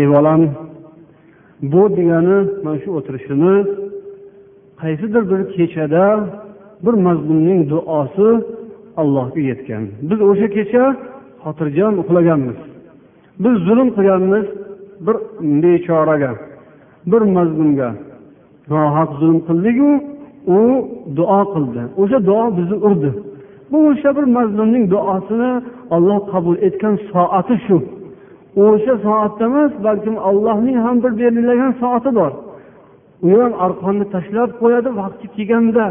Ey 0.00 0.06
bolam 0.14 0.40
bu 1.72 1.82
degani 1.96 2.38
mana 2.64 2.78
shu 2.82 2.90
o'tirishimiz 2.98 3.66
qaysidir 4.80 5.22
bir 5.30 5.40
kechada 5.56 6.06
bir 6.84 6.94
mazlumning 7.06 7.60
duosi 7.70 8.28
allohga 9.00 9.40
yetgan. 9.50 9.84
Biz 10.08 10.18
o'sha 10.30 10.48
kecha 10.56 10.84
xotirjam 11.44 11.92
uxlaganmiz. 12.02 12.58
Biz 13.42 13.54
zulm 13.66 13.88
qilganmiz 13.96 14.46
bir 15.06 15.16
bechoraga 15.62 16.32
bir 17.10 17.22
mazlumga. 17.36 17.90
Nohaq 18.70 19.10
zulm 19.20 19.38
qildiku 19.48 19.90
u 20.56 20.58
duo 21.18 21.40
qildi. 21.54 21.82
O'sha 22.02 22.18
duo 22.28 22.44
bizni 22.58 22.76
urdi. 22.86 23.10
Bu 23.70 23.78
o'sha 23.90 24.10
bir 24.16 24.26
mazlumning 24.36 24.84
duosini 24.94 25.52
olloh 25.94 26.20
qabul 26.32 26.56
etgan 26.66 26.94
soati 27.10 27.56
shu. 27.66 27.78
O'sha 28.64 28.94
soatda 29.06 29.44
emas 29.50 29.72
balkim 29.86 30.16
allohning 30.28 30.76
ham 30.84 30.96
bir 31.04 31.12
belgilagan 31.22 31.72
soati 31.82 32.10
bor. 32.18 32.32
U 33.26 33.30
ham 33.42 33.52
arqonni 33.64 34.06
tashlab 34.14 34.50
qo'yadi 34.60 34.90
vaqti 35.00 35.26
kelganda 35.36 35.84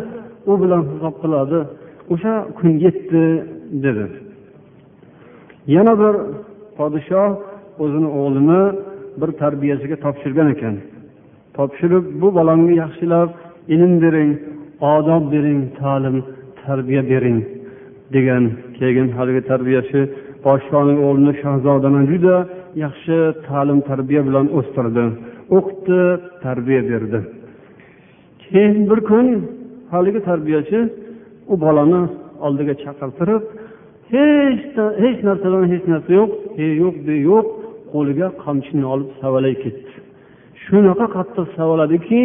u 0.49 0.53
bilan 0.61 0.82
hisob 0.91 1.15
qiladi. 1.23 1.59
O'sha 2.13 2.34
kun 2.57 2.69
yetdi 2.86 3.23
dedi. 3.84 4.05
Yana 5.76 5.93
bir 6.01 6.15
podshoh 6.78 7.30
o'zini 7.84 8.09
o'g'lini 8.19 8.61
bir 9.21 9.30
tarbiyasiga 9.41 9.97
topshirgan 10.05 10.47
ekan. 10.55 10.76
Topshirib 11.58 12.06
bu 12.22 12.28
bolamga 12.38 12.74
yaxshilab 12.84 13.30
ilm 13.76 13.93
bering 14.03 14.32
odob 14.93 15.24
bering 15.34 15.62
ta'lim 15.80 16.18
tarbiya 16.62 17.03
bering 17.12 17.39
degan 18.16 18.43
keyin 18.78 19.08
haligi 19.18 19.41
tarbiyachi 19.51 20.01
podshoning 20.45 20.99
o'g'lini 21.08 21.34
shahzodani 21.43 22.01
juda 22.12 22.36
yaxshi 22.84 23.18
ta'lim 23.47 23.80
tarbiya 23.89 24.22
bilan 24.28 24.45
o'stirdi. 24.58 25.03
O'qitdi 25.58 25.99
tarbiya 26.45 26.82
berdi. 26.91 27.20
Keyin 28.43 28.78
bir 28.89 28.99
kun 29.10 29.28
haligi 29.93 30.22
tarbiyachi 30.30 30.80
u 31.51 31.53
bolani 31.64 32.01
oldiga 32.45 32.74
chaqirtirib 32.84 33.43
hech 34.14 34.64
hech 35.03 35.20
narsadan 35.28 35.64
hech 35.74 35.86
narsa 35.93 36.12
yo'q 36.20 36.32
he 36.58 36.68
yo'q 36.84 36.95
de 37.08 37.16
yo'q 37.30 37.47
qo'liga 37.93 38.28
qamchini 38.43 38.86
olib 38.93 39.10
savalay 39.22 39.56
ketdi. 39.64 39.85
Shunaqa 40.66 41.05
qattiq 41.16 41.47
savaladiki 41.57 42.24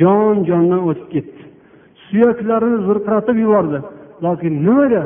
jon 0.00 0.34
jondan 0.48 0.82
o'tib 0.90 1.08
ketdi. 1.14 1.42
Suyaklarini 2.06 2.78
zirqiratib 2.88 3.36
yubordi. 3.44 3.78
Lokin 4.24 4.54
nimaga? 4.66 5.04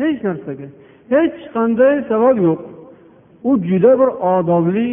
Hech 0.00 0.20
narsaga. 0.28 0.66
Hech 1.14 1.38
qanday 1.54 1.94
savol 2.10 2.36
yo'q. 2.46 2.60
U 3.48 3.50
juda 3.68 3.92
bir 4.00 4.10
odobli 4.34 4.88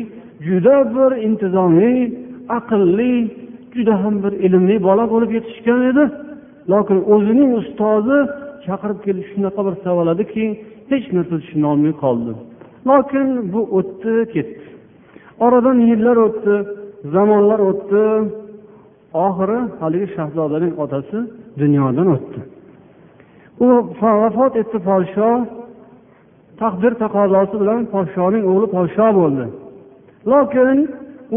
juda 0.47 0.75
bir 0.95 1.11
intizomli 1.27 1.93
aqlli 2.57 3.13
juda 3.75 3.93
ham 4.03 4.15
bir 4.23 4.33
ilmli 4.45 4.75
bola 4.87 5.05
bo'lib 5.13 5.31
yetishgan 5.37 5.81
edi. 5.91 6.03
Lokin 6.71 6.99
o'zining 7.13 7.51
ustozi 7.61 8.19
chaqirib 8.65 8.99
kelib 9.05 9.25
shunaqa 9.31 9.61
bir 9.67 9.75
savoladiki 9.85 10.45
hech 10.91 11.07
narsa 11.15 11.35
tushunolmay 11.41 11.93
qoldi. 12.03 12.31
Lokin 12.89 13.27
bu 13.53 13.61
o'tdi 13.77 14.13
ketdi. 14.33 14.63
Oradan 15.45 15.77
yillar 15.89 16.17
o'tdi. 16.27 16.55
Zamonlar 17.13 17.59
o'tdi. 17.69 18.03
Oxiri 19.25 19.59
haligi 19.79 20.07
shahzodaning 20.15 20.73
otasi 20.83 21.17
dunyodan 21.61 22.07
o'tdi. 22.15 22.39
U 23.63 23.65
vafot 24.23 24.53
etdi 24.61 24.77
podsho 24.89 25.29
taqdir 26.61 26.93
taqozosi 27.03 27.55
bilan 27.61 27.81
podshoning 27.93 28.43
o'g'li 28.51 28.67
podsho 28.75 29.07
bo'ldi. 29.19 29.45
Lokin 30.31 30.77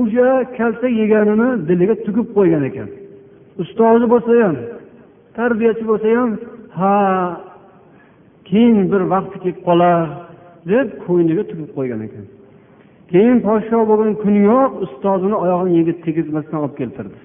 o'sha 0.00 0.28
kalta 0.58 0.88
yeganini 1.00 1.48
diliga 1.68 1.94
tugib 2.06 2.28
qo'ygan 2.36 2.62
ekan. 2.70 2.88
Ustozi 3.62 4.06
bo'lsa 4.12 4.32
ham 4.44 4.56
tarbiyachi 5.38 5.84
bo'lsa 5.90 6.08
ham 6.18 6.30
ha 6.78 6.96
keyin 8.48 8.78
bir 8.92 9.02
vaqti 9.14 9.36
kelib 9.42 9.60
qolar 9.68 9.98
deb 10.70 10.86
ko'ngliga 11.04 11.44
tugib 11.50 11.70
qo'ygan 11.76 12.00
ekan. 12.06 12.24
Keyin 13.12 13.38
podsho 13.46 13.78
bo'lgan 13.90 14.14
kuniyoq 14.24 14.72
ustozini 14.84 15.36
oyog'ini 15.44 15.72
yerga 15.78 15.94
tegizmasdan 16.06 16.58
olib 16.62 16.74
keltirdi. 16.80 17.18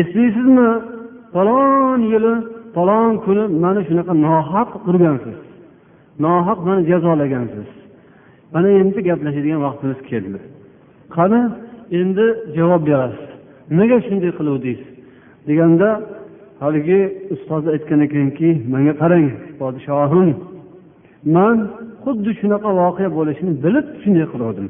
Eslaysizmi 0.00 0.68
falon 1.34 2.00
yili 2.12 2.34
falon 2.74 3.12
kuni 3.24 3.44
mani 3.64 3.80
shunaqa 3.88 4.12
nohaq 4.26 4.70
urgansiz 4.88 5.38
nohaq 6.24 6.58
mani 6.66 6.82
jazolagansiz. 6.90 7.68
Mana 8.54 8.68
endi 8.80 8.98
gaplashadigan 9.08 9.60
vaqtimiz 9.66 10.00
keldi. 10.10 10.38
Qani 11.16 11.40
endi 12.00 12.26
javob 12.56 12.82
berasiz. 12.88 13.28
Nega 13.78 13.96
shunday 14.06 14.32
qiluvdingiz? 14.38 14.80
Deganda 15.48 15.88
haligi 16.62 17.00
ustoz 17.34 17.64
aytgan 17.74 18.00
ekanki 18.06 18.48
manga 18.72 18.94
qarang 19.02 19.26
podshohim. 19.60 20.30
Man 21.36 21.56
xuddi 22.04 22.30
shunaqa 22.40 22.70
voqea 22.80 23.08
bo'lishini 23.18 23.52
bilib 23.64 23.86
shunday 24.02 24.26
qiluvdim 24.32 24.68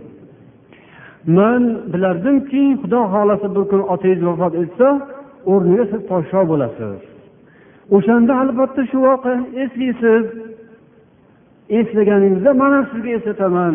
man 1.27 1.63
bilardimki 1.93 2.63
xudo 2.83 3.01
xohlasa 3.13 3.47
bir 3.57 3.65
kun 3.71 3.81
otangiz 3.95 4.21
vafot 4.29 4.55
etsa 4.63 4.89
o'rniga 5.53 5.85
siz 5.93 6.03
podsho 6.11 6.41
bo'lasiz. 6.51 7.01
O'shanda 7.97 8.33
albatta 8.43 8.83
shu 8.91 8.99
voqeani 9.09 9.45
eslaysiz 9.63 10.25
eslaganingizda 11.79 12.51
man 12.61 12.71
ham 12.77 12.85
sizga 12.93 13.11
eslataman. 13.19 13.75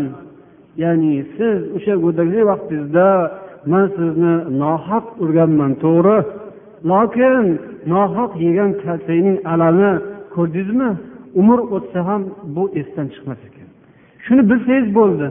Ya'ni 0.83 1.13
siz 1.35 1.59
o'sha 1.75 1.93
go'daklik 2.03 2.43
vaqtingizda 2.51 3.07
man 3.71 3.85
sizni 3.97 4.35
nohaq 4.61 5.05
urganman 5.23 5.71
to'g'ri. 5.83 6.19
Lokin 6.91 7.45
nohaq 7.93 8.31
yegan 8.45 8.71
kaltakning 8.83 9.37
alami 9.53 9.91
ko'rdingizmi? 10.35 10.89
Umr 11.41 11.59
o'tsa 11.75 11.99
ham 12.09 12.21
bu 12.55 12.63
esdan 12.79 13.07
chiqmas 13.13 13.39
ekan. 13.47 13.67
Shuni 14.25 14.43
bilsangiz 14.49 14.87
bo'ldi. 14.99 15.27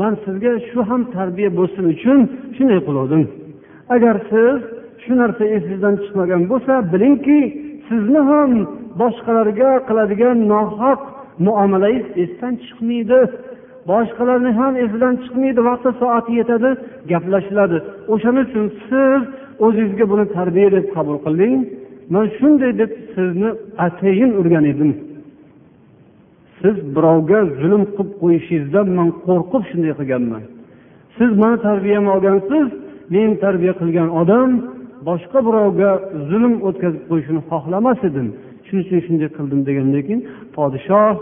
Man 0.00 0.12
sizga 0.24 0.52
shu 0.68 0.80
ham 0.90 1.02
tarbiya 1.16 1.50
bo'lsin 1.58 1.84
uchun 1.94 2.18
shunday 2.56 2.80
qiluvdim 2.86 3.24
agar 3.94 4.16
siz 4.30 4.58
shu 5.02 5.12
narsa 5.20 5.44
esingizdan 5.56 5.94
chiqmagan 6.02 6.42
bo'lsa 6.52 6.72
bilingki 6.92 7.40
sizni 7.88 8.20
ham 8.30 8.50
boshqalarga 9.00 9.70
qiladigan 9.88 10.38
nohaq 10.52 11.00
muomalangiz 11.46 12.06
esdan 12.22 12.54
chiqmaydi. 12.64 13.20
Boshqalarni 13.90 14.50
ham 14.60 14.72
esidan 14.84 15.14
chiqmaydi 15.22 15.60
vaqti 15.68 15.90
soati 16.00 16.32
yetadi 16.40 16.70
gaplashiladi. 17.12 17.78
O'shaning 18.12 18.44
uchun 18.48 18.66
siz 18.88 19.20
o'zingizga 19.66 20.04
buni 20.12 20.24
tarbiya 20.36 20.68
deb 20.76 20.86
qabul 20.94 21.16
qilding. 21.24 21.56
Man 22.14 22.26
shunday 22.36 22.72
deb 22.80 22.90
sizni 23.14 23.50
atayin 23.86 24.30
urgan 24.40 24.64
edim. 24.72 24.90
Siz 26.60 26.76
birovga 26.96 27.38
zulm 27.60 27.82
qilib 27.96 28.10
qo'yishingizdan 28.22 28.86
man 28.98 29.08
qo'rqib 29.26 29.62
shunday 29.70 29.92
qilganman. 30.00 30.42
Siz 31.16 31.30
mani 31.42 31.58
tarbiyamni 31.66 32.10
olgansiz 32.16 32.66
men 33.14 33.30
tarbiya 33.44 33.74
qilgan 33.80 34.08
odam 34.20 34.50
boshqa 35.08 35.38
birovga 35.48 35.90
zulm 36.30 36.54
o'tkazib 36.68 37.02
qo'yishini 37.10 37.40
xohlamas 37.50 38.00
edim. 38.08 38.28
Shuning 38.66 38.84
uchun 38.86 39.00
shunday 39.06 39.28
qildim 39.36 39.60
degandan 39.68 40.02
keyin 40.06 40.20
podshoh 40.56 41.14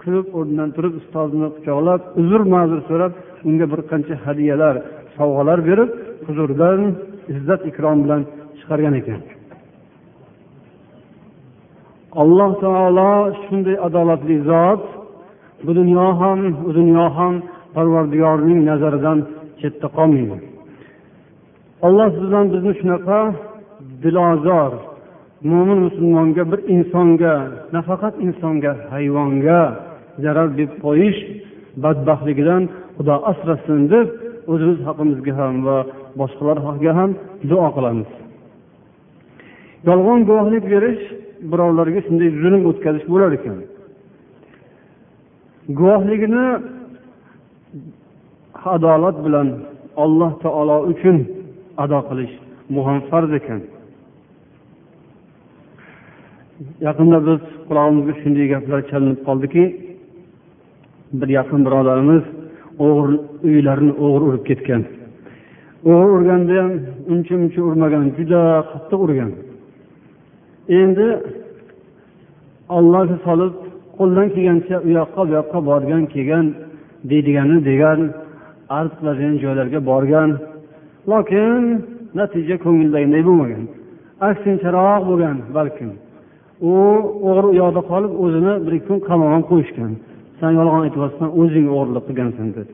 kulib 0.00 0.26
o'rnidan 0.38 0.70
turib 0.76 0.94
ustozini 1.00 1.48
quchoqlab 1.56 2.00
uzr 2.20 2.40
ma'zur 2.54 2.80
so'rab 2.88 3.12
unga 3.48 3.66
bir 3.72 3.80
qancha 3.90 4.14
hadyalar 4.26 4.74
sovg'alar 5.16 5.58
berib 5.68 5.90
huzuridan 6.26 6.80
izzat 7.34 7.62
ikrom 7.70 7.98
bilan 8.04 8.22
chiqargan 8.58 8.94
ekan. 9.00 9.20
Alloh 12.16 12.50
taolo 12.60 13.32
shunday 13.44 13.76
adolatli 13.86 14.36
zot 14.48 14.82
bu 15.64 15.70
dunyo 15.80 16.06
ham 16.20 16.40
u 16.68 16.70
dunyo 16.78 17.06
ham 17.16 17.34
parvardigorning 17.74 18.60
nazaridan 18.70 19.18
chetda 19.60 19.88
qolmaydi. 19.96 20.36
Alloh 21.86 22.08
bizdan 22.20 22.46
bizni 22.52 22.72
shunaqa 22.80 23.20
dilozor 24.02 24.72
mo'min 25.50 25.78
musulmonga 25.86 26.42
bir 26.50 26.60
insonga 26.74 27.34
nafaqat 27.74 28.14
insonga 28.26 28.72
hayvonga 28.92 29.60
zarar 30.22 30.48
deb 30.58 30.70
qo'yish 30.84 31.20
badbaxtligidan 31.82 32.62
xudo 32.96 33.16
asrasin 33.30 33.80
deb 33.92 34.06
o'zimiz 34.52 34.78
haqimizga 34.88 35.32
ham 35.40 35.54
va 35.66 35.78
boshqalar 36.20 36.58
haqiga 36.66 36.92
ham 36.98 37.10
duo 37.50 37.68
qilamiz. 37.76 38.10
Yolg'on 39.88 40.20
guvohlik 40.28 40.64
berish 40.74 41.04
birovlarga 41.50 42.00
shunday 42.06 42.30
zulm 42.42 42.62
o'tkazish 42.70 43.06
bo'lar 43.12 43.30
ekan. 43.38 43.56
Guvohligini 45.78 46.46
adolat 48.74 49.16
bilan 49.26 49.48
alloh 50.04 50.32
taolo 50.44 50.76
uchun 50.92 51.16
ado 51.82 51.98
qilish 52.08 52.34
muhim 52.76 52.98
farz 53.10 53.30
ekan. 53.40 53.60
Yaqinda 56.86 57.18
biz 57.28 57.40
qulog'imizga 57.68 58.14
shunday 58.22 58.46
gaplar 58.54 58.80
chalinib 58.90 59.20
qoldiki 59.28 59.64
bir 61.18 61.28
yaqin 61.38 61.60
birodarimiz 61.66 62.24
o'g'ri 62.86 63.16
uylarini 63.48 63.92
o'g'ri 64.04 64.24
urib 64.30 64.44
ketgan. 64.50 64.82
O'g'ri 65.90 66.10
urganda 66.16 66.54
ham 66.62 66.72
uncha 67.12 67.34
muncha 67.42 67.60
urmagan 67.68 68.04
juda 68.18 68.40
qattiq 68.70 69.00
urgan. 69.06 69.30
Endi 70.68 71.08
ollohga 72.76 73.16
solib 73.26 73.54
qo'ldan 73.98 74.28
kelgancha 74.34 74.76
u 74.86 74.88
yoqqa 75.00 75.20
bu 75.28 75.32
yoqqa 75.38 75.58
borgan 75.70 76.02
kelgan 76.14 76.46
deydigani 77.10 77.56
degan 77.70 78.00
arz 78.78 78.92
qiladigan 78.98 79.36
joylarga 79.44 79.80
borgan. 79.90 80.30
Lokin 81.12 81.62
natija 82.18 82.56
ko'ngildagiday 82.64 83.22
bo'lmagan. 83.28 83.64
Aksincharoq 84.28 85.02
bo'lgan 85.10 85.36
balkim. 85.56 85.90
U 86.70 86.74
o'g'ri 87.28 87.46
u 87.52 87.54
yoqda 87.62 87.82
qolib 87.90 88.12
o'zini 88.24 88.54
bir 88.64 88.72
ikki 88.78 88.88
kun 88.88 88.98
qamab 89.08 89.28
ham 89.34 89.42
qo'yishgan. 89.50 89.92
San 90.40 90.52
yolg'on 90.58 90.82
aytyapsan 90.86 91.28
o'zing 91.40 91.66
o'g'irlik 91.74 92.04
qilgansan 92.08 92.48
deb 92.56 92.68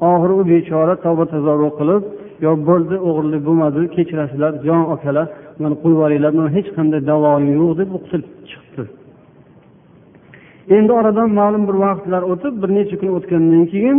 oxiri 0.00 0.32
u 0.40 0.42
bechora 0.52 0.94
tavba 1.04 1.24
tazarru 1.34 1.68
qilib 1.78 2.02
yo 2.44 2.50
bo'ldi 2.68 2.96
o'g'irlik 3.08 3.42
bo'lmadi 3.48 3.80
kechirasizlar 3.96 4.52
jon 4.66 4.82
akalar 4.94 5.26
mana 5.62 5.74
qo'yib 5.82 5.94
yuboringlar 5.96 6.32
mani 6.38 6.50
hech 6.56 6.68
qanday 6.76 7.00
davoim 7.10 7.46
yo'q 7.60 7.72
deb 7.80 7.88
u 7.96 7.98
qutulib 8.04 8.30
chiqdi 8.50 8.84
endi 10.76 10.92
oradan 11.00 11.28
ma'lum 11.40 11.62
bir 11.68 11.76
vaqtlar 11.86 12.22
o'tib 12.32 12.54
bir 12.62 12.70
necha 12.76 12.96
kun 13.00 13.10
o'tgandan 13.18 13.64
keyin 13.72 13.98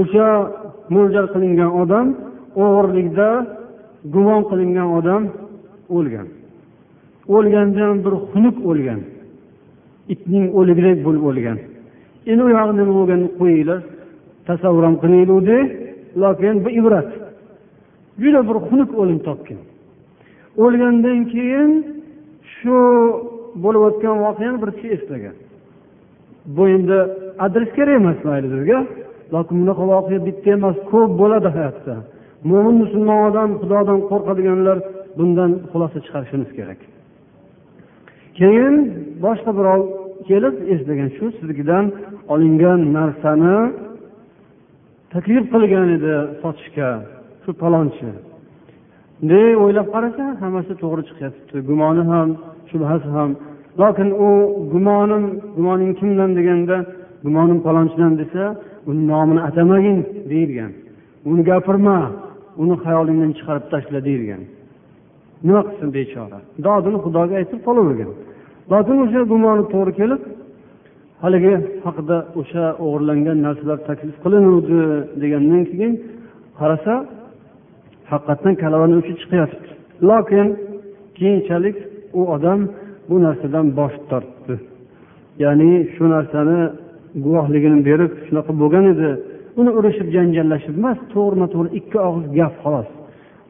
o'sha 0.00 0.26
mo'ljal 0.94 1.26
qilingan 1.34 1.70
odam 1.82 2.06
o'g'irlikda 2.64 3.28
gumon 4.14 4.42
qilingan 4.50 4.88
odam 4.98 5.22
o'lgan. 5.96 6.26
O'lganda 7.36 7.80
ham 7.86 7.98
bir 8.06 8.14
xunuk 8.30 8.56
o'lgan. 8.70 9.00
Itning 10.12 10.44
o'ligidek 10.58 10.98
bo'lib 11.06 11.24
o'lgan. 11.30 11.58
Endi 12.30 12.42
u 12.46 12.48
yog'i 12.56 12.72
nima 12.78 12.92
bo'lganini 12.98 13.30
qo'yinglar? 13.40 13.80
Tasavvur 14.48 14.84
ham 14.88 14.96
qilmaylik 15.02 15.68
lokin 16.22 16.54
bu 16.64 16.70
ibrat. 16.80 17.08
Juda 18.22 18.40
bir 18.48 18.56
xunuk 18.68 18.90
o'lim 19.00 19.18
topgan. 19.28 19.60
O'lgandan 20.64 21.20
keyin 21.34 21.70
shu 22.54 22.76
bo'layotgan 23.64 24.16
voqeani 24.26 24.58
bir 24.62 24.70
kishi 24.78 24.88
eslagan. 24.96 25.36
Bu 26.56 26.62
endi 26.74 26.98
adres 27.44 27.70
kerak 27.76 27.94
emas 28.00 28.18
mayli 28.28 28.48
bizga. 28.54 28.78
Lokin 29.34 29.56
bunaqa 29.62 29.84
voqea 29.94 30.20
bitta 30.28 30.48
emas 30.58 30.76
ko'p 30.90 31.10
bo'ladi 31.20 31.48
hayotda. 31.56 31.94
Mo'min 32.50 32.76
musulmon 32.82 33.20
odam 33.28 33.50
xudodan 33.60 34.00
qo'rqadiganlar 34.10 34.78
bundan 35.18 35.50
xulosa 35.70 35.98
chiqarishimiz 36.04 36.50
kerak. 36.58 36.80
Keyin 38.38 38.74
boshqa 39.24 39.50
birov 39.58 39.80
kelib 40.28 40.56
eslagan 40.74 41.10
shu 41.16 41.26
siznikidan 41.36 41.84
olingan 42.32 42.80
narsani 42.96 43.58
taklif 45.12 45.44
qilgan 45.52 45.88
edi 45.96 46.14
sotishga 46.42 46.90
shu 47.42 47.50
palonchi. 47.62 48.10
Bunday 49.20 49.56
o'ylab 49.64 49.88
qarasa 49.94 50.24
hammasi 50.42 50.72
to'g'ri 50.82 51.02
chiqyapti. 51.08 51.56
Gumoni 51.68 52.02
ham 52.10 52.28
shubhasi 52.70 53.08
ham. 53.16 53.30
Lokin 53.80 54.08
u 54.26 54.28
gumonim 54.72 55.24
gumoning 55.56 55.92
kimdan 56.00 56.30
deganda 56.38 56.76
gumonim 57.24 57.58
palonchidan 57.66 58.12
desa 58.20 58.42
uni 58.90 59.02
nomini 59.10 59.40
atamagin 59.48 59.98
deyilgan. 60.30 60.72
Uni 61.30 61.42
gapirma 61.50 61.96
uni 62.62 62.74
xayolingdan 62.84 63.30
chiqarib 63.38 63.64
tashla 63.72 63.98
deyilgan. 64.08 64.42
Nima 65.46 65.60
qilsin 65.68 65.88
bechora? 65.96 66.38
Dodini 66.66 66.98
xudoga 67.04 67.34
aytib 67.40 67.60
qolavergan. 67.66 68.10
Lokin 68.72 68.96
o'sha 69.04 69.20
gumoni 69.32 69.64
to'g'ri 69.72 69.92
kelib 70.00 70.22
haligi 71.22 71.54
haqida 71.86 72.16
o'sha 72.40 72.64
o'g'irlangan 72.84 73.38
narsalar 73.46 73.78
taklif 73.88 74.16
qilinuvdi 74.24 74.80
degandan 75.22 75.62
keyin 75.70 75.92
qarasa 76.60 76.94
haqiqatdan 78.10 78.54
kalavani 78.62 78.94
uchi 79.00 79.12
chiqyapti. 79.20 79.68
Lokin 80.08 80.46
keyinchalik 81.18 81.76
u 82.18 82.20
odam 82.34 82.60
bu 83.08 83.16
narsadan 83.24 83.66
bosh 83.78 83.96
tortdi. 84.10 84.54
Ya'ni 85.44 85.70
shu 85.94 86.04
narsani 86.14 86.60
guvohligini 87.24 87.78
berib 87.88 88.12
shunaqa 88.26 88.52
bo'lgan 88.62 88.84
edi. 88.92 89.10
Uni 89.60 89.70
urishib 89.78 90.08
janjallashib 90.16 90.74
emas 90.80 90.98
to'g'rima 91.14 91.46
to'g'ri 91.54 91.70
ikki 91.80 91.98
og'iz 92.08 92.26
gap 92.38 92.54
xolos. 92.62 92.88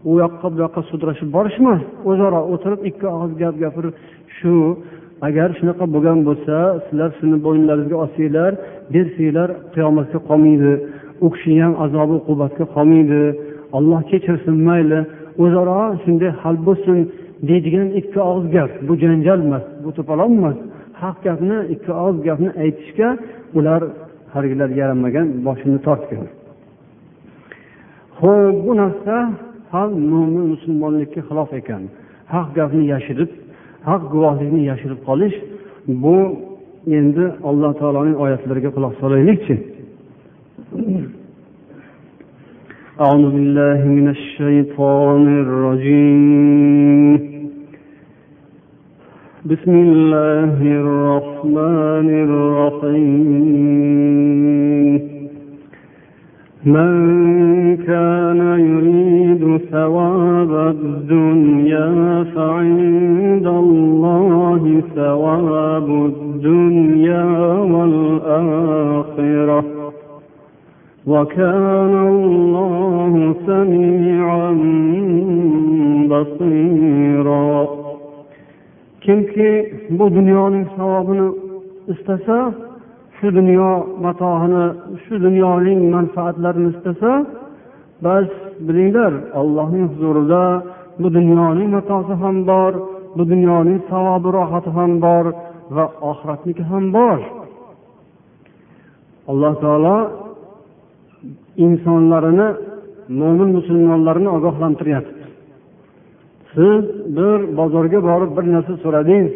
U 0.09 0.13
yoqqa 0.23 0.47
bu 0.53 0.57
yoqqa 0.65 0.81
sudrashib 0.91 1.29
borishmas 1.37 1.83
o'zaro 2.11 2.41
o'tirib 2.53 2.81
ikki 2.91 3.07
og'iz 3.15 3.33
gap 3.43 3.55
gapirib 3.63 3.95
shu 4.39 4.55
agar 5.29 5.49
shunaqa 5.59 5.85
bo'lgan 5.95 6.19
bo'lsa 6.29 6.57
sizlar 6.87 7.11
shuni 7.19 7.39
bo'yinlaringizga 7.47 7.97
olsanglar 8.05 8.53
bersanglar 8.95 9.49
qiyomatga 9.75 10.19
qolmaydi. 10.29 10.73
U 11.25 11.27
kishini 11.35 11.61
ham 11.65 11.75
azobi 11.85 12.15
uqubatga 12.21 12.65
qolmaydi. 12.77 13.23
Olloh 13.77 14.03
kechirsin 14.11 14.57
mayli 14.69 15.01
o'zaro 15.43 15.81
shunday 16.03 16.31
hal 16.43 16.57
bo'lsin 16.67 16.99
deydigan 17.49 17.89
ikki 18.01 18.21
og'iz 18.31 18.47
gap. 18.57 18.71
Bu 18.89 18.93
janjal 19.03 19.39
emas 19.47 19.65
bu 19.85 19.91
to'polon 19.97 20.31
emas. 20.39 20.59
Haq 21.03 21.17
gapni 21.27 21.59
ikki 21.75 21.93
og'iz 22.05 22.19
gapni 22.29 22.51
aytishga 22.63 23.09
ular 23.59 23.83
haligilar 24.35 24.71
yaramagan 24.81 25.27
boshini 25.47 25.79
tortgan. 25.87 26.27
Ho'p 28.21 28.57
bu 28.67 28.73
narsa 28.83 29.15
ham 29.73 29.91
mo'min 30.13 30.45
musulmonlikka 30.53 31.21
xilof 31.29 31.51
ekan. 31.61 31.83
Haq 32.35 32.49
gapni 32.59 32.85
yashirib 32.95 33.31
haq 33.89 34.03
guvohlikni 34.13 34.63
yashirib 34.71 35.01
qolish 35.09 35.37
bu 36.03 36.17
endi 36.99 37.25
alloh 37.49 37.73
taoloning 37.81 38.17
oyatlariga 38.25 38.71
quloq 38.77 38.95
solaylikchi. 39.03 39.55
أعوذ 43.01 43.31
بالله 43.31 43.81
من 43.89 44.09
الشيطان 44.09 45.41
الرجيم. 45.41 47.15
بسم 49.45 49.75
الله 49.75 50.59
الرحمن 50.63 52.09
الرحيم. 52.29 53.39
من 56.67 56.93
كان 57.77 58.41
يريد 58.71 59.61
ثواب 59.71 60.53
الدنيا 60.77 62.25
فعند 62.37 63.47
الله 63.47 64.83
ثواب 64.97 65.89
الدنيا 65.91 67.25
والآخرة. 67.73 69.65
وكان 71.07 71.95
الله 72.09 72.88
سميعا 73.48 74.52
بصيرا 76.12 77.68
kimki 79.06 79.74
bu 79.90 80.06
dunyoning 80.16 80.66
savobini 80.78 81.28
istasa 81.88 82.54
shu 83.16 83.28
dunyo 83.36 83.72
matohini 84.06 84.66
shu 85.04 85.14
dunyoning 85.26 85.80
manfaatlarini 85.96 86.70
istasa 86.76 87.12
bas 88.04 88.30
bilinglar 88.68 89.14
allohning 89.40 89.86
huzurida 89.92 90.44
bu 91.02 91.08
dunyoning 91.18 91.70
matosi 91.76 92.14
ham 92.22 92.38
bor 92.50 92.74
bu 93.18 93.24
dunyoning 93.32 93.80
savobi 93.90 94.30
rohati 94.38 94.70
ham 94.78 94.92
bor 95.06 95.26
va 95.76 95.86
oxiratniki 96.10 96.64
ham 96.72 96.86
bor 96.98 97.20
alloh 99.32 99.54
taolo 99.64 99.98
insonlarini 101.66 102.48
mo'min 103.09 103.49
musulmonlarni 103.57 104.29
ogohlantiryapti. 104.37 105.23
Siz 106.55 106.85
bir 107.17 107.39
bozorga 107.59 107.99
borib 108.09 108.31
bir 108.37 108.45
narsa 108.55 108.75
so'radingiz 108.85 109.33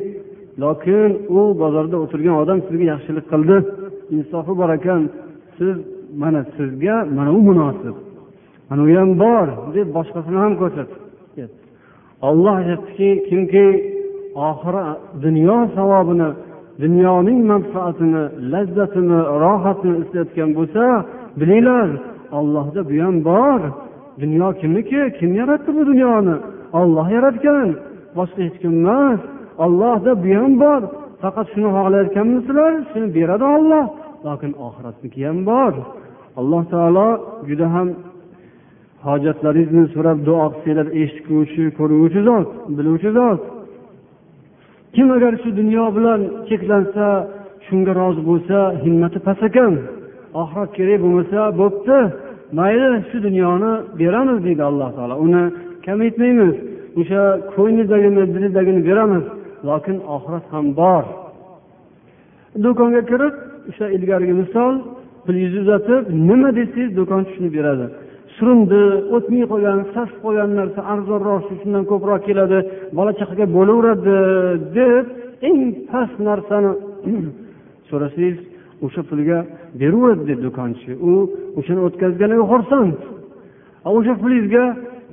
lokin 0.62 1.10
u 1.38 1.40
bozorda 1.62 1.96
o'tirgan 2.04 2.34
odam 2.42 2.58
sizga 2.66 2.84
yaxshilik 2.92 3.26
qildi. 3.32 3.56
Insofi 4.16 4.52
bor 4.60 4.70
ekan 4.78 5.00
siz 5.58 5.76
mana 6.22 6.42
sizga 6.56 6.96
mana 7.16 7.30
u 7.38 7.40
munosib. 7.48 7.96
Mana 8.68 8.82
u 8.82 8.88
ham 8.98 9.10
bor 9.24 9.46
deb 9.74 9.88
boshqasini 9.96 10.38
ham 10.44 10.54
ko'rsatdi. 10.62 10.96
Olloh 12.28 12.54
aytyaptiki 12.60 13.08
kimki 13.28 13.66
oxiri 14.48 14.82
dunyo 15.24 15.58
savobini 15.76 16.28
dunyoning 16.82 17.40
manfaatini 17.52 18.22
lazzatini 18.52 19.18
rohatini 19.42 19.94
istayotgan 20.02 20.50
bo'lsa 20.58 20.82
bilinglar 21.40 21.88
ollohda 22.38 22.80
bu 22.88 22.94
ham 23.04 23.16
bor. 23.30 23.60
Dunyo 24.22 24.48
kimniki? 24.60 25.00
Kim 25.18 25.30
yaratdi 25.40 25.70
bu 25.76 25.82
dunyoni? 25.90 26.36
Olloh 26.80 27.06
yaratgan. 27.16 27.68
Boshqa 28.16 28.40
hech 28.46 28.56
kim 28.62 28.72
emas. 28.80 29.20
Ollohda 29.64 30.12
bu 30.24 30.30
ham 30.40 30.52
bor. 30.62 30.82
Faqat 31.22 31.46
shuni 31.52 31.68
xohlayotganmisizlar? 31.76 32.72
Shuni 32.90 33.08
beradi 33.16 33.44
olloh 33.56 33.86
lokin 34.24 34.52
oxiratniki 34.66 35.20
ham 35.26 35.38
bor. 35.50 35.72
Alloh 36.40 36.62
taolo 36.72 37.08
juda 37.48 37.66
ham 37.74 37.88
hojatlaringizni 39.06 39.84
so'rab 39.94 40.18
duo 40.28 40.44
qilsanglar 40.52 40.88
eshitguvchi 41.02 41.62
ko'ruvchi 41.78 42.20
zot 42.28 42.48
biluvchi 42.76 43.10
zot. 43.18 43.40
Kim 44.94 45.08
agar 45.16 45.32
shu 45.42 45.48
dunyo 45.60 45.84
bilan 45.96 46.20
cheklansa 46.48 47.06
shunga 47.66 47.92
rozi 48.00 48.22
bo'lsa 48.28 48.58
himmati 48.84 49.18
past 49.26 49.42
ekan 49.48 49.72
oxirat 50.40 50.70
kerak 50.78 50.98
bo'lmasa 51.04 51.40
bo'pti. 51.60 51.98
Mayli 52.58 52.88
shu 53.08 53.16
dunyoni 53.26 53.72
beramiz 54.00 54.38
deydi 54.46 54.62
alloh 54.70 54.90
taolo. 54.96 55.14
Uni 55.26 55.42
kamaytmaymiz 55.86 56.54
o'sha 57.00 57.22
ko'nglidagini 57.54 58.24
dilidagini 58.34 58.80
beramiz. 58.88 59.24
Lokin 59.68 59.96
oxirat 60.16 60.44
ham 60.52 60.66
bor. 60.80 61.04
Do'konga 62.64 63.02
kirib 63.10 63.34
o'sha 63.70 63.86
ilgarigi 63.96 64.34
misol 64.42 64.74
pulingizni 65.24 65.60
uzatib 65.64 66.02
nima 66.28 66.50
desangiz 66.58 66.90
do'konchi 66.98 67.30
shuni 67.36 67.50
beradi. 67.56 67.86
Surindi 68.36 68.82
o'tmay 69.16 69.44
qolgan 69.52 69.78
sasib 69.94 70.18
qolgan 70.24 70.50
narsa 70.58 70.80
arzonroq 70.92 71.42
shundan 71.60 71.84
ko'proq 71.90 72.20
keladi 72.28 72.58
bola 72.98 73.12
chaqaga 73.20 73.46
bo'laveradi 73.56 74.16
deb 74.76 75.04
eng 75.48 75.58
past 75.90 76.16
narsani 76.28 76.70
so'rasangiz 77.88 78.38
o'sha 78.84 79.02
pulga 79.10 79.38
beraveradi 79.80 80.22
dedi 80.30 80.42
do'konchi. 80.46 80.90
U 81.08 81.10
o'shani 81.58 81.80
o'tkazganiga 81.86 82.44
xursand. 82.52 82.96
O'sha 83.98 84.14
pulingizga 84.22 84.64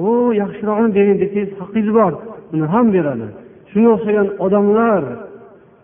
u 0.08 0.10
yaxshirog'ini 0.42 0.92
bering 0.98 1.18
desangiz 1.24 1.52
haqqingiz 1.62 1.92
bor. 2.00 2.14
Uni 2.54 2.66
ham 2.74 2.86
beradi. 2.96 3.28
Shunga 3.72 3.90
o'xshagan 3.96 4.28
odamlar 4.46 5.04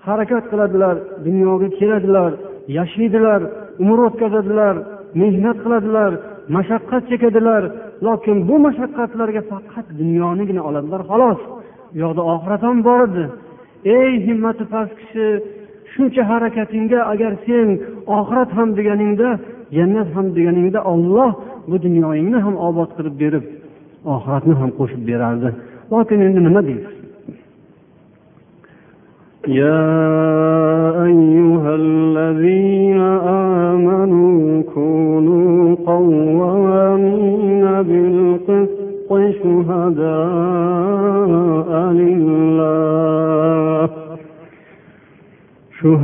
harakat 0.07 0.43
qiladilar 0.51 0.95
dunyoga 1.25 1.67
keladilar 1.79 2.31
yashaydilar 2.77 3.41
umr 3.83 3.97
o'tkazadilar 4.07 4.75
mehnat 5.21 5.57
qiladilar 5.63 6.11
mashaqqat 6.55 7.03
chekadilar. 7.11 7.63
Lokin 8.05 8.37
bu 8.49 8.55
mashaqqatlarga 8.67 9.41
faqat 9.51 9.85
dunyonigina 10.01 10.61
oladilar 10.69 11.01
xolos. 11.09 11.41
U 11.93 11.97
yoqda 12.03 12.21
oxirat 12.33 12.61
ham 12.67 12.77
bor 12.87 13.01
edi. 13.09 13.25
Ey 13.97 14.11
himmati 14.27 14.63
past 14.73 14.93
kishi 14.99 15.27
shuncha 15.94 16.22
harakatingga 16.30 17.00
agar 17.12 17.32
sen 17.46 17.68
oxirat 18.18 18.50
ham 18.58 18.68
deganingda 18.78 19.28
jannat 19.76 20.08
ham 20.16 20.26
deganingda 20.36 20.80
olloh 20.92 21.30
bu 21.68 21.76
dunyoyingni 21.86 22.38
ham 22.46 22.54
obod 22.68 22.90
qilib 22.96 23.14
berib 23.22 23.44
oxiratni 24.14 24.54
ham 24.60 24.70
qo'shib 24.78 25.02
berardi 25.10 25.48
lokin 25.92 26.18
endi 26.26 26.40
nima 26.48 26.62
deysiz 26.68 27.00
يا 29.60 29.86
أيها 31.08 31.72
الذين 31.84 32.93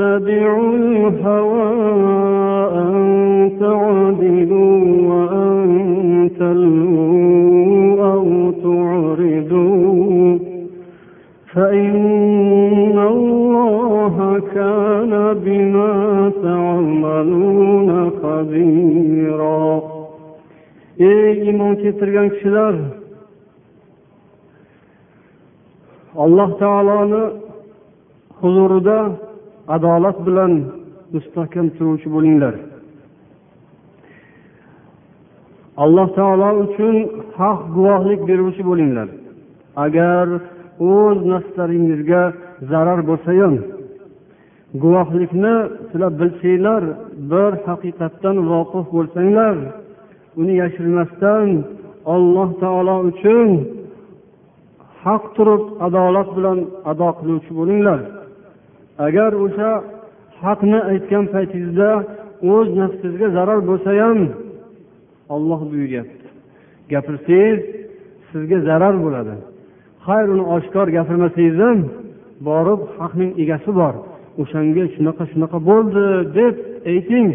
الهوى 0.00 1.70
أن 2.82 2.96
تعدلوا 3.60 4.82
وأن 5.12 6.30
تلووا 6.38 8.12
أو 8.12 8.50
تعرضوا 8.50 10.38
فإن 11.54 12.98
الله 12.98 14.40
كان 14.54 15.12
بما 15.44 16.32
تعملون 16.42 18.10
خبيرا. 18.22 19.80
Ey 21.00 21.32
iymon 21.48 21.72
keltirgan 21.80 22.28
kishilar 22.28 22.74
adolat 29.74 30.18
bilan 30.26 30.52
mustahkam 31.14 31.66
turuvchi 31.76 32.08
bo'linglar. 32.14 32.54
Alloh 35.84 36.08
taolo 36.18 36.50
uchun 36.64 36.96
haq 37.38 37.60
guvohlik 37.76 38.20
beruvchi 38.28 38.62
bo'linglar. 38.70 39.08
Agar 39.84 40.26
o'z 40.92 41.18
nafslaringizga 41.32 42.22
zarar 42.70 43.00
bo'lsa 43.08 43.30
ham 43.40 43.54
guvohlikni 44.82 45.54
sizlar 45.90 46.12
bilsanglar 46.20 46.82
bir 47.32 47.52
haqiqatdan 47.66 48.36
voqif 48.50 48.86
bo'lsanglar 48.96 49.56
uni 50.40 50.54
yashirmasdan 50.62 51.48
alloh 52.14 52.48
taolo 52.62 52.96
uchun 53.10 53.48
haq 55.04 55.24
turib 55.36 55.62
adolat 55.86 56.28
bilan 56.36 56.58
ado 56.90 57.08
qiluvchi 57.18 57.52
bo'linglar. 57.60 58.00
Agar 59.06 59.30
o'sha 59.44 59.70
haqni 60.44 60.80
aytgan 60.92 61.24
paytingizda 61.34 61.90
o'z 62.52 62.68
nafsingizga 62.80 63.28
zarar 63.36 63.60
bo'lsa 63.68 63.90
ham 64.02 64.20
olloh 65.34 65.60
buyuryapti. 65.70 66.26
Gapirsangiz 66.92 67.60
sizga 68.30 68.58
zarar 68.68 68.94
bo'ladi. 69.04 69.34
Xayr 70.06 70.26
uni 70.34 70.44
oshkor 70.56 70.86
gapirmasangiz 70.96 71.56
ham 71.64 71.78
borib 72.48 72.80
haqning 73.00 73.30
egasi 73.42 73.70
bor. 73.80 73.94
O'shanga 74.42 74.84
shunaqa 74.94 75.24
shunaqa 75.32 75.58
bo'ldi 75.70 76.04
deb 76.38 76.54
ayting. 76.92 77.28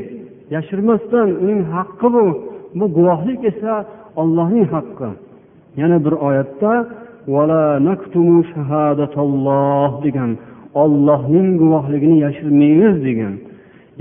Yashirmasdan 0.56 1.28
uning 1.44 1.62
haqqi 1.76 2.08
bu. 2.16 2.26
Bu 2.80 2.86
guvohlik 2.98 3.42
esa 3.52 3.74
ollohning 4.22 4.68
haqqi. 4.76 5.10
Yana 5.82 5.98
bir 6.06 6.14
oyatda 6.28 6.72
degan 10.06 10.32
ollohning 10.82 11.50
guvohligini 11.62 12.18
yashirmaymiz 12.26 12.96
degan. 13.08 13.34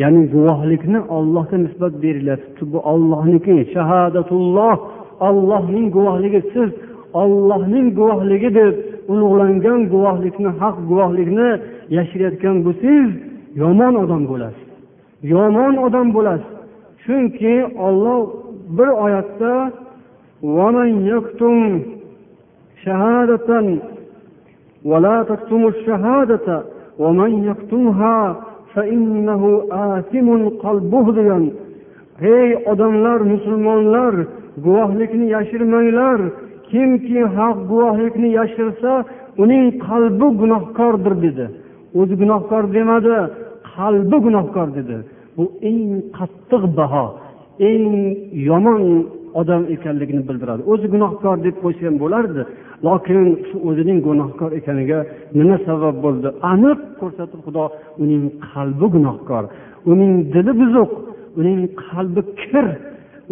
Ya'ni 0.02 0.22
guvohlikni 0.34 1.00
ollohga 1.16 1.56
nisbat 1.64 1.94
berilyapti. 2.02 2.62
Bu 2.72 2.78
ollohniki 2.92 3.56
shahodatulloh 3.74 4.76
ollohning 5.28 5.86
guvohligi 5.96 6.40
siz 6.52 6.70
ollohning 7.22 7.86
guvohligi 7.98 8.50
deb 8.60 8.74
ulug'langan 9.12 9.80
guvohlikni 9.92 10.50
haq 10.60 10.76
guvohlikni 10.90 11.48
yashirayotgan 11.96 12.56
bo'lsangiz 12.66 13.10
yomon 13.62 13.94
odam 14.04 14.22
bo'lasiz. 14.30 14.68
Yomon 15.34 15.74
odam 15.86 16.08
bo'lasiz. 16.16 16.50
Chunki 17.04 17.54
olloh 17.86 18.20
bir 18.76 18.88
oyatda 19.04 19.52
ولا 24.85 25.23
تكتموا 25.23 25.69
الشهادة 25.69 26.63
ومن 26.99 27.43
يكتمها 27.43 28.35
فإنه 28.73 29.63
آثم 29.71 30.47
قلبه 30.49 31.05
degan 31.15 31.43
hey 32.19 32.55
odamlar 32.71 33.19
musulmonlar 33.33 34.15
guvohlikni 34.65 35.25
yashirmanglar 35.35 36.19
kimki 36.69 37.19
haq 37.37 37.57
guvohlikni 37.69 38.29
yashirsa 38.39 38.91
uning 39.43 39.65
qalbi 39.87 40.27
gunohkordir 40.41 41.13
dedi 41.25 41.45
o'zi 41.99 42.15
gunohkor 42.21 42.63
demadi 42.77 43.17
qalbi 43.75 44.17
gunohkor 44.25 44.67
dedi 44.77 44.97
bu 45.37 45.43
eng 45.69 45.81
qattiq 46.17 46.63
baho 46.77 47.05
eng 47.69 47.85
yomon 48.49 48.81
odam 49.40 49.62
ekanligini 49.74 50.22
bildiradi. 50.28 50.62
O'zi 50.72 50.86
gunohkor 50.94 51.36
deb 51.46 51.56
qo'ysa 51.64 51.88
bo'lardi 52.02 52.42
lokin 52.86 53.24
shu 53.48 53.56
o'zining 53.68 53.98
gunohkor 54.08 54.50
ekaniga 54.60 54.98
nima 55.38 55.56
sabab 55.66 55.96
bo'ldi? 56.04 56.28
Aniq 56.52 56.80
ko'rsatib 57.00 57.40
xudo 57.46 57.64
uning 58.02 58.24
qalbi 58.50 58.86
gunohkor 58.94 59.44
uning 59.92 60.12
dili 60.34 60.52
buzuq 60.60 60.90
uning 61.40 61.60
qalbi 61.86 62.22
kir 62.42 62.66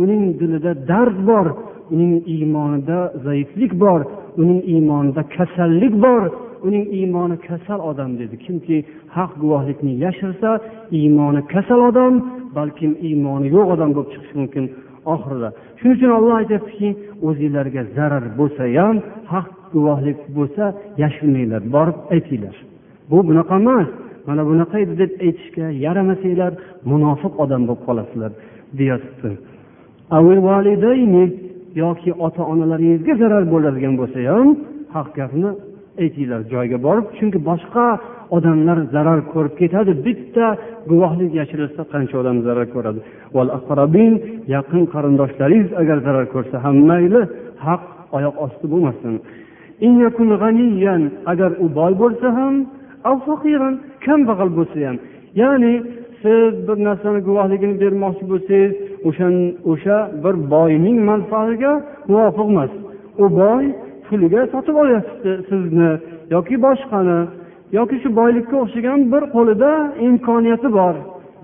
uning 0.03 0.22
dilida 0.40 0.72
dard 0.90 1.18
bor 1.30 1.46
uning 1.94 2.12
iymonida 2.34 2.98
zaiflik 3.26 3.72
bor 3.84 4.00
uning 4.42 4.61
iymonida 4.72 5.22
kasallik 5.36 5.94
bor 6.05 6.22
uning 6.66 6.84
iymoni 6.98 7.36
kasal 7.48 7.80
odam 7.90 8.11
dedi. 8.20 8.34
Kimki 8.44 8.76
haq 9.16 9.30
guvohlikni 9.42 9.92
yashirsa 10.05 10.50
iymoni 10.98 11.42
kasal 11.53 11.80
odam 11.90 12.14
balkim 12.57 12.92
iymoni 13.09 13.46
yo'q 13.57 13.66
odam 13.74 13.90
bo'lib 13.96 14.11
chiqishi 14.12 14.34
mumkin. 14.40 14.64
Oxirida. 15.14 15.48
Shuning 15.78 15.96
uchun 15.96 16.11
olloh 16.18 16.34
aytyaptiki 16.42 16.88
o'zinglarga 17.28 17.82
zarar 17.96 18.24
bo'lsa 18.38 18.62
ham 18.78 18.96
haq 19.32 19.48
guvohlik 19.74 20.18
bo'lsa 20.36 20.64
yashirmanglar 21.03 21.62
borib 21.74 21.98
aytinglar. 22.14 22.57
Bu 23.11 23.18
bunaqa 23.28 23.55
emas. 23.62 23.88
Mana 24.28 24.42
bunaqa 24.50 24.76
edi 24.84 24.94
deb 25.03 25.12
aytishga 25.26 25.66
yaramasanglar 25.86 26.53
munofiq 26.90 27.32
odam 27.44 27.62
bo'lib 27.68 27.82
qolasizlar 27.86 28.30
deyapti. 28.78 29.30
Yoki 31.82 32.11
ota 32.26 32.42
onalaringizga 32.53 33.14
zarar 33.22 33.44
bo'ladigan 33.53 33.94
bo'lsa 34.00 34.18
ham 34.30 34.48
haq 34.94 35.09
gapni 35.18 35.50
aytinglar 36.03 36.40
joyiga 36.53 36.78
borib 36.86 37.07
chunki 37.18 37.38
boshqa 37.51 37.86
odamlar 38.36 38.78
zarar 38.95 39.20
ko'rib 39.32 39.55
ketadi 39.61 39.93
bitta 40.07 40.47
guvohlik 40.90 41.30
yashirilsa 41.40 41.82
qancha 41.93 42.14
odam 42.22 42.36
zarar 42.47 42.66
ko'radi. 42.74 43.01
Yaqin 44.55 44.82
qarindoshlaringiz 44.95 45.70
agar 45.80 45.99
zarar 46.07 46.26
ko'rsa 46.34 46.57
ham 46.64 46.76
mayli 46.90 47.20
haq 47.66 47.82
oyoq 48.16 48.34
osti 48.45 48.66
bo'lmasin. 48.72 49.12
Agar 51.32 51.51
u 51.64 51.66
boy 51.78 51.93
bo'lsa 52.03 52.28
ham 52.38 52.55
kambag'al 54.07 54.51
bo'lsa 54.59 54.78
ham. 54.86 54.97
Ya'ni 55.40 55.74
siz 56.22 56.53
bir 56.66 56.78
narsani 56.88 57.20
guvohligini 57.28 57.74
bermoqchi 57.82 58.24
bo'lsangiz 58.32 58.72
o'sha 59.09 59.28
o'sha 59.72 59.97
bir 60.24 60.34
boyning 60.55 60.99
manfaatiga 61.11 61.72
muvofiq 62.12 62.49
emas. 62.53 62.72
U 63.24 63.26
boy 63.40 63.64
puliga 64.07 64.40
sotib 64.53 64.76
olyapti 64.82 65.30
sizni. 65.48 65.90
Yoki 66.34 66.57
boshqani 66.64 67.18
yoki 67.78 67.96
shu 68.03 68.09
boylikka 68.20 68.57
o'xshagan 68.62 69.00
bir 69.12 69.22
qo'lida 69.34 69.70
imkoniyati 70.09 70.68
bor. 70.78 70.94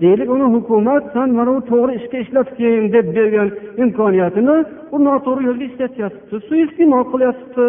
Deylik 0.01 0.29
uni 0.35 0.45
hukumat 0.55 1.03
san 1.13 1.29
mana 1.37 1.51
bu 1.55 1.61
to'g'ri 1.71 1.93
ishga 1.99 2.17
ishlatgin 2.25 2.83
deb 2.95 3.07
bergan 3.15 3.49
imkoniyatini 3.83 4.57
u 4.95 4.97
noto'g'ri 5.07 5.43
yo'lga 5.49 5.65
ishlatyapti 5.71 6.35
suiiste'mol 6.47 7.03
qilyapti. 7.13 7.65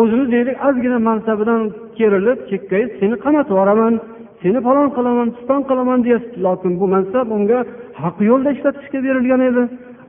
O'zini 0.00 0.26
deylik 0.34 0.56
ozgina 0.68 0.98
mansabidan 1.08 1.62
kerilib 1.98 2.38
chekkayib 2.50 2.90
seni 3.00 3.16
qamatib 3.24 3.52
yuboraman 3.54 3.94
seni 4.42 4.58
falon 4.66 4.88
qilaman 4.96 5.28
piston 5.36 5.60
qilaman 5.70 5.98
deyapti. 6.06 6.36
Lokin 6.46 6.72
bu 6.80 6.86
mansab 6.94 7.26
unga 7.36 7.58
haq 8.02 8.16
yo'lda 8.30 8.48
ishlatishga 8.56 8.98
berilgan 9.06 9.42
edi. 9.48 9.62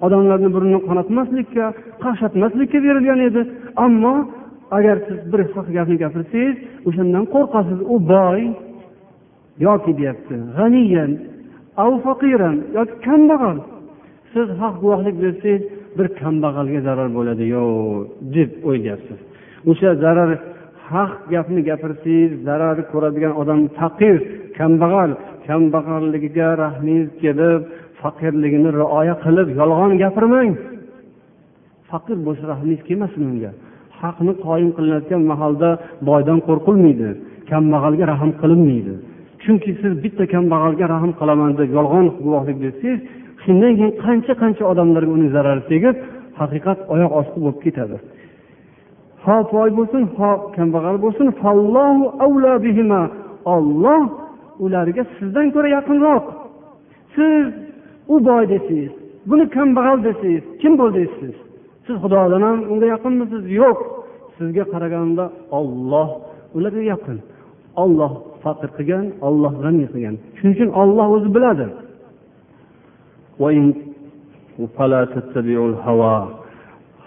Odamlarni 0.05 0.49
burnini 0.55 0.79
qonatmaslikka 0.87 1.65
qaqshatmaslikka 2.03 2.77
berilgan 2.85 3.19
edi. 3.29 3.41
Ammo 3.85 4.15
agar 4.77 4.97
siz 5.07 5.19
bir 5.31 5.41
haq 5.55 5.67
gapni 5.77 5.95
gapirsangiz 6.03 6.55
o'shandan 6.87 7.25
qo'rqasiz. 7.33 7.79
U 7.93 7.95
boy 8.13 8.41
yoki 9.67 9.91
deyapti 9.99 10.35
g'aniyan 10.57 11.11
faqiran 12.05 12.55
yoki 12.77 12.95
kambag'al. 13.07 13.57
Siz 14.33 14.47
haq 14.61 14.75
guvohlik 14.83 15.15
bersangiz 15.23 15.63
bir 15.97 16.07
kambag'alga 16.21 16.79
zarar 16.87 17.09
bo'ladi. 17.17 17.43
Yo 17.55 17.63
deb 18.35 18.51
o'ylayapsiz. 18.69 19.19
O'sha 19.69 19.89
zarar 20.03 20.31
haq 20.91 21.11
gapni 21.33 21.61
gapirsangiz 21.69 22.31
zarar 22.47 22.77
ko'radigan 22.91 23.33
odam 23.41 23.59
faqir 23.79 24.15
kambag'al 24.57 25.11
kambag'alligiga 25.47 26.49
rahmingiz 26.63 27.09
kelib 27.23 27.61
faqirligini 28.01 28.69
rioya 28.79 29.15
qilib 29.25 29.47
yolg'on 29.59 29.91
gapirmang. 30.03 30.51
Faqir 31.89 32.17
bo'lsa 32.27 32.43
rahmingiz 32.51 32.81
kelmasin 32.87 33.21
unga. 33.31 33.51
Haqni 34.01 34.33
qoyim 34.45 34.71
qilinayotgan 34.77 35.21
mahalda 35.31 35.69
boydan 36.09 36.39
qo'rqilmaydi 36.47 37.09
kambag'alga 37.51 38.05
rahm 38.13 38.31
qilinmaydi. 38.41 38.93
Chunki 39.43 39.71
siz 39.81 39.93
bitta 40.03 40.23
kambag'alga 40.33 40.85
rahm 40.93 41.11
qilaman 41.19 41.51
deb 41.59 41.69
yolg'on 41.77 42.05
guvohlik 42.25 42.57
bersangiz 42.63 42.99
shundan 43.43 43.73
keyin 43.77 43.93
qancha 44.03 44.33
qancha 44.41 44.63
odamlarga 44.71 45.11
uning 45.17 45.31
zarari 45.35 45.63
tegib 45.71 45.95
haqiqat 46.39 46.79
oyoq 46.93 47.11
osti 47.19 47.37
bo'lib 47.43 47.59
ketadi. 47.65 47.97
Ho 49.25 49.35
boy 49.53 49.69
bo'lsin 49.77 50.03
ho 50.17 50.31
kambag'al 50.55 50.97
bo'lsin. 51.05 51.27
Olloh 53.55 54.01
ularga 54.65 55.03
sizdan 55.17 55.47
ko'ra 55.55 55.69
yaqinroq. 55.77 56.25
Siz 57.15 57.45
u 58.13 58.15
boy 58.27 58.43
desangiz 58.53 58.93
buni 59.29 59.45
kambag'al 59.55 59.97
desangiz 60.07 60.43
kim 60.61 60.73
bo'ldingiz 60.81 61.13
siz 61.19 61.35
siz 61.85 61.95
xudodan 62.03 62.41
ham 62.47 62.59
unga 62.71 62.87
yaqinmisiz 62.95 63.43
yo'q. 63.61 63.77
Sizga 64.37 64.63
qaraganda 64.73 65.25
olloh 65.59 66.09
ularga 66.57 66.83
yaqin 66.93 67.17
olloh 67.83 68.11
faqir 68.43 68.69
qilgan 68.77 69.05
olloh 69.27 69.53
g'ani 69.63 69.85
qilgan. 69.93 70.15
Shuning 70.37 70.53
uchun 70.55 70.69
olloh 70.81 71.07
o'zi 71.15 71.29
biladi. 71.35 71.67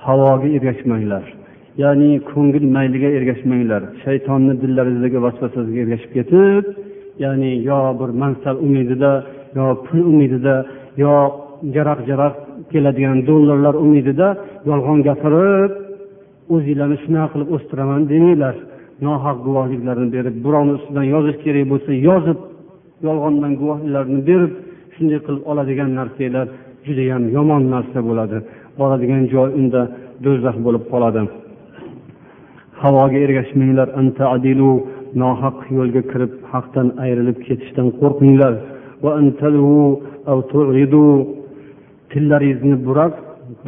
Havoga 0.05 0.48
ergashmanglar. 0.56 1.24
Ya'ni 1.82 2.10
ko'ngil 2.31 2.64
mayliga 2.77 3.09
ergashmanglar. 3.18 3.82
Shaytonni 4.05 4.55
dillaringizdagi 4.62 5.18
vasvasasiga 5.27 5.78
ergashib 5.85 6.10
ketib 6.16 6.64
ya'ni 7.24 7.51
yo 7.68 7.81
bir 8.01 8.10
mansab 8.22 8.56
umidida 8.66 9.12
yo 9.56 9.64
pul 9.85 10.01
umidida 10.12 10.55
yo 11.03 11.15
jaraq 11.77 12.01
jaraq 12.11 12.35
keladigan 12.73 13.19
dollarlar 13.31 13.75
umidida 13.85 14.29
yolg'on 14.71 14.99
gapirib 15.09 15.73
o'zinglarni 16.55 16.97
shunaqa 17.05 17.29
qilib 17.33 17.49
o'stiraman 17.57 18.03
demanglar. 18.12 18.57
Nohaq 19.07 19.37
guvohliklarni 19.47 20.09
berib 20.17 20.37
birovni 20.45 20.73
ustidan 20.79 21.07
yozish 21.15 21.39
kerak 21.45 21.65
bo'lsa 21.73 21.91
yozib 22.09 22.39
yolg'ondan 23.07 23.53
guvohliklarni 23.61 24.21
berib 24.29 24.53
shunday 24.95 25.21
qilib 25.27 25.43
oladigan 25.51 25.91
narsanglar 25.99 26.47
judayam 26.87 27.23
yomon 27.37 27.62
narsa 27.75 27.99
bo'ladi. 28.09 28.39
Boradigan 28.79 29.23
joy 29.35 29.49
unda 29.61 29.83
do'zax 30.25 30.57
bo'lib 30.67 30.85
qoladi. 30.93 31.23
Havoga 32.83 33.19
ergashmanglar 33.27 33.89
nohaq 35.23 35.59
yo'lga 35.79 36.03
kirib 36.11 36.33
haqdan 36.53 36.89
ayrilib 37.05 37.39
ketishdan 37.47 37.89
qo'rqmanglar 39.02 41.05
tillaringizni 42.12 42.77
burab 42.86 43.12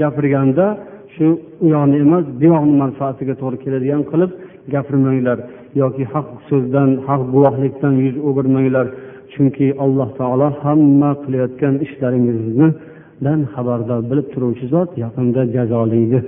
gapirganda 0.01 0.67
shu 1.15 1.27
u 1.65 1.67
yoqni 1.75 1.97
emas 2.05 2.25
bu 2.39 2.45
yoqni 2.53 2.75
manfaatiga 2.85 3.35
to'g'ri 3.41 3.59
keladigan 3.65 4.03
qilib 4.11 4.31
gapirmanglar 4.75 5.39
yoki 5.83 6.05
haq 6.13 6.27
so'zdan 6.49 6.91
haq 7.07 7.23
guvohlikdan 7.35 7.95
yuz 8.05 8.17
o'girmanglar 8.29 8.87
chunki 9.33 9.67
alloh 9.85 10.09
taolo 10.19 10.49
hamma 10.63 11.11
qilayotgan 11.25 11.75
ishlaringizdan 11.87 13.41
xabardor 13.55 14.01
bilib 14.11 14.27
turuvchi 14.35 14.67
zot 14.75 14.91
yaqinda 15.05 15.43
jazolaydi 15.57 16.19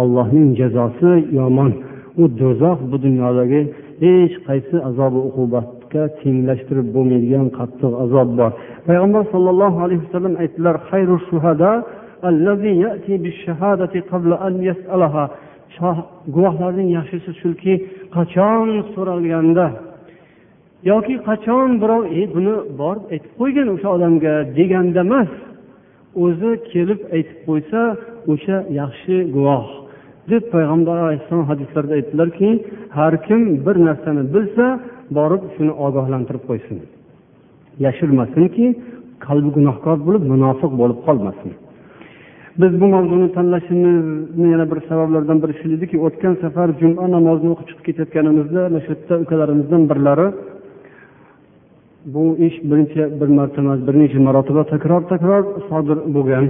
allohning 0.00 0.48
jazosi 0.60 1.10
yomon 1.38 1.72
u 2.22 2.24
do'zax 2.40 2.78
bu 2.90 2.96
dunyodagi 3.06 3.60
hech 4.02 4.34
qaysi 4.46 4.76
azobi 4.88 5.20
azobga 5.94 6.22
tenglashtirib 6.22 6.88
bo'lmaydigan 6.94 7.46
qattiq 7.58 7.92
azob 8.04 8.28
bor. 8.38 8.50
Payg'ambar 8.88 9.22
sollallohu 9.32 9.78
alayhi 9.84 10.02
vasallam 10.04 10.34
aytdilar 10.42 10.76
xayru 10.90 11.16
shuhada 11.28 11.70
guvohlarning 16.34 16.88
yaxshisi 16.98 17.30
shuki 17.42 17.74
qachon 18.16 18.68
so'ralganda 18.94 19.66
yoki 20.90 21.14
qachon 21.28 21.68
birov 21.82 22.02
e 22.20 22.22
buni 22.34 22.54
borib 22.80 23.04
aytib 23.14 23.32
qo'ygin 23.40 23.66
o'sha 23.74 23.88
odamga 23.96 24.34
deganda 24.58 25.00
emas 25.08 25.30
o'zi 26.24 26.50
kelib 26.72 27.00
aytib 27.16 27.38
qo'ysa 27.48 27.80
o'sha 28.32 28.56
yaxshi 28.80 29.16
guvoh. 29.36 29.66
deb 30.30 30.44
payg'ambar 30.54 30.96
alayhissalom 31.04 31.46
hadislarida 31.50 31.94
aytdilarki 31.98 32.48
har 32.98 33.14
kim 33.26 33.40
bir 33.66 33.76
narsani 33.88 34.22
bilsa 34.34 34.66
borib 35.18 35.42
shuni 35.54 35.72
ogohlantirib 35.86 36.44
qo'ysin. 36.48 36.78
Yashirmasinki 37.84 38.66
qalbi 39.26 39.50
gunohkor 39.56 39.96
bo'lib 40.06 40.24
munofiq 40.32 40.72
bo'lib 40.80 40.98
qolmasin. 41.06 41.50
Biz 42.60 42.72
bu 42.80 42.86
mavzuni 42.94 43.28
tanlashimizni 43.36 44.48
yana 44.54 44.66
bir 44.70 44.78
sabablardan 44.88 45.38
biri 45.42 45.54
shu 45.60 45.66
ediki 45.76 45.96
o'tgan 46.06 46.34
safar 46.42 46.68
juma 46.80 47.04
namozini 47.16 47.50
o'qib 47.54 47.66
chiqib 47.68 47.84
ketayotganimizda 47.88 48.60
mana 48.66 48.80
shu 48.84 48.90
yerda 48.92 49.14
ukalarimizdan 49.24 49.82
birlari 49.90 50.26
bu 52.14 52.22
ish 52.46 52.56
birinchi 52.70 53.02
bir 53.20 53.28
marta 53.38 53.58
emas 53.62 53.80
bir 53.86 53.94
necha 54.00 54.18
marotaba 54.28 54.62
takror 54.72 55.02
takror 55.12 55.42
sodir 55.68 55.98
bo'lgan. 56.16 56.46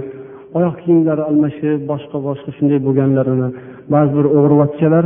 Oyoq 0.57 0.75
kiyimlari 0.83 1.23
almashib 1.29 1.79
boshqa 1.91 2.17
boshqa 2.27 2.49
shunday 2.57 2.79
bo'lganlarini 2.87 3.49
ba'zi 3.93 4.11
bir 4.17 4.25
o'g'rivachchalar 4.37 5.05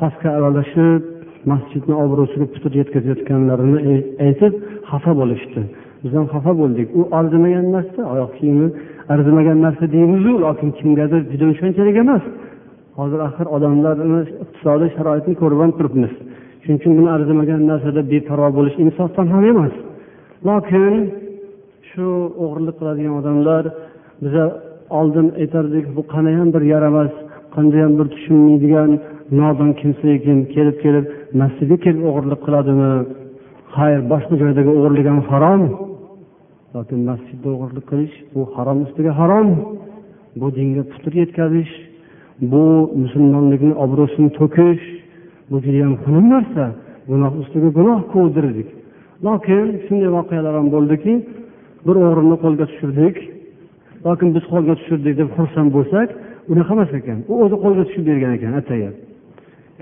safga 0.00 0.28
aralashib 0.38 1.02
masjidni 1.50 1.94
obro'siga 2.04 2.46
putur 2.54 2.72
yetkazayotganlarini 2.80 3.78
e, 3.92 3.94
aytib 4.26 4.52
xafa 4.90 5.12
bo'lishdi. 5.20 5.60
Biz 6.02 6.12
ham 6.18 6.26
xafa 6.34 6.52
bo'ldik. 6.60 6.88
U 6.98 7.00
arzimagan 7.18 7.66
narsa 7.76 8.00
oyoq 8.14 8.32
kiyimi 8.38 8.68
arzimagan 9.14 9.58
narsa 9.66 9.84
deymizu 9.96 10.32
lokin 10.44 10.70
kimgadir 10.78 11.20
juda 11.32 11.46
shunchalik 11.60 11.96
emas. 12.04 12.24
Hozir 12.98 13.20
axir 13.28 13.46
odamlarni 13.56 14.20
iqtisodiy 14.44 14.90
sharoitini 14.96 15.36
ko'rib 15.42 15.60
ham 15.64 15.72
turibmiz. 15.78 16.12
Shuning 16.62 16.78
uchun 16.80 16.92
buni 16.98 17.10
arzimagan 17.16 17.62
narsada 17.70 18.00
beparvo 18.12 18.48
bo'lish 18.58 18.76
insofdan 18.84 19.26
ham 19.34 19.44
emas. 19.52 19.74
Lokin 20.48 20.94
shu 21.90 22.06
o'g'irlik 22.44 22.76
qiladigan 22.80 23.14
odamlar 23.20 23.64
biza 24.24 24.44
oldin 24.98 25.26
aytardik 25.42 25.84
bu 25.96 26.02
qanayam 26.14 26.48
bir 26.54 26.62
yaramas 26.74 27.12
qandayyam 27.54 27.92
bir 27.98 28.06
tushunmaydigan 28.14 28.90
nodon 29.40 29.70
kimsa 29.80 30.06
ekan 30.16 30.38
kelib 30.54 30.76
kelib 30.84 31.04
masjidga 31.38 31.76
kelib 31.84 32.02
o'g'irlik 32.08 32.40
qiladimi? 32.46 32.90
Xayr 33.74 34.00
boshqa 34.12 34.34
joydagi 34.42 34.70
o'g'irlik 34.78 35.06
ham 35.10 35.20
harom. 35.30 35.62
Lokin 36.74 37.00
masjidda 37.10 37.48
o'g'irlik 37.54 37.86
qilish 37.90 38.16
bu 38.34 38.40
harom 38.54 38.78
ustiga 38.86 39.12
harom. 39.20 39.48
Bu 40.40 40.46
dinga 40.56 40.82
putur 40.92 41.12
yetkazish 41.22 41.72
bu 42.52 42.64
musulmonlikni 43.02 43.72
obro'sini 43.84 44.30
to'kish 44.38 44.84
bu 45.50 45.56
judayam 45.64 45.94
xunuk 46.02 46.26
narsa. 46.34 46.64
Gunoh 47.10 47.32
ustiga 47.42 47.68
gunoh 47.78 48.00
quvdirdik. 48.12 48.68
Lokin 49.26 49.66
shunday 49.84 50.10
voqealar 50.18 50.54
ham 50.58 50.68
bo'ldiki 50.74 51.12
bir 51.86 51.96
o'g'rini 52.06 52.36
qo'lga 52.44 52.64
tushirdik. 52.70 53.16
Lokin 54.06 54.28
biz 54.34 54.44
qo'lga 54.52 54.74
tushirdik 54.80 55.14
deb 55.20 55.28
xursand 55.36 55.68
bo'lsak 55.76 56.08
unaqa 56.52 56.72
emas 56.76 56.90
ekan. 57.00 57.18
U 57.32 57.34
o'zi 57.44 57.56
qo'lga 57.64 57.82
tushib 57.88 58.04
bergan 58.10 58.32
ekan 58.38 58.54
atayin 58.62 58.94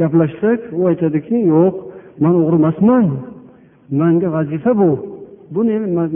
gaplashsak 0.01 0.61
u 0.79 0.81
aytadiki 0.91 1.37
yo'q 1.55 1.75
man 2.23 2.35
o'g'ri 2.41 2.57
emasman 2.62 3.05
manga 4.01 4.29
vazifa 4.37 4.73
bu. 4.81 4.91
Bu 5.55 5.61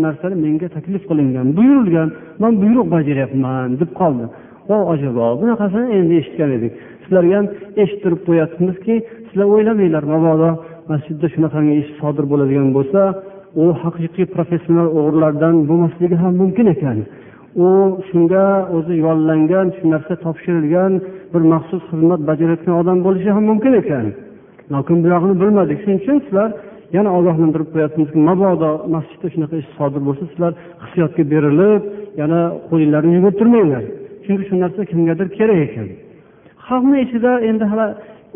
narsani 0.05 0.37
menga 0.45 0.69
taklif 0.77 1.03
qilingan 1.11 1.47
buyurilgan 1.57 2.09
man 2.43 2.53
buyruq 2.63 2.87
bajaryapman 2.95 3.69
deb 3.81 3.91
qoldi. 4.01 4.25
O 4.75 4.77
ajabo 4.93 5.27
bunaqasini 5.41 5.87
endi 5.99 6.15
eshitgan 6.21 6.51
edik. 6.59 6.73
Sizlarga 7.03 7.35
ham 7.39 7.47
eshittirib 7.83 8.21
qo'yapmizki 8.29 8.95
sizlar 9.29 9.47
o'ylamanglar 9.55 10.05
mabodo 10.13 10.51
masjidda 10.91 11.27
shunaqangi 11.35 11.75
ish 11.83 11.91
sodir 12.01 12.25
bo'ladigan 12.33 12.69
bo'lsa 12.77 13.01
u 13.63 13.65
haqiqiy 13.83 14.27
professional 14.37 14.89
o'g'irlardan 14.99 15.55
bo'lmasligi 15.69 16.17
ham 16.23 16.33
mumkin 16.43 16.67
ekan. 16.75 16.99
U 17.67 17.69
shunga 18.09 18.45
o'zi 18.77 18.95
yollangan 19.07 19.67
shu 19.77 19.85
narsa 19.95 20.15
topshirilgan 20.25 20.93
bir 21.35 21.43
maxsus 21.53 21.83
xizmat 21.91 22.21
bajarayotgan 22.31 22.75
odam 22.83 22.99
bo'lishi 23.07 23.31
ham 23.37 23.45
mumkin 23.51 23.73
ekan. 23.83 24.07
Lokin 24.75 24.99
buyog'ini 25.05 25.35
bilmadik. 25.43 25.79
Shuning 25.83 26.01
uchun 26.03 26.19
sizlar 26.27 26.51
yana 26.97 27.11
ogohlantirib 27.19 27.69
qo'yapmizki 27.75 28.19
mabodo 28.29 28.71
masjidda 28.95 29.29
shunaqa 29.35 29.55
ish 29.63 29.71
sodir 29.79 30.03
bo'lsa 30.09 30.25
sizlar 30.33 30.53
hissiyotga 30.83 31.23
berilib 31.33 31.83
yana 32.21 32.41
qo'linglarni 32.71 33.13
yuvib 33.19 33.35
turmanglar. 33.41 33.85
Chunki 34.25 34.45
shu 34.49 34.55
narsa 34.63 34.81
kimgadir 34.91 35.27
kerak 35.39 35.59
ekan. 35.67 35.89
Xalqni 36.67 36.97
ichida 37.05 37.33
endi 37.51 37.65
hali 37.73 37.87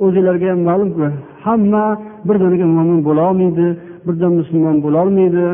o'zinglarga 0.04 0.46
ham 0.52 0.60
ma'lumku 0.68 1.06
hamma 1.44 1.84
birdaniga 2.28 2.66
mo'min 2.76 3.00
bo'lolmaydi 3.08 3.66
birdan 4.06 4.32
musulmon 4.40 4.76
bo'lolmaydi 4.86 5.44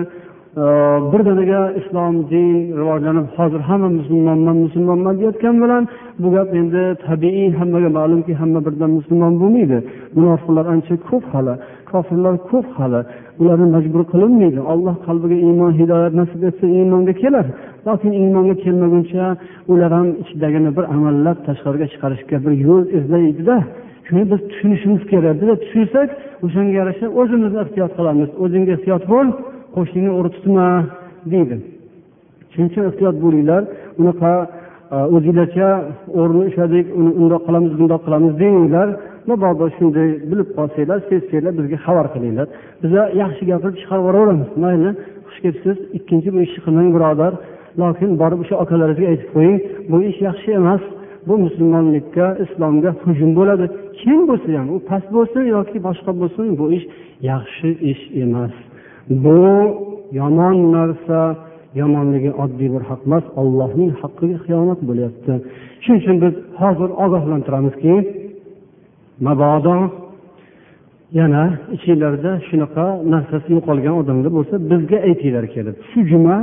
birdaniga 0.57 1.61
islom 1.81 2.15
din 2.31 2.77
rivojlanib 2.79 3.27
hozir 3.37 3.61
hamma 3.61 3.89
musulmonman 3.89 4.57
musulmonman 4.57 5.15
deyotgan 5.21 5.57
bilan 5.63 5.89
bu 6.19 6.29
gap 6.35 6.55
endi 6.55 6.83
tabiiy 7.07 7.53
hammaga 7.59 7.89
ma'lumki 7.99 8.33
hamma 8.41 8.61
birdan 8.67 8.91
musulmon 8.99 9.33
bo'lmaydi. 9.41 9.79
Munofiqlar 10.17 10.67
ancha 10.75 10.95
ko'p 11.09 11.25
hali 11.35 11.55
kofirlar 11.91 12.35
ko'p 12.51 12.67
hali. 12.79 13.01
Ularni 13.41 13.67
majbur 13.77 14.03
qilinmaydi. 14.13 14.61
Alloh 14.73 14.95
qalbiga 15.07 15.37
iymon 15.47 15.73
hidoyat 15.81 16.13
nasib 16.21 16.43
etsa 16.49 16.67
iymonga 16.79 17.15
kelar. 17.23 17.47
Lokin 17.87 18.13
iymonga 18.23 18.55
kelmaguncha 18.65 19.25
ular 19.73 19.93
ham 19.99 20.09
ichidagini 20.23 20.71
bir 20.77 20.85
amallab 20.95 21.39
tashqariga 21.47 21.87
chiqarishga 21.93 22.37
bir 22.45 22.53
yo'l 22.67 22.85
izlaydida. 22.99 23.57
Shuni 24.07 24.23
biz 24.31 24.41
tushunishimiz 24.51 25.03
kerak. 25.13 25.35
Biz 25.43 25.49
tushunsak 25.63 26.09
o'shanga 26.45 26.73
yarasha 26.81 27.07
o'zimiz 27.21 27.53
ehtiyot 27.63 27.93
qilamiz. 27.99 28.31
O'zingga 28.45 28.73
ehtiyot 28.77 29.05
bo'l. 29.15 29.29
Qo'shningni 29.75 30.11
o'g'ri 30.17 30.31
tutma 30.37 30.67
deydi. 31.33 31.57
Shuning 32.53 32.69
uchun 32.71 32.85
ehtiyot 32.91 33.17
bo'linglar 33.25 33.63
unaqa 34.01 34.33
e, 34.95 34.97
o'zinglarcha 35.17 35.69
o'g'rini 36.21 36.45
ushladik 36.51 36.87
uni 37.01 37.11
undoq 37.23 37.43
qilamiz 37.47 37.73
bundoq 37.81 38.01
qilamiz 38.07 38.33
demanglar 38.43 38.89
mabodo 39.31 39.67
shunday 39.77 40.09
bilib 40.31 40.49
qolsanglar 40.57 40.99
sezsanglar 41.09 41.53
bizga 41.59 41.79
xabar 41.87 42.07
qilinglar. 42.15 42.47
Biza 42.83 43.03
yaxshi 43.23 43.43
gapirib 43.51 43.77
chiqarib 43.81 44.03
yuboraveramiz. 44.03 44.51
Mayli 44.65 44.91
xush 45.27 45.39
kelibsiz. 45.45 45.77
Ikkinchi 45.99 46.29
bu 46.35 46.39
ishni 46.47 46.61
qilmang 46.67 46.89
birodar. 46.97 47.33
Lokin 47.81 48.11
borib 48.23 48.39
o'sha 48.45 48.55
akalaringizga 48.65 49.07
aytib 49.13 49.31
qo'ying 49.37 49.59
bu 49.91 49.97
ish 50.11 50.19
yaxshi 50.29 50.51
emas. 50.61 50.83
Bu 51.29 51.35
musulmonlikka 51.45 52.27
islomga 52.45 52.91
hujum 53.05 53.31
bo'ladi. 53.39 53.67
Kim 54.01 54.19
bo'lsa 54.29 54.49
ham 54.59 54.69
u 54.75 54.77
past 54.91 55.09
bo'lsin 55.17 55.43
yoki 55.55 55.79
boshqa 55.87 56.13
bo'lsin 56.21 56.47
bu 56.61 56.67
ish 56.77 56.87
yaxshi 57.31 57.69
ish 57.91 58.03
emas. 58.25 58.55
Bu 59.25 59.39
yomon 60.21 60.57
narsa 60.77 61.21
yomonligi 61.81 62.31
oddiy 62.45 62.69
bir 62.75 62.83
haq 62.91 63.01
emas 63.09 63.25
allohning 63.41 63.91
haqqiga 64.03 64.39
xiyonat 64.45 64.81
bo'lyapti. 64.89 65.33
Shuning 65.83 66.01
uchun 66.03 66.17
biz 66.25 66.35
hozir 66.61 66.91
ogohlantiramizki 67.05 67.95
mabodo 69.27 69.77
yana 71.21 71.45
ichinglarda 71.77 72.33
shunaqa 72.49 72.87
narsasi 73.15 73.49
yo'qolgan 73.57 73.95
odamlar 74.01 74.31
bo'lsa 74.39 74.55
bizga 74.71 74.99
aytinglar 75.09 75.47
kelib. 75.55 75.77
Shu 75.91 75.99
juma 76.13 76.37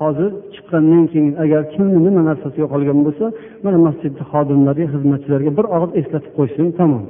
hozir 0.00 0.30
chiqqandan 0.54 1.04
keyin 1.12 1.34
agar 1.44 1.62
kimni 1.74 1.98
nima 2.06 2.22
narsasi 2.30 2.56
yo'qolgan 2.64 2.98
bo'lsa 3.06 3.26
mana 3.64 3.78
masjidni 3.86 4.22
xodimlariga 4.32 4.88
xizmatchilarga 4.94 5.50
bir 5.58 5.66
og'iz 5.76 5.92
eslatib 6.00 6.32
qo'ysin 6.38 6.66
tamom. 6.78 7.04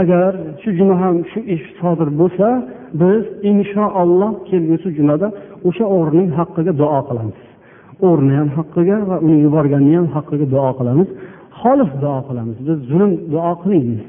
Agar 0.00 0.32
shu 0.60 0.68
juma 0.78 0.94
ham 1.02 1.16
shu 1.30 1.40
ish 1.54 1.66
sodir 1.80 2.08
bo'lsa 2.20 2.48
biz 3.00 3.22
inshaalloh 3.50 4.32
kelgusi 4.48 4.88
jumada 4.98 5.26
o'sha 5.68 5.84
o'g'rining 5.96 6.30
haqqiga 6.38 6.72
duo 6.80 7.00
qilamiz. 7.08 7.38
O'g'rini 8.06 8.34
ham 8.40 8.48
haqqiga 8.58 8.96
va 9.10 9.16
uni 9.24 9.36
yuborganni 9.46 9.92
ham 9.98 10.08
haqqiga 10.16 10.46
duo 10.54 10.70
qilamiz. 10.78 11.08
Xolis 11.60 11.90
duo 12.02 12.18
qilamiz. 12.28 12.56
Biz 12.66 12.78
zulm 12.90 13.12
duo 13.32 13.52
qilmaymiz. 13.60 14.02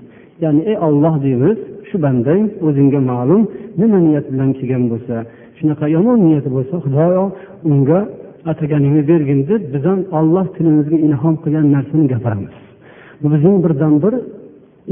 Ya'ni 0.43 0.61
ey 0.71 0.77
olloh 0.87 1.13
deymiz. 1.25 1.57
Shu 1.89 1.95
bandang 2.05 2.43
o'zingga 2.67 2.99
ma'lum 3.11 3.41
nima 3.79 3.99
niyat 4.07 4.25
bilan 4.31 4.49
kelgan 4.57 4.83
bo'lsa 4.91 5.15
shunaqa 5.57 5.85
yomon 5.95 6.19
niyati 6.27 6.49
bo'lsa 6.55 6.75
xudoyo 6.85 7.23
unga 7.71 7.99
ataganingni 8.51 9.03
bergin 9.11 9.39
deb 9.51 9.61
biz 9.73 9.83
ham 9.89 9.99
olloh 10.19 10.45
tilimizga 10.55 10.97
ilhom 11.07 11.35
qilgan 11.43 11.65
narsani 11.75 12.05
gapiramiz. 12.13 12.55
Bu 13.21 13.27
bizning 13.33 13.57
birdan 13.65 13.93
bir 14.03 14.13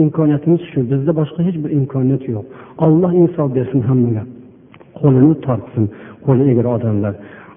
imkoniyatimiz 0.04 0.62
shu. 0.72 0.80
Bizda 0.92 1.12
boshqa 1.20 1.40
hech 1.48 1.58
bir 1.64 1.72
imkoniyat 1.80 2.24
yo'q. 2.34 2.46
Olloh 2.86 3.12
insof 3.22 3.50
bersin 3.58 3.82
hammaga. 3.90 4.24
Qo'lini 5.00 5.36
tortsin 5.46 5.86
qo'li 6.26 6.44
egri 6.52 6.68
odamlar. 6.78 7.14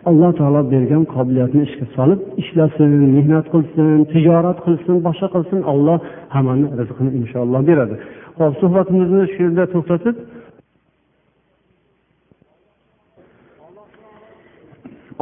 Alloh 0.09 0.31
taolo 0.39 0.60
bergan 0.73 1.02
qobiliyatni 1.15 1.60
ishga 1.69 1.86
solib 1.97 2.20
ishlasin 2.43 2.90
mehnat 3.16 3.47
qilsin 3.55 3.89
tijorat 4.12 4.59
qilsin 4.66 4.97
boshqa 5.06 5.28
qilsin. 5.35 5.60
Alloh 5.73 5.98
hammani 6.35 6.66
rizqini 6.78 7.10
inshaalloh 7.20 7.60
beradi. 7.70 7.94
Hop 8.39 8.52
suhbatimizni 8.60 9.23
shu 9.32 9.39
yerda 9.44 9.65
to'xtatib. 9.74 10.16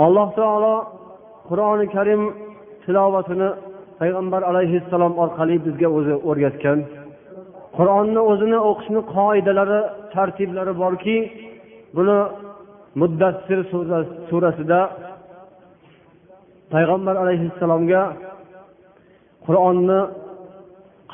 Alloh 0.04 0.28
taolo 0.40 0.74
qur'oni 1.48 1.86
karim 1.94 2.22
tilovatini 2.84 3.48
payg'ambar 4.00 4.42
alayhissalom 4.50 5.12
orqali 5.24 5.56
bizga 5.66 5.88
o'zi 5.98 6.14
o'rgatgan. 6.28 6.78
Qur'onni 7.78 8.20
o'zini 8.30 8.58
o'qishni 8.70 9.00
qoidalari 9.14 9.80
tartiblari 10.14 10.72
borki 10.82 11.16
buni 11.96 12.18
muddassir 13.00 13.58
surasida 14.28 14.80
payg'ambar 16.74 17.14
alayhissalomga 17.24 18.02
qur'onni 19.46 20.00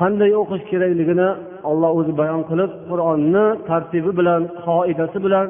qanday 0.01 0.31
o'qish 0.43 0.65
kerakligini 0.71 1.29
olloh 1.71 1.91
o'zi 2.01 2.13
bayon 2.21 2.43
qilib 2.51 2.71
qur'onni 2.91 3.45
tartibi 3.69 4.11
bilan 4.21 4.43
qoidasi 4.67 5.19
bilan 5.27 5.49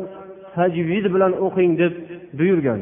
tajvid 0.56 1.04
bilan 1.14 1.32
o'qing 1.46 1.70
deb 1.82 1.92
buyurgan. 2.38 2.80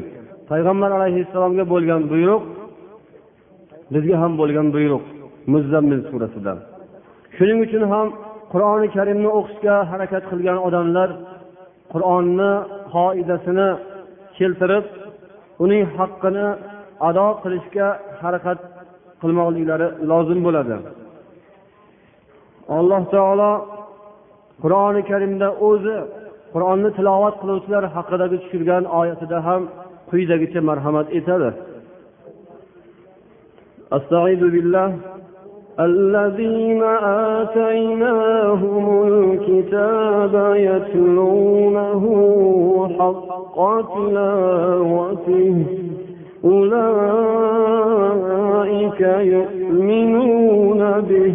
Payg'ambar 0.49 0.91
alayhissalomga 0.97 1.63
bo'lgan 1.73 2.01
buyruq 2.11 2.43
bizga 3.93 4.15
ham 4.21 4.33
bo'lgan 4.41 4.67
buyruq. 4.75 5.03
Muzzammil 5.53 6.01
surasida. 6.09 6.53
shuning 7.36 7.58
uchun 7.66 7.82
ham 7.92 8.06
qur'oni 8.52 8.88
karimni 8.96 9.28
o'qishga 9.38 9.76
harakat 9.90 10.22
qilgan 10.30 10.58
odamlar 10.66 11.08
qur'onni 11.92 12.52
qoidasini 12.94 13.68
keltirib 14.38 14.84
uning 15.64 15.82
haqqini 15.96 16.46
ado 17.08 17.28
qilishga 17.42 17.88
harakat 18.22 18.58
qilmoqliklari 19.22 19.88
lozim 20.10 20.40
bo'ladi 20.46 20.74
alloh 22.78 23.02
taolo 23.14 23.52
qur'oni 24.62 25.02
karimda 25.10 25.48
o'zi 25.68 25.96
qur'onni 26.54 26.90
tilovat 26.98 27.34
qiluvchilar 27.42 27.84
haqidagi 27.96 28.36
tushirgan 28.42 28.84
oyatida 29.00 29.38
ham 29.46 29.62
quyidagicha 30.10 30.60
marhamat 30.70 31.08
etadi 31.20 31.50
استعيذ 33.98 34.42
بالله 34.54 34.88
الذين 35.80 36.82
آتيناهم 37.42 38.84
الكتاب 39.08 40.54
يتلونه 40.56 42.02
حق 42.98 43.56
تلاوته 43.94 45.56
أولئك 46.44 47.20
يؤمنون 49.34 51.00
به 51.00 51.34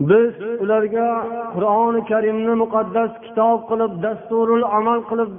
biz 0.00 0.34
ularga 0.62 1.08
qur'oni 1.54 2.00
karimni 2.10 2.54
muqaddas 2.62 3.12
kitob 3.24 3.58
qilib 3.70 3.92
dasturul 4.04 4.64
amal 4.78 5.00
qilib 5.10 5.30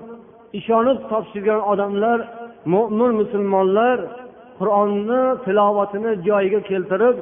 ishonib 0.60 1.00
topshirgan 1.12 1.62
odamlar 1.72 2.20
mo'min 2.74 3.12
musulmonlar 3.22 3.98
qur'onni 4.65 5.23
tilovatini 5.45 6.13
joyiga 6.29 6.61
keltirib 6.71 7.17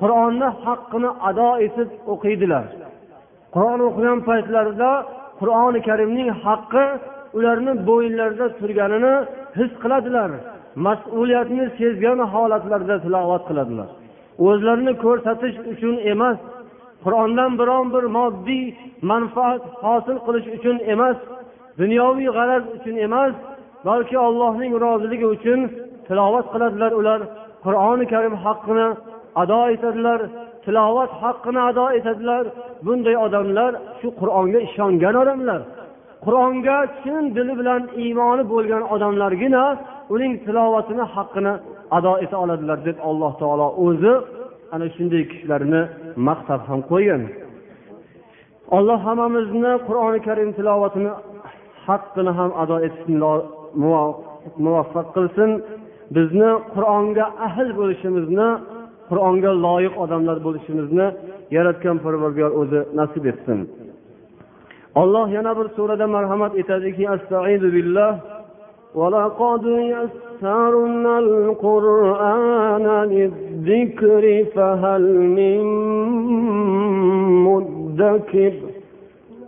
qur'onni 0.00 0.48
haqqini 0.64 1.10
ado 1.28 1.50
etib 1.66 1.88
o'qiydilar. 2.12 2.64
Qur'on 3.54 3.80
o'qigan 3.88 4.18
paytlarida 4.28 4.90
qur'oni 5.40 5.80
karimning 5.88 6.28
haqqi 6.44 6.84
ularni 7.38 7.72
bo'yinlarida 7.88 8.46
turganini 8.58 9.14
his 9.58 9.70
qiladilar 9.82 10.30
mas'uliyatni 10.86 11.64
sezgan 11.78 12.18
holatlarda 12.32 12.96
tilovat 13.04 13.42
qiladilar. 13.48 13.88
O'zlarini 14.46 14.92
ko'rsatish 15.04 15.56
uchun 15.72 15.94
emas 16.12 16.38
qur'ondan 17.04 17.52
biron 17.60 17.86
bir 17.94 18.04
moddiy 18.16 18.64
manfaat 19.10 19.62
hosil 19.84 20.16
qilish 20.26 20.48
uchun 20.56 20.76
emas 20.94 21.18
dunyoviy 21.80 22.28
g'araz 22.36 22.64
uchun 22.76 22.96
emas 23.06 23.34
balki 23.88 24.16
allohning 24.26 24.72
roziligi 24.84 25.26
uchun 25.36 25.60
tilovat 26.08 26.46
qiladilar 26.52 26.92
ular 27.00 27.20
qur'oni 27.64 28.04
karim 28.12 28.34
haqqini 28.44 28.88
ado 29.42 29.60
etadilar 29.74 30.20
tilovat 30.64 31.10
haqqini 31.22 31.60
ado 31.70 31.86
etadilar. 31.98 32.44
Bunday 32.86 33.16
odamlar 33.26 33.72
shu 34.00 34.08
qur'onga 34.20 34.58
ishongan 34.68 35.14
odamlar. 35.22 35.60
Qur'onga 36.24 36.76
chin 37.00 37.22
dili 37.36 37.54
bilan 37.60 37.82
iymoni 38.02 38.44
bo'lgan 38.52 38.82
odamlargina 38.94 39.64
uning 40.14 40.32
tilovatini 40.46 41.04
haqqini 41.14 41.52
ado 41.98 42.12
eta 42.24 42.36
oladilar 42.44 42.78
deb 42.88 42.96
alloh 43.08 43.32
taolo 43.42 43.66
o'zi 43.84 44.14
ana 44.74 44.86
shunday 44.94 45.22
kishilarni 45.30 45.82
maqtab 46.28 46.60
ham 46.68 46.80
qo'ygan. 46.90 47.22
Alloh 48.76 48.98
hammamizni 49.08 49.72
qur'oni 49.88 50.20
karim 50.28 50.50
tilovatini 50.58 51.10
haqqini 51.86 52.32
ham 52.38 52.50
ado 52.62 52.76
etishni 52.86 53.16
muvaffaq 54.64 55.06
qilsin. 55.16 55.50
bizni 56.15 56.51
qur'onga 56.73 57.25
ahl 57.47 57.69
bo'lishimizni 57.79 58.49
qur'onga 59.09 59.51
loyiq 59.65 59.93
odamlar 60.03 60.37
bo'lishimizni 60.47 61.07
yaratgan 61.57 61.97
parvardigor 62.05 62.51
o'zi 62.61 62.79
nasib 62.99 63.23
etsin 63.31 63.59
olloh 65.01 65.27
yana 65.37 65.51
bir 65.59 65.67
surada 65.77 66.07
marhamat 66.15 66.53
etadiki 66.61 67.03
astaizu 67.15 67.69
billah 67.77 68.13
ولقد 69.01 69.65
يسرنا 69.95 71.13
القرآن 71.25 72.85
للذكر 73.13 74.23
فهل 74.55 75.03
من 75.37 75.63
مدكر 77.47 78.53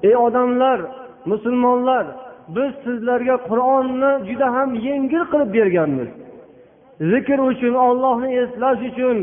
ey 0.03 0.15
odamlar 0.17 0.79
musulmonlar 1.25 2.05
biz 2.55 2.71
sizlarga 2.83 3.35
qur'onni 3.49 4.11
juda 4.29 4.47
ham 4.55 4.69
yengil 4.87 5.23
qilib 5.31 5.49
berganmiz 5.57 6.09
Zikr 7.12 7.38
uchun 7.50 7.74
ollohni 7.88 8.30
eslash 8.42 8.82
uchun 8.90 9.16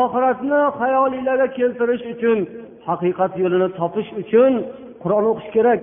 oxiratni 0.00 0.60
hayolinglarga 0.80 1.48
keltirish 1.58 2.04
uchun 2.14 2.38
haqiqat 2.88 3.32
yo'lini 3.42 3.68
topish 3.80 4.10
uchun 4.22 4.52
qur'on 5.02 5.24
o'qish 5.30 5.50
kerak 5.56 5.80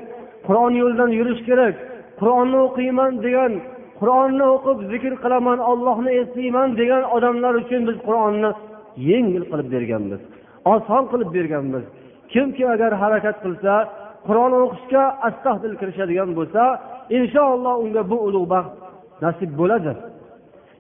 qur'on 0.48 0.74
yo'lidan 0.82 1.12
yurish 1.20 1.42
kerak 1.50 1.76
qur'onni 2.20 2.58
o'qiyman 2.68 3.12
degan 3.26 3.52
qur'onni 4.00 4.46
o'qib 4.56 4.78
zikr 4.92 5.14
qilaman 5.24 5.60
ollohni 5.72 6.12
eslayman 6.22 6.70
degan 6.82 7.04
odamlar 7.16 7.54
uchun 7.64 7.82
biz 7.90 7.98
qur'onni 8.08 8.50
yengil 9.10 9.44
qilib 9.52 9.70
berganmiz 9.76 10.22
oson 10.76 11.04
qilib 11.12 11.30
berganmiz. 11.38 11.84
Kimki 12.34 12.64
agar 12.74 12.92
harakat 13.02 13.38
qilsa 13.46 13.74
qur'on 14.28 14.52
o'qishga 14.64 15.04
astahdil 15.28 15.76
kirishadigan 15.80 16.30
bo'lsa 16.38 16.64
inshaalloh 17.18 17.76
unga 17.84 18.04
bu 18.12 18.18
ulug' 18.28 18.48
baxt 18.54 18.74
nasib 19.24 19.52
bo'ladi. 19.60 19.92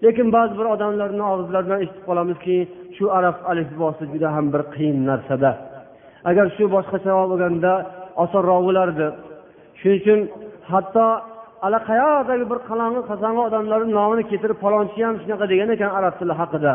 Lekin 0.03 0.27
ba'zi 0.35 0.53
bir 0.59 0.67
odamlarni 0.75 1.23
og'izlaridan 1.33 1.79
eshitib 1.83 2.03
qolamizki 2.09 2.57
shu 2.95 3.05
arab 3.17 3.37
alifbosi 3.51 4.03
juda 4.13 4.29
ham 4.35 4.45
bir 4.53 4.61
qiyin 4.73 4.97
narsada. 5.09 5.51
Agar 6.29 6.45
shu 6.55 6.63
boshqacha 6.75 7.11
bo'lganda 7.31 7.71
osonroq 8.23 8.61
bo'lardi 8.67 9.07
shuning 9.79 9.99
uchun 10.01 10.19
hatto 10.71 11.05
allaqayerdagi 11.65 12.45
bir 12.51 12.59
qalang'i 12.69 13.01
qasang'i 13.11 13.41
odamlarni 13.49 13.91
nomini 13.99 14.23
keltirib 14.31 14.57
palonchi 14.65 14.99
ham 15.07 15.15
shunaqa 15.21 15.45
degan 15.51 15.69
ekan 15.75 15.91
arab 15.99 16.13
tili 16.19 16.33
haqida. 16.41 16.73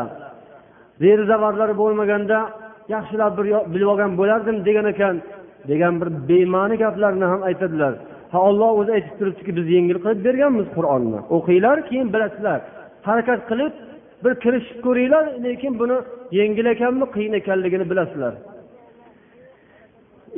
Zavarlari 1.31 1.73
bo'lmaganda 1.81 2.39
yaxshilab 2.95 3.31
bir 3.37 3.45
bilib 3.73 3.89
olgan 3.93 4.11
bo'lardim 4.19 4.57
degan 4.67 4.85
ekan 4.93 5.15
degan 5.71 5.93
bir 6.01 6.09
bema'ni 6.29 6.75
gaplarni 6.83 7.25
ham 7.31 7.41
aytadilar. 7.49 7.93
Ha 8.31 8.39
olloh 8.49 8.69
o'zi 8.79 8.91
aytib 8.97 9.15
turibdiki 9.19 9.51
biz 9.57 9.67
yengil 9.75 9.97
qilib 10.03 10.19
berganmiz 10.27 10.67
qur'onni. 10.77 11.19
O'qinglar 11.35 11.77
keyin 11.89 12.07
bilasizlar. 12.13 12.59
Harakat 13.07 13.41
qilib 13.49 13.73
bir 14.23 14.33
kirishib 14.43 14.79
ko'ringlar 14.85 15.25
lekin 15.45 15.73
buni 15.81 15.97
yengil 16.39 16.65
ekanmi 16.73 17.05
qiyin 17.15 17.33
ekanligini 17.41 17.85
bilasizlar. 17.91 18.33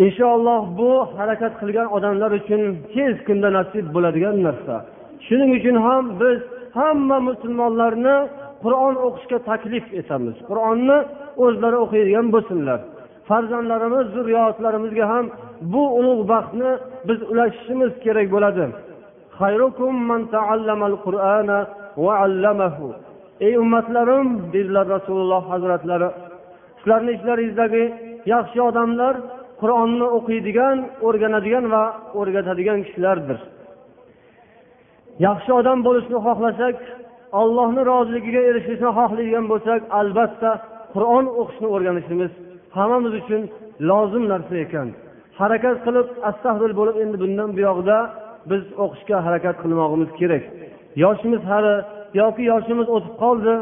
Inshaalloh 0.05 0.63
bu 0.79 0.91
harakat 1.17 1.53
qilgan 1.61 1.87
odamlar 1.97 2.31
uchun 2.39 2.61
tez 2.93 3.15
kunda 3.27 3.49
nasib 3.57 3.85
bo'ladigan 3.95 4.35
narsa. 4.47 4.75
Shuning 5.27 5.51
uchun 5.57 5.75
ham 5.87 6.03
biz 6.21 6.39
hamma 6.79 7.17
musulmonlarni 7.29 8.17
qur'on 8.63 8.95
o'qishga 9.07 9.39
taklif 9.49 9.85
etamiz. 9.99 10.35
Qur'onni 10.49 10.97
o'zlari 11.43 11.77
o'qiydigan 11.85 12.27
bo'lsinlar. 12.35 12.79
Farzandlarimiz 13.29 14.05
zurriyotlarimizga 14.15 15.05
ham 15.13 15.25
bu 15.73 15.83
ulug' 15.99 16.23
baxtni 16.31 16.71
biz 17.07 17.19
ulashishimiz 17.31 17.91
kerak 18.05 18.27
bo'ladi. 18.35 18.65
Ey 23.45 23.53
ummatlarim 23.63 24.27
dedilar 24.53 24.85
rasululloh 24.95 25.43
hazratlari 25.51 26.09
sizlarni 26.79 27.11
ichlaringizdagi 27.17 27.83
yaxshi 28.33 28.59
odamlar 28.69 29.15
qur'onni 29.61 30.07
o'qiydigan 30.17 30.77
o'rganadigan 31.07 31.65
va 31.73 31.83
o'rgatadigan 32.19 32.79
kishilardir. 32.85 33.39
Yaxshi 35.27 35.51
odam 35.59 35.79
bo'lishni 35.87 36.17
xohlasak 36.27 36.77
allohni 37.41 37.81
roziligiga 37.91 38.41
erishishni 38.49 38.89
xohlaydigan 38.97 39.45
bo'lsak 39.51 39.81
albatta 39.99 40.51
qur'on 40.93 41.25
o'qishni 41.41 41.67
o'rganishimiz 41.75 42.31
hammamiz 42.77 43.13
uchun 43.21 43.41
lozim 43.89 44.23
narsa 44.33 44.55
ekan. 44.65 44.87
Harakat 45.39 45.77
qilib 45.85 46.07
astahdil 46.29 46.73
bo'lib 46.79 46.95
endi 47.03 47.17
bundan 47.23 47.49
buyog'ida 47.57 47.97
biz 48.51 48.63
o'qishga 48.83 49.17
harakat 49.25 49.55
qilmog'imiz 49.63 50.11
kerak. 50.19 50.43
Yoshimiz 51.03 51.41
hali 51.51 51.75
yoki 52.21 52.43
yoshimiz 52.51 52.87
o'tib 52.95 53.13
qoldi 53.23 53.53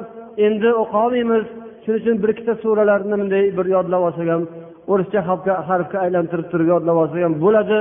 endi 0.45 0.69
o'qolmaymiz. 0.84 1.45
Shuning 1.84 2.01
uchun 2.01 2.15
bir 2.23 2.30
ikkita 2.34 2.53
suralarni 2.64 3.15
bunday 3.22 3.43
bir 3.57 3.65
yodlab 3.76 4.01
olsak 4.07 4.27
ham 4.34 4.43
o'rischa 4.91 5.19
harfga 5.30 5.53
harfga 5.69 5.97
aylantirib 6.05 6.47
turib 6.51 6.68
yodlab 6.73 6.97
olsak 7.03 7.22
ham 7.26 7.34
bo'ladi 7.45 7.80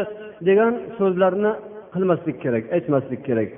degan 0.48 0.72
so'zlarni 0.98 1.52
qilmaslik 1.94 2.36
kerak 2.44 2.64
aytmaslik 2.76 3.20
kerak. 3.28 3.48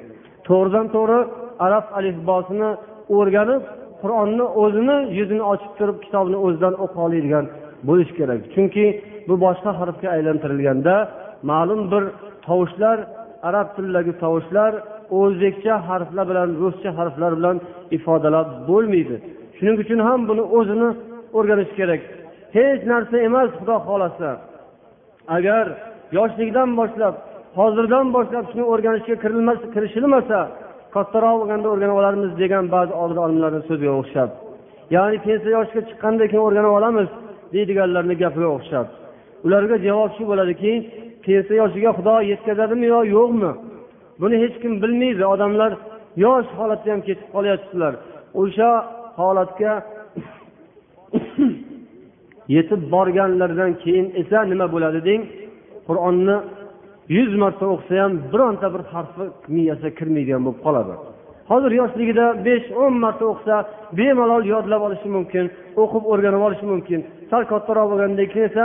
To'g'ridan 0.48 0.86
to'g'ri 0.94 1.20
arab 1.66 1.86
alifbosini 1.98 2.70
o'rganib 3.16 3.62
qur'onni 4.02 4.46
o'zini 4.62 4.96
yuzini 5.18 5.44
ochib 5.52 5.72
turib 5.78 5.98
kitobni 6.04 6.38
o'zidan 6.46 6.74
o'qiy 6.84 7.02
oladigan 7.06 7.44
bo'lish 7.88 8.12
kerak. 8.18 8.40
Chunki 8.54 8.86
bu 9.28 9.34
boshqa 9.44 9.70
harfga 9.80 10.08
aylantirilganda 10.16 10.94
ma'lum 11.50 11.80
bir 11.92 12.04
tovushlar 12.46 12.98
arab 13.48 13.68
tilidagi 13.76 14.12
tovushlar 14.22 14.72
o'zbekcha 15.20 15.74
harflar 15.88 16.24
bilan 16.30 16.48
ruscha 16.62 16.90
harflar 16.98 17.32
bilan 17.38 17.56
ifodalab 17.96 18.48
bo'lmaydi. 18.68 19.16
Shuning 19.56 19.76
uchun 19.82 20.00
ham 20.08 20.20
buni 20.28 20.44
o'zini 20.58 20.88
o'rganish 21.38 21.72
kerak. 21.78 22.00
Hech 22.56 22.80
narsa 22.92 23.16
emas 23.28 23.48
xudo 23.58 23.76
xohlasa. 23.86 24.30
Agar 25.36 25.64
yoshlikdan 26.18 26.70
boshlab 26.80 27.14
hozirdan 27.58 28.06
boshlab 28.16 28.44
shuni 28.50 28.64
o'rganishga 28.72 29.16
kirishilmasa 29.74 30.38
kattaroq 30.94 31.36
bo'lganda 31.40 31.68
o'rganib 31.72 31.96
olarmiz 32.00 32.30
degan 32.42 32.64
ba'zi 32.74 32.92
olim 33.02 33.18
olimlarni 33.26 33.60
so'ziga 33.68 33.92
o'xshab. 34.00 34.30
Ya'ni 34.94 35.18
pensiya 35.26 35.52
yoshiga 35.58 35.82
chiqqandan 35.88 36.26
keyin 36.30 36.44
o'rganib 36.48 36.72
olamiz 36.78 37.08
deydiganlarni 37.54 38.14
gapiga 38.22 38.48
o'xshab. 38.56 38.86
Ularga 39.46 39.76
javob 39.86 40.10
shu 40.16 40.22
bo'ladiki 40.30 40.72
pensiya 41.26 41.56
yoshiga 41.62 41.90
xudo 41.98 42.14
yetkazadimi 42.30 42.86
yo 42.94 43.00
yo'qmi? 43.16 43.50
Buni 44.20 44.36
hech 44.42 44.56
kim 44.62 44.72
bilmaydi. 44.82 45.22
Odamlar 45.34 45.72
yosh 46.24 46.48
holatda 46.58 46.88
ham 46.92 47.00
ketib 47.08 47.28
qolyaptilar 47.34 47.92
o'sha 48.40 48.70
holatga 49.20 49.72
yetib 52.56 52.80
borganlaridan 52.94 53.72
keyin 53.82 54.06
esa 54.20 54.38
nima 54.52 54.66
bo'ladi 54.74 55.00
deng? 55.08 55.22
Qur'onni 55.88 56.36
yuz 57.16 57.32
marta 57.42 57.64
o'qisa 57.74 57.94
ham 58.02 58.12
bironta 58.32 58.66
bir 58.74 58.82
harfi 58.92 59.24
miyasiga 59.56 59.90
kirmaydigan 59.98 60.42
bo'lib 60.46 60.60
qoladi. 60.66 60.94
Hozir 61.50 61.72
yoshligida 61.80 62.26
besh 62.46 62.66
o'n 62.82 62.94
marta 63.04 63.24
o'qisa 63.32 63.56
bemalol 63.98 64.42
yodlab 64.54 64.82
olishi 64.86 65.08
mumkin 65.16 65.44
o'qib 65.82 66.04
o'rganib 66.12 66.42
olishi 66.46 66.66
mumkin. 66.72 67.00
Sal 67.30 67.42
kattaroq 67.52 67.86
bo'lgandan 67.92 68.26
keyin 68.32 68.46
esa 68.50 68.64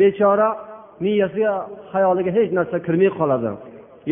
bechora 0.00 0.48
miyasiga 1.04 1.54
xayoliga 1.92 2.30
hech 2.38 2.50
narsa 2.58 2.76
kirmay 2.86 3.10
qoladi. 3.20 3.50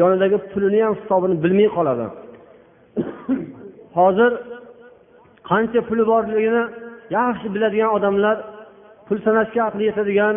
Yonidagi 0.00 0.38
pulini 0.52 0.80
ham 0.84 0.94
hisobini 1.00 1.36
bilmay 1.44 1.68
qoladi. 1.76 2.06
Hozir 3.98 4.32
qancha 5.50 5.80
puli 5.88 6.04
borligini 6.12 6.62
yaxshi 7.18 7.46
biladigan 7.54 7.90
odamlar 7.96 8.36
pul 9.06 9.18
sanashga 9.26 9.60
aqli 9.68 9.82
yetadigan 9.90 10.36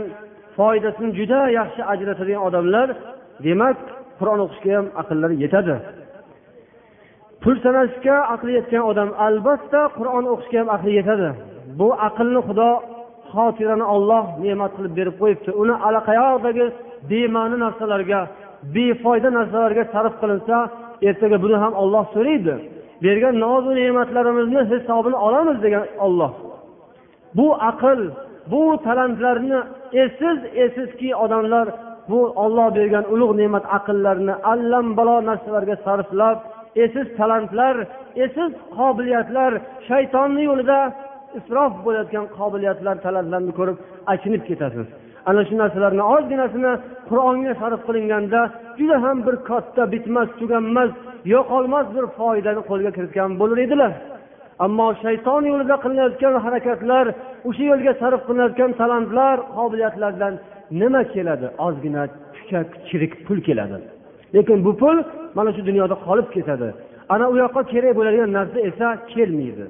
foydasini 0.57 1.11
juda 1.19 1.39
yaxshi 1.59 1.81
ajratadigan 1.93 2.43
odamlar 2.47 2.87
demak 3.45 3.77
qur'on 4.19 4.39
o'qishga 4.45 4.71
ham 4.77 4.87
aqllari 5.01 5.35
yetadi. 5.43 5.75
Pul 7.43 7.55
sanashga 7.65 8.17
aqli 8.33 8.51
yetgan 8.59 8.83
odam 8.91 9.09
albatta 9.27 9.81
qur'on 9.97 10.25
o'qishga 10.33 10.57
ham 10.61 10.69
aqli 10.75 10.91
yetadi. 10.99 11.29
Bu 11.79 11.87
aqlni 12.07 12.41
xudo 12.47 12.69
xotirani 13.33 13.85
olloh 13.95 14.25
ne'mat 14.43 14.71
qilib 14.77 14.93
berib 14.99 15.15
qo'yibdi. 15.21 15.49
Uni 15.61 15.75
allaqayoqdagi 15.87 16.65
bema'ni 17.09 17.57
narsalarga 17.65 18.19
befoyda 18.75 19.29
narsalarga 19.37 19.83
sarf 19.93 20.13
qilinsa 20.21 20.57
ertaga 21.09 21.37
buni 21.43 21.57
ham 21.63 21.73
olloh 21.81 22.05
so'raydi. 22.15 22.55
Bergan 23.05 23.35
nozu 23.45 23.71
ne'matlarimizni 23.79 24.61
hisobini 24.71 25.17
olamiz 25.27 25.57
degan 25.65 25.85
olloh 26.05 26.33
bu 27.37 27.47
aql 27.69 27.99
bu 28.51 28.63
talantlarni 28.83 29.59
esiz 29.93 30.39
esizki 30.65 31.15
odamlar 31.15 31.67
bu 32.09 32.19
olloh 32.43 32.75
bergan 32.75 33.05
ulug' 33.13 33.35
ne'mat 33.41 33.65
aqllarni 33.77 34.33
allambalo 34.51 35.25
narsalarga 35.29 35.75
sarflab 35.85 36.37
esiz 36.85 37.07
talantlar 37.17 37.75
esiz 38.25 38.51
qobiliyatlar 38.77 39.51
shaytonni 39.87 40.43
yo'lida 40.49 40.79
isrof 41.39 41.73
bo'layotgan 41.85 42.25
qobiliyatlar 42.37 42.95
talantlarni 43.05 43.51
ko'rib 43.59 43.77
achinib 44.13 44.43
ketasiz. 44.49 44.87
Ana 45.29 45.41
shu 45.47 45.55
narsalarni 45.61 46.03
ozginasini 46.15 46.71
qur'onga 47.09 47.53
sarf 47.61 47.79
qilinganda 47.87 48.41
juda 48.79 48.97
ham 49.05 49.17
bir 49.27 49.35
katta 49.49 49.83
bitmas 49.93 50.29
tuganmas 50.39 50.91
yo'qolmas 51.33 51.87
bir 51.95 52.05
foydani 52.17 52.61
qo'lga 52.69 52.91
kiritgan 52.97 53.29
bo'lar 53.39 53.59
edilar. 53.65 53.91
Ammo 54.65 54.87
shayton 55.03 55.43
yo'lida 55.51 55.75
qilinayotgan 55.83 56.33
harakatlar 56.45 57.05
o'sha 57.49 57.63
yo'lga 57.71 57.93
sarf 58.01 58.21
qilinayotgan 58.27 58.71
talantlar 58.81 59.37
qobiliyatlardan 59.57 60.33
nima 60.81 61.01
keladi? 61.13 61.47
Ozgina 61.65 62.03
kuchak 62.35 62.67
chirik 62.87 63.13
pul 63.25 63.39
keladi. 63.47 63.77
Lekin 64.35 64.57
bu 64.65 64.71
pul 64.81 64.97
mana 65.37 65.49
shu 65.55 65.61
dunyoda 65.69 65.95
qolib 66.07 66.27
ketadi. 66.35 66.69
Ana 67.13 67.25
u 67.33 67.35
yoqqa 67.43 67.61
kerak 67.71 67.93
bo'ladigan 67.99 68.29
narsa 68.37 68.59
esa 68.69 68.87
kelmaydi. 69.13 69.65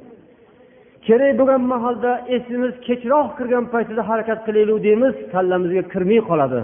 Kerak 1.07 1.33
bo'lgan 1.39 1.61
mahalda 1.73 2.11
esimiz 2.35 2.73
kechroq 2.87 3.27
kirgan 3.37 3.65
paytida 3.73 4.01
harakat 4.09 4.39
qilaylik 4.47 4.77
deymiz 4.87 5.13
kallamizga 5.33 5.83
kirmay 5.93 6.21
qoladi. 6.29 6.59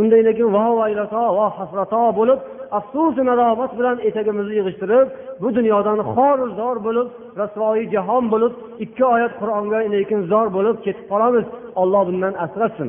Undan 0.00 0.26
keyin 0.36 0.50
vo 0.56 0.66
vaylato 0.80 1.22
vo 1.38 1.46
hasrato 1.58 2.02
bo'lib 2.18 2.40
afsusu 2.78 3.22
nadomat 3.30 3.72
bilan 3.78 3.96
etagimizni 4.08 4.54
yig'ishtirib 4.58 5.08
bu 5.42 5.48
dunyodan 5.56 5.98
xoru 6.12 6.46
zor 6.58 6.76
bo'lib 6.86 7.08
rasvoyi 7.40 7.84
jahon 7.94 8.24
bo'lib 8.32 8.52
ikki 8.84 9.04
oyat 9.14 9.32
qur'onga 9.40 9.78
lekin 9.94 10.20
zor 10.32 10.46
bo'lib 10.56 10.76
ketib 10.84 11.06
qolamiz. 11.12 11.46
Olloh 11.80 12.02
bundan 12.08 12.34
asrasin. 12.44 12.88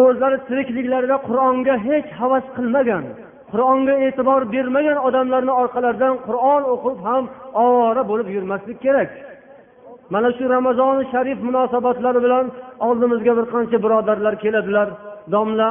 O'zlari 0.00 0.38
tirikliklarida 0.48 1.16
qur'onga 1.28 1.74
hech 1.88 2.08
havas 2.20 2.46
qilmagan. 2.56 3.04
Qur'onga 3.52 3.94
e'tibor 4.06 4.40
bermagan 4.54 4.98
odamlarni 5.08 5.52
orqalaridan 5.62 6.14
qur'on 6.26 6.62
o'qib 6.74 6.98
ham 7.08 7.22
ovora 7.64 8.02
bo'lib 8.10 8.28
yurmaslik 8.36 8.78
kerak. 8.84 9.10
Mana 10.12 10.28
shu 10.36 10.44
ramazoni 10.56 11.04
sharif 11.12 11.38
munosabatlari 11.48 12.20
bilan 12.26 12.44
oldimizga 12.86 13.32
bir 13.38 13.46
qancha 13.54 13.78
birodarlar 13.84 14.34
keladilar. 14.44 14.88
Domla 15.34 15.68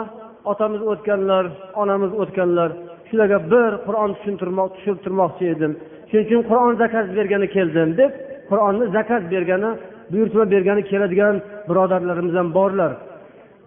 otamiz 0.52 0.82
o'tganlar 0.92 1.46
onamiz 1.82 2.12
o'tganlar. 2.22 2.70
Shularga 3.10 3.40
bir 3.54 3.72
qur'on 3.88 4.10
tushuntirmoq 4.18 4.70
tushuntirmoqchi 4.76 5.46
edim. 5.54 5.72
Shuning 6.10 6.26
uchun 6.28 6.42
qur'on 6.50 6.74
zakaz 6.84 7.06
bergani 7.18 7.48
keldim 7.56 7.90
deb 8.02 8.12
qur'onni 8.50 8.86
zakaz 8.98 9.22
bergani 9.34 9.72
buyurtma 10.12 10.44
bergani 10.54 10.84
keladigan 10.92 11.36
birodarlarimiz 11.70 12.34
ham 12.40 12.50
borlar. 12.58 12.92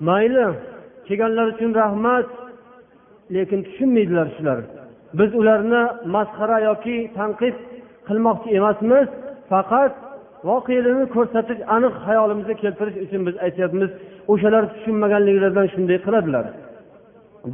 Mayli 0.08 0.46
kelganlar 1.08 1.46
uchun 1.54 1.70
rahmat. 1.80 2.26
Lekin 3.34 3.60
tushunmaydilar 3.66 4.28
shular 4.36 4.58
biz 5.18 5.30
ularni 5.40 5.82
masxara 6.14 6.58
yoki 6.68 6.96
tanqid 7.18 7.56
qilmoqchi 8.08 8.48
emasmiz 8.58 9.06
faqat 9.50 9.92
voqelikni 10.48 11.06
ko'rsatib 11.14 11.58
aniq 11.76 11.94
hayolimizga 12.06 12.54
keltirish 12.62 12.98
uchun 13.04 13.20
biz 13.28 13.36
aytyapmiz 13.46 13.90
o'shalar 14.32 14.64
tushunmaganliklaridan 14.72 15.66
shunday 15.74 15.98
qiladilar. 16.06 16.44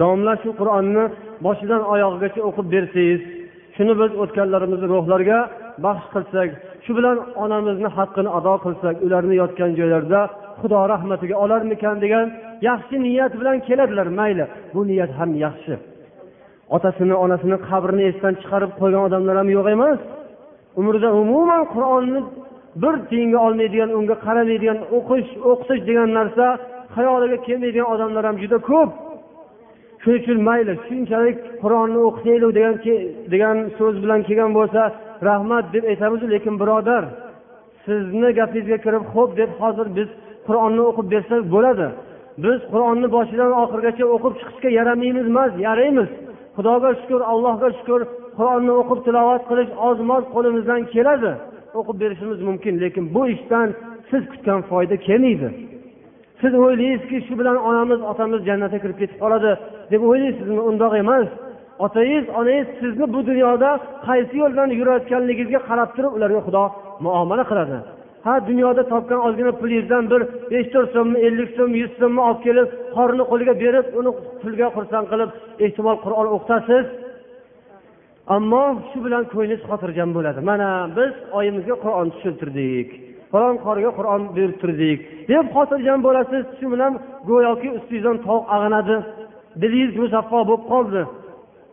Domla 0.01 0.35
shu 0.43 0.51
qur'onni 0.61 1.05
boshidan 1.47 1.83
oyog'igacha 1.95 2.41
o'qib 2.49 2.67
bersangiz 2.75 3.21
shuni 3.77 3.95
biz 4.01 4.11
o'tganlarimizni 4.23 4.87
ruhlariga 4.95 5.39
baxsh 5.85 6.07
qilsak 6.15 6.49
shu 6.85 6.93
bilan 6.99 7.17
onamizni 7.45 7.89
haqqini 7.99 8.31
ado 8.39 8.55
qilsak 8.65 8.97
ularni 9.07 9.35
yotgan 9.43 9.71
joylarida 9.79 10.21
xudo 10.61 10.79
rahmatiga 10.93 11.37
olarmikan 11.45 11.97
degan 12.05 12.27
yaxshi 12.69 12.97
niyat 13.07 13.33
bilan 13.41 13.59
keladilar 13.67 14.09
mayli. 14.19 14.45
Bu 14.75 14.81
niyat 14.91 15.11
ham 15.19 15.31
yaxshi. 15.45 15.75
Otasini 16.77 17.15
onasini 17.25 17.59
qabrini 17.69 18.05
esdan 18.11 18.35
chiqarib 18.41 18.73
qo'ygan 18.81 19.03
odamlar 19.09 19.37
ham 19.41 19.49
yo'q 19.57 19.67
emas. 19.77 20.01
Umrida 20.81 21.11
umuman 21.23 21.63
qur'onni 21.75 22.21
bir 22.83 22.95
tiyinga 23.09 23.39
olmaydigan 23.47 23.91
unga 23.99 24.17
qaramaydigan 24.27 24.79
o'qish 24.97 25.31
o'qitish 25.51 25.83
degan 25.89 26.09
narsa 26.19 26.47
xayoliga 26.97 27.39
kelmaydigan 27.47 27.89
odamlar 27.95 28.25
ham 28.29 28.37
juda 28.43 28.59
ko'p. 28.71 28.91
Shuning 30.03 30.21
uchun 30.23 30.39
mayli 30.49 30.73
shunchalik 30.87 31.37
qur'onni 31.63 31.99
o'qitaylik 32.09 32.53
degan 32.59 32.75
degan 33.33 33.57
so'z 33.79 33.97
bilan 34.03 34.21
kelgan 34.29 34.51
bo'lsa 34.59 34.83
rahmat 35.29 35.65
deb 35.75 35.85
aytamiz 35.93 36.23
lekin 36.35 36.55
birodar 36.63 37.05
sizni 37.87 38.31
gapingizga 38.39 38.79
kirib 38.85 39.05
ho'p 39.15 39.31
deb 39.41 39.51
hozir 39.61 39.87
biz 39.99 40.09
qur'onni 40.49 40.83
o'qib 40.91 41.07
bersa 41.15 41.35
bo'ladi. 41.55 41.87
Biz 42.45 42.59
qur'onni 42.73 43.09
boshidan 43.17 43.53
oxirigacha 43.63 44.05
o'qib 44.15 44.33
chiqishga 44.41 44.71
yaramaymiz 44.79 45.27
emas 45.33 45.53
yaraymiz. 45.67 46.09
Xudoga 46.57 46.91
shukur 47.01 47.21
allohga 47.33 47.69
shukur 47.79 48.01
qur'onni 48.39 48.73
o'qib 48.81 48.99
tilovat 49.07 49.43
qilish 49.51 49.71
oz 49.89 49.99
moz 50.11 50.25
qo'limizdan 50.35 50.81
keladi. 50.95 51.33
O'qib 51.79 51.97
berishimiz 52.03 52.39
mumkin 52.49 52.75
lekin 52.83 53.05
bu 53.15 53.23
ishdan 53.35 53.69
siz 54.11 54.23
kutgan 54.33 54.61
foyda 54.71 54.97
kelmaydi. 55.07 55.49
Siz 56.41 56.53
o'ylaysizki 56.65 57.19
shu 57.27 57.35
bilan 57.41 57.57
onamiz 57.69 58.01
otamiz 58.11 58.41
jannatga 58.49 58.79
kirib 58.85 58.99
ketib 59.03 59.19
qoladi 59.23 59.51
deb 59.93 60.03
o'ylaysizmi? 60.11 60.61
Undoq 60.71 60.93
emas. 61.03 61.29
Otangiz 61.85 62.25
onangiz 62.39 62.69
sizni 62.81 63.07
bu 63.15 63.21
dunyoda 63.31 63.71
qaysi 64.07 64.35
yo'l 64.41 64.53
bilan 64.55 64.71
yurayotganligingizga 64.81 65.61
qarab 65.69 65.91
turib 65.97 66.13
ularga 66.17 66.41
xudo 66.47 66.65
muomala 67.05 67.45
qiladi. 67.51 67.79
Ha 68.27 68.35
dunyoda 68.49 68.83
topgan 68.93 69.21
ozgina 69.27 69.53
pulingizdan 69.61 70.05
bir 70.13 70.21
besh 70.53 70.69
to'rt 70.75 70.91
so'mmi 70.97 71.19
ellik 71.27 71.51
so'm 71.59 71.71
yuz 71.81 71.93
so'mni 72.01 72.21
olib 72.29 72.41
kelib 72.47 72.69
qorini 72.97 73.25
qo'liga 73.31 73.55
berib 73.65 73.87
uni 73.99 74.11
pulga 74.43 74.69
xursand 74.77 75.07
qilib 75.13 75.31
ehtimol 75.65 75.97
qur'on 76.05 76.27
o'qitasiz. 76.35 76.85
Ammo 78.37 78.65
shu 78.89 78.99
bilan 79.07 79.25
ko'nglingiz 79.33 79.61
xotirjam 79.71 80.11
bo'ladi. 80.17 80.41
Mana 80.51 80.69
biz 80.99 81.13
oyimizga 81.39 81.77
qur'on 81.85 82.07
tushuntirdik 82.15 82.89
falon 83.33 83.57
qoriga 83.67 83.91
qur'on 83.99 84.23
berib 84.37 84.57
turdik. 84.63 84.99
Deb 85.31 85.47
xotirjam 85.57 85.99
bo'lasiz 86.07 86.43
shu 86.59 86.67
bilan 86.75 86.93
go'yoki 87.31 87.69
ustingizdan 87.79 88.17
tovuq 88.27 88.45
ag'anadi. 88.57 88.97
Dilingiz 89.63 89.93
musaffo 90.03 90.39
bo'lib 90.49 90.65
qoldi. 90.73 91.03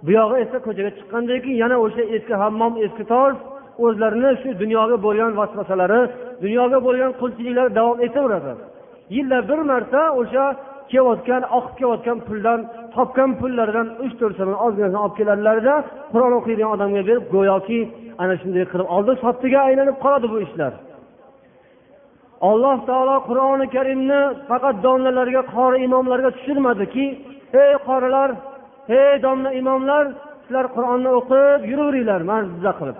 Buyog'i 0.07 0.37
esa 0.45 0.57
ko'chaga 0.65 0.91
chiqqandan 0.97 1.39
keyin 1.43 1.57
yana 1.63 1.77
o'sha 1.85 2.03
eski 2.15 2.33
hammom 2.43 2.73
eski 2.85 3.03
tosh 3.13 3.37
o'zlarini 3.85 4.31
shu 4.41 4.49
dunyoga 4.63 4.97
bo'lgan 5.05 5.31
vasvasalari 5.39 6.01
dunyoga 6.43 6.77
bo'lgan 6.87 7.11
qulchiliklar 7.21 7.67
davom 7.79 7.97
etaveradi 8.07 8.51
yilda 9.15 9.37
bir 9.49 9.59
marta 9.71 10.01
o'sha 10.21 10.45
kelayotgan 10.91 11.43
oqib 11.57 11.73
kelayotgan 11.79 12.17
puldan 12.27 12.59
topgan 12.95 13.31
pullaridan 13.39 13.87
uch 14.03 14.13
to'rttasini 14.19 14.57
ozginasini 14.65 14.99
olib 15.05 15.15
keladilarda 15.19 15.75
qur'on 16.13 16.33
o'qiydigan 16.39 16.71
odamga 16.75 17.01
berib 17.09 17.25
go'yoki 17.35 17.79
ana 18.21 18.33
shunday 18.41 18.65
qilib 18.71 18.87
oldi 18.95 19.11
sotdiga 19.23 19.59
aylanib 19.67 19.97
qoladi 20.03 20.27
bu 20.33 20.37
ishlar. 20.47 20.73
Alloh 22.49 22.77
taolo 22.89 23.15
qur'oni 23.29 23.65
karimni 23.75 24.21
faqat 24.49 24.75
domlalarga 24.85 25.41
qori 25.55 25.77
imomlarga 25.87 26.29
tushirmadiki 26.37 27.05
ey 27.63 27.73
qorilar 27.87 28.29
ey 28.99 29.13
domla 29.25 29.49
imomlar 29.61 30.03
sizlar 30.43 30.65
qur'onni 30.75 31.09
o'qib 31.19 31.59
yuraveringlar 31.71 32.21
mazza 32.31 32.71
qilib. 32.79 32.97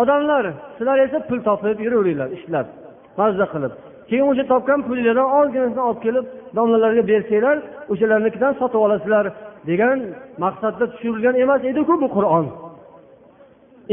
Odamlar 0.00 0.44
sizlar 0.76 0.98
esa 1.06 1.18
pul 1.28 1.40
topib 1.48 1.78
yuraveringlar 1.86 2.28
ishlab 2.38 2.66
mazza 3.18 3.46
qilib. 3.54 3.72
Keyin 4.08 4.26
o'sha 4.30 4.44
topgan 4.52 4.80
pulinglardan 4.88 5.28
ozginasini 5.38 5.82
olib 5.88 6.00
kelib 6.06 6.24
domlalarga 6.56 7.02
bersanglar 7.10 7.56
o'shalarnikidan 7.92 8.52
sotib 8.60 8.80
olasizlar 8.86 9.24
degan 9.70 9.98
maqsadda 10.44 10.84
tushirilgan 10.92 11.34
emas 11.44 11.60
ediku 11.70 11.94
bu 12.02 12.08
qur'on. 12.16 12.46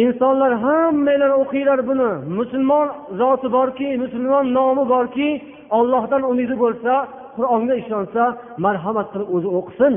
Insonlar 0.03 0.51
hammanglar 0.63 1.31
o'qinglar 1.41 1.79
buni. 1.89 2.11
Musulmon 2.37 2.87
zoti 3.19 3.47
borki 3.57 3.87
musulmon 4.03 4.45
nomi 4.57 4.83
borki 4.93 5.29
ollohdan 5.77 6.21
umidi 6.31 6.55
bo'lsa 6.63 6.93
qur'onga 7.35 7.75
ishonsa 7.83 8.23
marhamat 8.65 9.07
qilib 9.13 9.29
o'zi 9.35 9.49
o'qisin. 9.59 9.93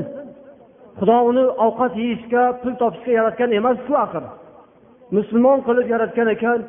Xudo 0.99 1.17
uni 1.29 1.43
ovqat 1.65 1.93
yeyishga 2.01 2.43
pul 2.61 2.73
topishga 2.81 3.11
yaratgan 3.19 3.49
emasku 3.59 3.93
axir. 4.05 4.23
Musulmon 5.17 5.59
qilib 5.67 5.87
yaratgan 5.93 6.27
ekan 6.35 6.59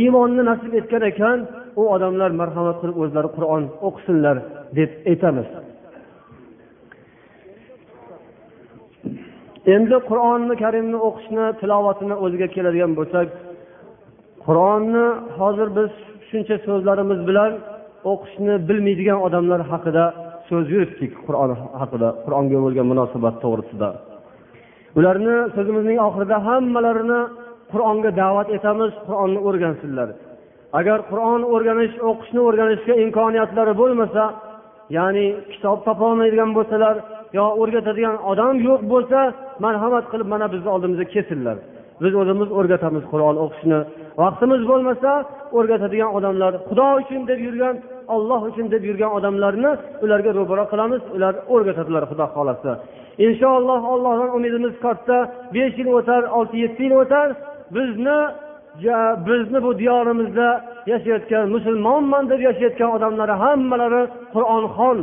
iymonni 0.00 0.42
nasib 0.50 0.72
etgan 0.80 1.02
ekan 1.12 1.38
u 1.80 1.82
odamlar 1.94 2.30
marhamat 2.40 2.76
qilib 2.82 2.96
o'zlari 3.02 3.28
qur'on 3.36 3.62
o'qisinlar 3.88 4.36
deb 4.78 4.90
aytamiz. 5.10 5.48
Endi 9.74 9.96
qur'onni 10.10 10.54
karimni 10.62 10.98
o'qishni 11.08 11.44
tilovatini 11.60 12.16
o'ziga 12.24 12.48
keladigan 12.54 12.92
bo'lsak 12.98 13.28
qur'onni 14.46 15.06
hozir 15.38 15.68
biz 15.78 15.90
shuncha 16.28 16.56
so'zlarimiz 16.66 17.20
bilan 17.28 17.52
o'qishni 18.12 18.54
bilmaydigan 18.68 19.18
odamlar 19.26 19.60
haqida 19.72 20.04
so'z 20.48 20.66
yuritdik 20.74 21.12
qur'on 21.26 21.50
haqida 21.80 22.08
qur'onga 22.24 22.58
bo'lgan 22.64 22.86
munosabat 22.92 23.34
to'g'risida. 23.44 23.88
Ularni 24.98 25.36
so'zimizning 25.56 25.98
oxirida 26.08 26.36
hammalarini 26.48 27.20
qur'onga 27.72 28.10
da'vat 28.22 28.48
etamiz 28.56 28.92
qur'onni 29.06 29.40
o'rgansinlar. 29.48 30.08
Agar 30.78 30.98
qur'on 31.10 31.40
o'rganish 31.54 31.94
o'qishni 32.08 32.40
o'rganishga 32.48 32.94
imkoniyatlari 33.04 33.72
bo'lmasa 33.80 34.22
ya'ni 34.96 35.26
kitob 35.52 35.78
topolmaydigan 35.88 36.50
bo'lsalar 36.58 36.96
yo 37.38 37.44
o'rgatadigan 37.60 38.16
odam 38.30 38.54
yo'q 38.68 38.82
bo'lsa 38.92 39.20
marhamat 39.64 40.04
qilib 40.12 40.28
mana 40.34 40.46
bizni 40.54 40.68
oldimizga 40.74 41.06
kelsinlar. 41.14 41.56
Biz 42.02 42.12
o'zimiz 42.20 42.48
o'rgatamiz 42.58 43.04
qur'on 43.12 43.36
o'qishni. 43.44 43.80
Vaqtimiz 44.22 44.62
bo'lmasa 44.70 45.10
o'rgatadigan 45.58 46.10
odamlar 46.18 46.52
xudo 46.68 46.88
uchun 47.00 47.22
deb 47.30 47.40
yurgan 47.46 47.76
olloh 48.14 48.40
uchun 48.50 48.66
deb 48.74 48.82
yurgan 48.88 49.10
odamlarni 49.18 49.72
ularga 50.04 50.30
ro'baro 50.38 50.64
qilamiz 50.72 51.02
ular 51.16 51.34
o'rgatadilar 51.54 52.04
xudo 52.10 52.26
xohlasa. 52.34 52.70
Inshaalloh 53.26 53.80
ollohdan 53.92 54.30
umidimiz 54.36 54.74
katta 54.84 55.18
besh 55.54 55.74
yil 55.80 55.88
o'tar 55.98 56.22
olti 56.38 56.56
yetti 56.64 56.82
yil 56.86 56.94
o'tar 57.02 57.28
bizni 57.74 58.18
bizni 59.26 59.58
bu 59.62 59.78
diyorimizda 59.78 60.48
yashayotgan 60.92 61.44
musulmonman 61.54 62.24
deb 62.30 62.40
yashayotgan 62.48 62.90
odamlar 62.96 63.30
hammalari 63.44 64.02
qur'onxon 64.34 64.98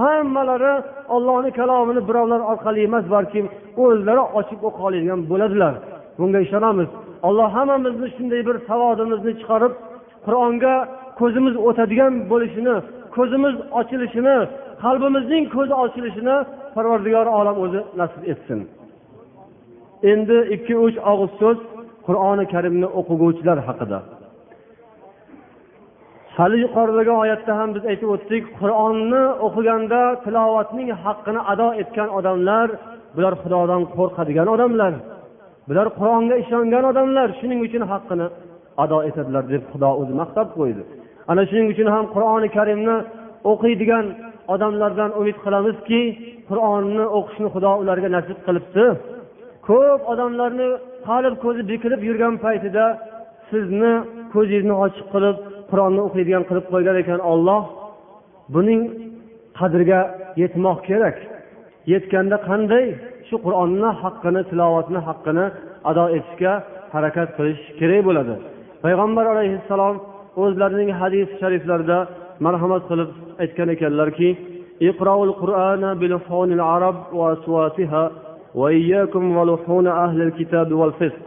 hammalari 0.00 0.74
ollohni 1.14 1.50
kalomini 1.58 2.02
birovlar 2.08 2.40
orqali 2.52 2.80
emas 2.88 3.04
balkim 3.14 3.44
o'zlari 3.84 4.22
ochib 4.38 4.60
o'qiy 4.68 4.84
oladigan 4.88 5.20
bo'ladilar. 5.30 5.74
Bunga 6.18 6.40
ishonamiz. 6.46 6.88
Alloh 7.28 7.48
hammamizni 7.56 8.08
shunday 8.16 8.40
bir 8.48 8.56
savodimizni 8.68 9.32
chiqarib 9.40 9.72
qur'onga 10.26 10.74
ko'zimiz 11.20 11.54
o'tadigan 11.68 12.12
bo'lishini 12.32 12.76
ko'zimiz 13.16 13.54
ochilishini 13.80 14.36
qalbimizning 14.84 15.44
ko'zi 15.54 15.74
ochilishini 15.84 16.36
parvardigor 16.74 17.26
olam 17.38 17.56
o'zi 17.64 17.80
nasib 18.00 18.22
etsin. 18.32 18.60
Endi 20.12 20.36
ikki 20.54 20.74
uch 20.86 20.96
og'iz 21.12 21.32
so'z. 21.40 21.58
Qur'oni 22.10 22.44
karimni 22.54 22.88
o'qiguvchilar 22.98 23.58
haqida. 23.68 23.98
Hali 26.36 26.56
yuqoridagi 26.64 27.12
oyatda 27.22 27.52
ham 27.60 27.68
biz 27.76 27.84
aytib 27.90 28.08
o'tdik 28.14 28.44
qur'onni 28.60 29.24
o'qiganda 29.46 30.00
tilovatning 30.24 30.88
haqqini 31.04 31.40
ado 31.52 31.68
etgan 31.82 32.08
odamlar 32.18 32.68
bular 33.16 33.34
xudodan 33.42 33.82
qo'rqadigan 33.96 34.48
odamlar 34.54 34.92
bular 35.68 35.86
qur'onga 35.98 36.36
ishongan 36.44 36.84
odamlar 36.90 37.28
shuning 37.38 37.60
uchun 37.66 37.82
haqqini 37.92 38.26
ado 38.84 38.98
etadilar 39.08 39.44
deb 39.52 39.62
xudo 39.72 39.90
o'zi 40.00 40.14
maqtab 40.22 40.48
qo'ydi. 40.58 40.82
Ana 41.30 41.42
shuning 41.48 41.66
uchun 41.72 41.88
ham 41.94 42.04
qur'oni 42.14 42.48
karimni 42.56 42.96
o'qiydigan 43.50 44.06
odamlardan 44.54 45.10
umid 45.20 45.36
qilamizki 45.44 46.00
qur'onni 46.48 47.04
o'qishni 47.18 47.48
xudo 47.54 47.70
ularga 47.82 48.08
nasib 48.16 48.38
qilibdi. 48.46 48.86
Ko'p 49.68 50.00
odamlarni 50.12 50.68
qalb 51.08 51.34
ko'zi 51.44 51.62
bekilib 51.72 52.00
yurgan 52.08 52.34
paytida 52.44 52.84
sizni 53.50 53.92
ko'zingizni 54.34 54.74
ochiq 54.84 55.06
qilib 55.14 55.36
qur'onni 55.70 56.00
o'qiydigan 56.06 56.42
qilib 56.48 56.66
qo'ygan 56.72 56.96
ekan 57.02 57.20
olloh 57.32 57.62
buning 58.54 58.82
qadriga 59.58 60.00
yetmoq 60.42 60.78
kerak. 60.88 61.16
Yetganda 61.92 62.36
qanday 62.48 62.86
shu 63.28 63.36
qur'onni 63.46 63.90
haqqini 64.02 64.42
tilovatni 64.50 65.00
haqqini 65.08 65.46
ado 65.90 66.04
etishga 66.16 66.52
harakat 66.94 67.28
qilish 67.38 67.62
kerak 67.80 68.00
bo'ladi. 68.08 68.34
Payg'ambar 68.84 69.24
alayhissalom 69.34 69.96
o'zlarining 70.42 70.90
hadis 71.00 71.28
shariflarida 71.40 71.98
marhamat 72.44 72.82
qilib 72.90 73.10
aytgan 73.42 73.68
ekanlarki 73.76 74.28
وإياكم 78.54 79.36
ولحون 79.36 79.86
أهل 79.86 80.22
الكتاب 80.22 80.72
والفسق. 80.72 81.26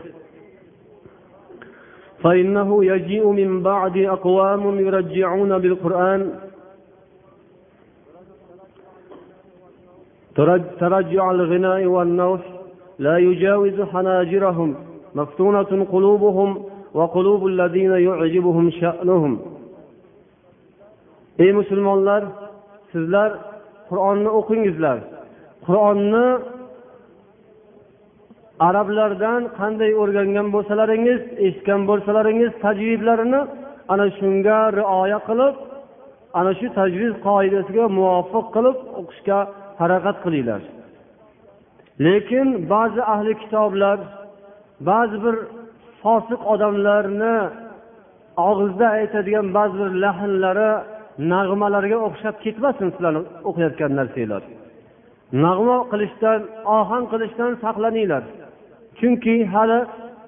فإنه 2.24 2.86
يجيء 2.86 3.28
من 3.28 3.64
بعد 3.64 3.98
أقوام 3.98 4.80
يرجعون 4.80 5.58
بالقرآن. 5.58 6.22
ترجع 10.80 11.32
الغناء 11.32 11.86
والنوح 11.86 12.42
لا 13.00 13.18
يجاوز 13.18 13.82
حناجرهم 13.82 14.76
مفتونة 15.16 15.86
قلوبهم 15.92 16.66
وقلوب 16.94 17.48
الذين 17.48 17.92
يعجبهم 17.92 18.70
شأنهم. 18.70 19.40
ey 21.40 21.52
musulmonlar 21.60 22.24
sizlar 22.92 23.30
qur'onni 23.90 24.30
o'qingizlar 24.40 24.98
qur'onni 25.66 26.28
arablardan 28.60 29.42
qanday 29.60 29.92
o'rgangan 30.02 30.48
bo'lsalaringiz 30.56 31.22
eshitgan 31.46 31.82
bo'lsalaringiz 31.90 32.52
tajvidlarini 32.66 33.42
ana 33.94 34.06
shunga 34.18 34.60
rioya 34.80 35.20
qilib 35.28 35.56
ana 36.40 36.52
shu 36.60 36.68
tajvid 36.80 37.14
qoidasiga 37.28 37.86
muvofiq 37.98 38.46
qilib 38.56 38.78
o'qishga 39.00 39.40
harakat 39.82 40.18
qilinglar. 40.26 40.62
Lekin 42.06 42.48
ba'zi 42.74 43.02
ahli 43.14 43.34
kitoblar 43.42 43.98
ba'zi 44.90 45.18
bir 45.26 45.36
fosiq 46.02 46.42
odamlarni 46.54 47.36
og'izda 48.50 48.88
aytadigan 48.98 49.48
ba'zi 49.58 49.76
bir 49.82 49.92
lahnlari 50.04 50.72
nag'malarga 51.34 51.98
o'xshab 52.08 52.36
ketmasin 52.46 52.88
sizlarni 52.94 53.22
o'qiyotgan 53.50 53.92
narsanglar 54.00 54.44
nag'ma 55.46 55.78
qilishdan 55.92 56.40
ohang 56.78 57.06
qilishdan 57.12 57.52
saqlaninglar. 57.64 58.24
Chunki 59.00 59.36
hali 59.54 59.80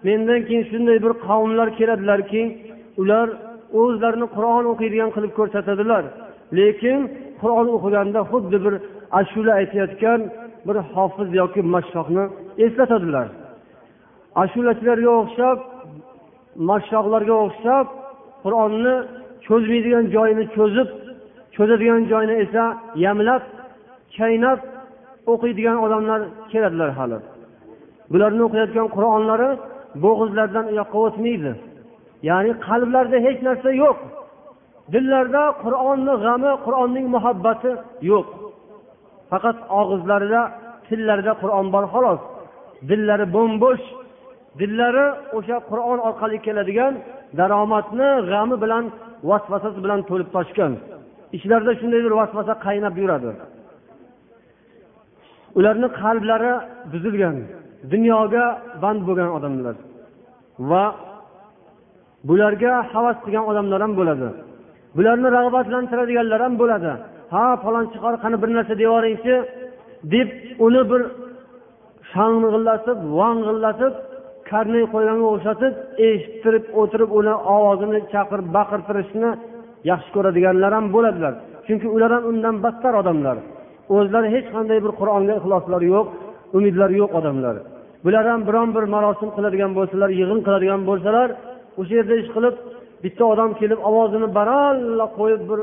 mendan 0.07 0.41
keyin 0.47 0.63
shunday 0.71 0.97
bir 1.05 1.13
qavmlar 1.27 1.67
keladilarki 1.79 2.41
ular 3.01 3.27
o'zlarini 3.81 4.27
qur'on 4.35 4.65
o'qiydigan 4.71 5.09
qilib 5.15 5.33
ko'rsatadilar. 5.39 6.03
Lekin 6.57 6.99
qur'on 7.41 7.67
o'qiganda 7.75 8.19
xuddi 8.31 8.57
bir 8.65 8.73
ashula 9.19 9.51
aytayotgan 9.59 10.19
bir 10.67 10.77
hofiz 10.93 11.29
yoki 11.41 11.61
mashshoqni 11.73 12.23
eslatadilar. 12.65 13.27
Ashulachilarga 14.43 15.11
o'xshab 15.21 15.57
mashshoqlarga 16.69 17.35
o'xshab 17.45 17.85
qur'onni 18.43 18.95
cho'zmaydigan 19.45 20.05
joyini 20.15 20.45
cho'zib 20.55 20.89
cho'zadigan 21.55 22.01
joyini 22.11 22.35
esa 22.45 22.63
yamlab 23.05 23.43
chaynab 24.17 24.59
o'qiydigan 25.31 25.77
odamlar 25.85 26.21
keladilar 26.51 26.89
hali. 26.99 27.17
Bularni 28.11 28.41
o'qiyotgan 28.47 28.87
qur'onlari 28.95 29.49
bo'g'izlardan 30.03 30.65
u 30.71 30.73
yoqqa 30.81 30.97
o'tmaydi. 31.07 31.51
Ya'ni 32.29 32.51
qalblarida 32.67 33.17
hech 33.25 33.39
narsa 33.47 33.69
yo'q. 33.83 33.97
Dillarda 34.93 35.43
qur'onni 35.63 36.13
g'ami 36.25 36.51
qur'onning 36.65 37.05
muhabbati 37.15 37.71
yo'q. 38.11 38.27
Faqat 39.31 39.57
og'izlarida 39.79 40.41
tillarida 40.87 41.33
qur'on 41.41 41.65
bor 41.75 41.85
xolos. 41.93 42.21
Dillari 42.89 43.25
bo'mbo'sh 43.35 43.85
dillari 44.59 45.05
o'sha 45.37 45.57
qur'on 45.69 45.99
orqali 46.07 46.37
keladigan 46.45 46.93
daromadni 47.39 48.09
g'ami 48.31 48.55
bilan 48.63 48.83
vasvasasi 49.29 49.79
bilan 49.85 49.99
to'lib 50.09 50.29
toshgan. 50.35 50.73
Ichlarida 51.37 51.73
shunday 51.79 52.01
bir 52.05 52.13
vasvasa 52.21 52.53
qaynab 52.65 52.95
yuradi. 53.01 53.31
Ularni 55.57 55.87
qalblari 56.01 56.53
buzilgan. 56.91 57.37
Dunyoga 57.91 58.45
band 58.83 59.01
bo'lgan 59.07 59.29
odamlar. 59.37 59.75
Va 60.69 60.85
bularga 62.27 62.73
havas 62.91 63.17
qilgan 63.25 63.45
odamlar 63.51 63.79
ham 63.85 63.93
bo'ladi. 63.99 64.27
Bularni 64.97 65.27
rag'batlantiradiganlar 65.37 66.39
ham 66.45 66.53
bo'ladi. 66.61 66.91
Ha 67.33 67.45
falonchi 67.63 67.97
qori 68.03 68.17
qani 68.23 68.35
bir 68.43 68.49
narsa 68.57 68.73
deyoringchi 68.81 69.35
deb 70.13 70.29
uni 70.65 70.81
bir 70.91 71.01
shang'illatib 72.11 72.99
vang'illatib 73.19 73.93
karnay 74.49 74.83
qo'yganga 74.93 75.27
o'xshatib 75.33 75.73
eshittirib 76.07 76.65
o'tirib 76.81 77.09
uni 77.19 77.33
ovozini 77.55 77.99
chaqirib 78.13 78.47
baqirtirishni 78.57 79.29
yaxshi 79.91 80.09
ko'radiganlar 80.15 80.71
ham 80.77 80.85
bo'ladilar. 80.95 81.33
Chunki 81.65 81.87
ular 81.95 82.11
ham 82.15 82.23
undan 82.31 82.55
battar 82.65 82.93
odamlar. 83.01 83.37
O'zlari 83.95 84.27
hech 84.35 84.47
qanday 84.55 84.79
bir 84.85 84.91
qur'onga 84.99 85.33
ixloslari 85.39 85.87
yo'q 85.95 86.07
umidlari 86.57 86.95
yo'q 87.01 87.11
odamlar. 87.19 87.55
Bular 88.05 88.25
ham 88.31 88.41
biron 88.47 88.69
bir 88.75 88.83
marosim 88.95 89.29
qiladigan 89.35 89.71
bo'lsalar 89.77 90.09
yig'in 90.19 90.39
qiladigan 90.45 90.81
bo'lsalar 90.89 91.27
o'sha 91.79 91.93
yerda 91.99 92.15
ish 92.21 92.29
qilib 92.35 92.55
bitta 93.03 93.23
odam 93.33 93.51
kelib 93.59 93.79
ovozini 93.89 94.27
baralla 94.37 95.05
qo'yib 95.19 95.41
bir 95.49 95.59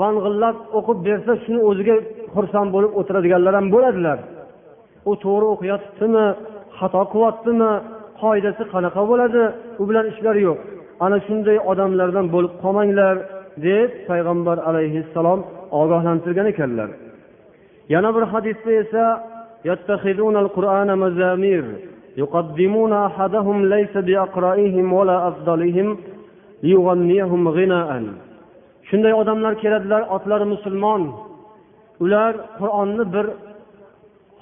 vang'illab 0.00 0.56
o'qib 0.78 0.98
bersa 1.08 1.32
shuni 1.44 1.60
o'ziga 1.70 1.96
xursand 2.34 2.68
bo'lib 2.74 2.92
o'tiradiganlar 3.00 3.54
ham 3.58 3.66
bo'ladilar. 3.74 4.18
U 5.10 5.12
to'g'ri 5.24 5.46
o'qiyotibdimi 5.54 6.26
xato 6.78 7.02
qilyaptimi 7.12 7.70
qoidasi 8.22 8.62
qanaqa 8.72 9.02
bo'ladi 9.10 9.42
u 9.80 9.82
bilan 9.88 10.04
ishlari 10.12 10.40
yo'q. 10.48 10.58
Ana 11.04 11.18
shunday 11.26 11.58
odamlardan 11.70 12.26
bo'lib 12.34 12.52
qolmanglar 12.62 13.16
deb 13.66 13.90
payg'ambar 14.08 14.56
alayhissalom 14.68 15.40
ogohlantirgan 15.80 16.46
ekanlar. 16.52 16.88
Yana 17.94 18.10
bir 18.16 18.24
hadisda 18.32 18.72
esa 18.82 19.04
يتخذون 19.65 20.35
القرآن 20.37 20.99
مزامير 20.99 21.65
يقدمون 22.17 22.93
أحدهم 22.93 23.65
ليس 23.65 23.97
بأقرائهم 23.97 24.93
ولا 24.93 25.27
أفضلهم 25.27 25.97
ليغنيهم 26.63 27.41
غناء 27.47 27.91
shunday 28.89 29.13
odamlar 29.21 29.53
keladilar 29.63 30.01
otlari 30.15 30.45
musulmon 30.53 31.01
ular 32.03 32.33
qur'onni 32.59 33.03
bir 33.15 33.25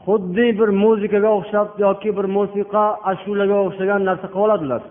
xuddi 0.06 0.48
bir 0.60 0.70
muzikaga 0.84 1.30
o'xshab 1.38 1.68
yoki 1.86 2.10
bir 2.18 2.26
musiqa 2.38 2.86
ashulaga 3.12 3.58
o'xshagan 3.66 4.02
narsa 4.10 4.28
qilib 4.34 4.46
oladilar 4.48 4.82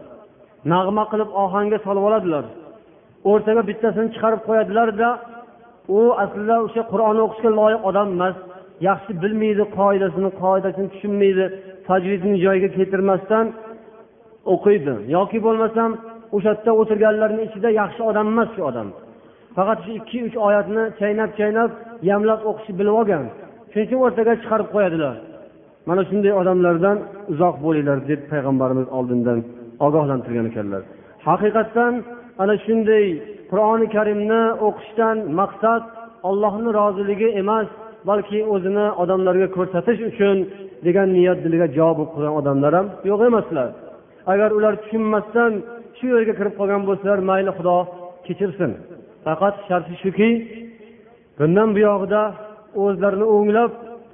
nag'ma 0.72 1.04
qilib 1.12 1.30
ohangga 1.42 1.78
solib 1.86 2.04
oladilar 2.09 2.44
o'rtaga 3.30 3.62
bittasini 3.70 4.09
chiqarib 4.14 4.40
qo'yadilarda 4.48 5.09
u 5.96 5.98
aslida 6.24 6.56
o'sha 6.66 6.82
qur'onni 6.92 7.22
o'qishga 7.26 7.50
loyiq 7.60 7.82
odam 7.90 8.09
emas 8.16 8.36
Yaxshi 8.87 9.11
bilmaydi 9.23 9.63
qoidasini 9.79 10.29
qoidasini 10.43 10.87
tushunmaydi 10.93 11.45
tajvidini 11.87 12.37
joyiga 12.45 12.69
keltirmasdan 12.77 13.45
o'qiydi. 14.53 14.93
Yoki 15.17 15.39
bo'lmasam 15.45 15.91
o'sha 16.35 16.51
yerda 16.53 16.71
o'tirganlarni 16.81 17.41
ichida 17.47 17.69
yaxshi 17.81 18.01
odam 18.09 18.25
emas 18.33 18.49
shu 18.55 18.61
odam. 18.69 18.87
Faqat 19.55 19.79
shu 19.85 19.91
ikki 19.99 20.17
uch 20.27 20.35
oyatni 20.47 20.83
chaynab 20.99 21.31
chaynab 21.39 21.69
yamlab 22.09 22.41
o'qishni 22.49 22.73
bilib 22.79 22.95
olgan. 22.99 23.23
Shuning 23.71 23.87
uchun 23.87 23.99
o'rtaga 24.05 24.33
chiqarib 24.41 24.69
qo'yadilar. 24.75 25.15
Mana 25.89 26.01
shunday 26.09 26.33
odamlardan 26.41 26.97
uzoq 27.31 27.55
bo'linglar 27.65 27.97
deb 28.09 28.21
payg'ambarimiz 28.31 28.87
oldindan 28.97 29.39
ogohlantirgan 29.87 30.45
ekanlar. 30.51 30.81
Haqiqatdan 31.27 31.93
ana 32.43 32.55
shunday 32.65 33.05
qur'oni 33.51 33.87
karimni 33.95 34.43
o'qishdan 34.67 35.17
maqsad 35.39 35.83
ollohni 36.29 36.69
roziligi 36.79 37.29
emas 37.41 37.67
balki 38.09 38.39
o'zini 38.53 38.85
odamlarga 39.01 39.47
ko'rsatish 39.57 39.99
uchun 40.11 40.38
degan 40.88 41.07
niyat 41.17 41.39
diliga 41.45 41.67
javob 41.77 41.95
bo'lib 41.97 42.11
qolgan 42.15 42.34
odamlar 42.39 42.71
ham 42.77 42.88
yo'q 43.09 43.21
emaslar. 43.29 43.67
Agar 44.34 44.49
ular 44.57 44.73
tushunmasdan 44.84 45.51
shu 45.97 46.05
yerga 46.15 46.34
kirib 46.39 46.53
qolgan 46.59 46.81
bo'lsalar 46.89 47.19
mayli 47.29 47.51
xudo 47.57 47.77
kechirsin. 48.27 48.71
Faqat 49.25 49.55
sharti 49.67 49.93
shuki 50.03 50.29
bundan 51.39 51.69
buyog'ida 51.77 52.21
o'zlarini 52.84 53.27
o'nglab 53.35 53.71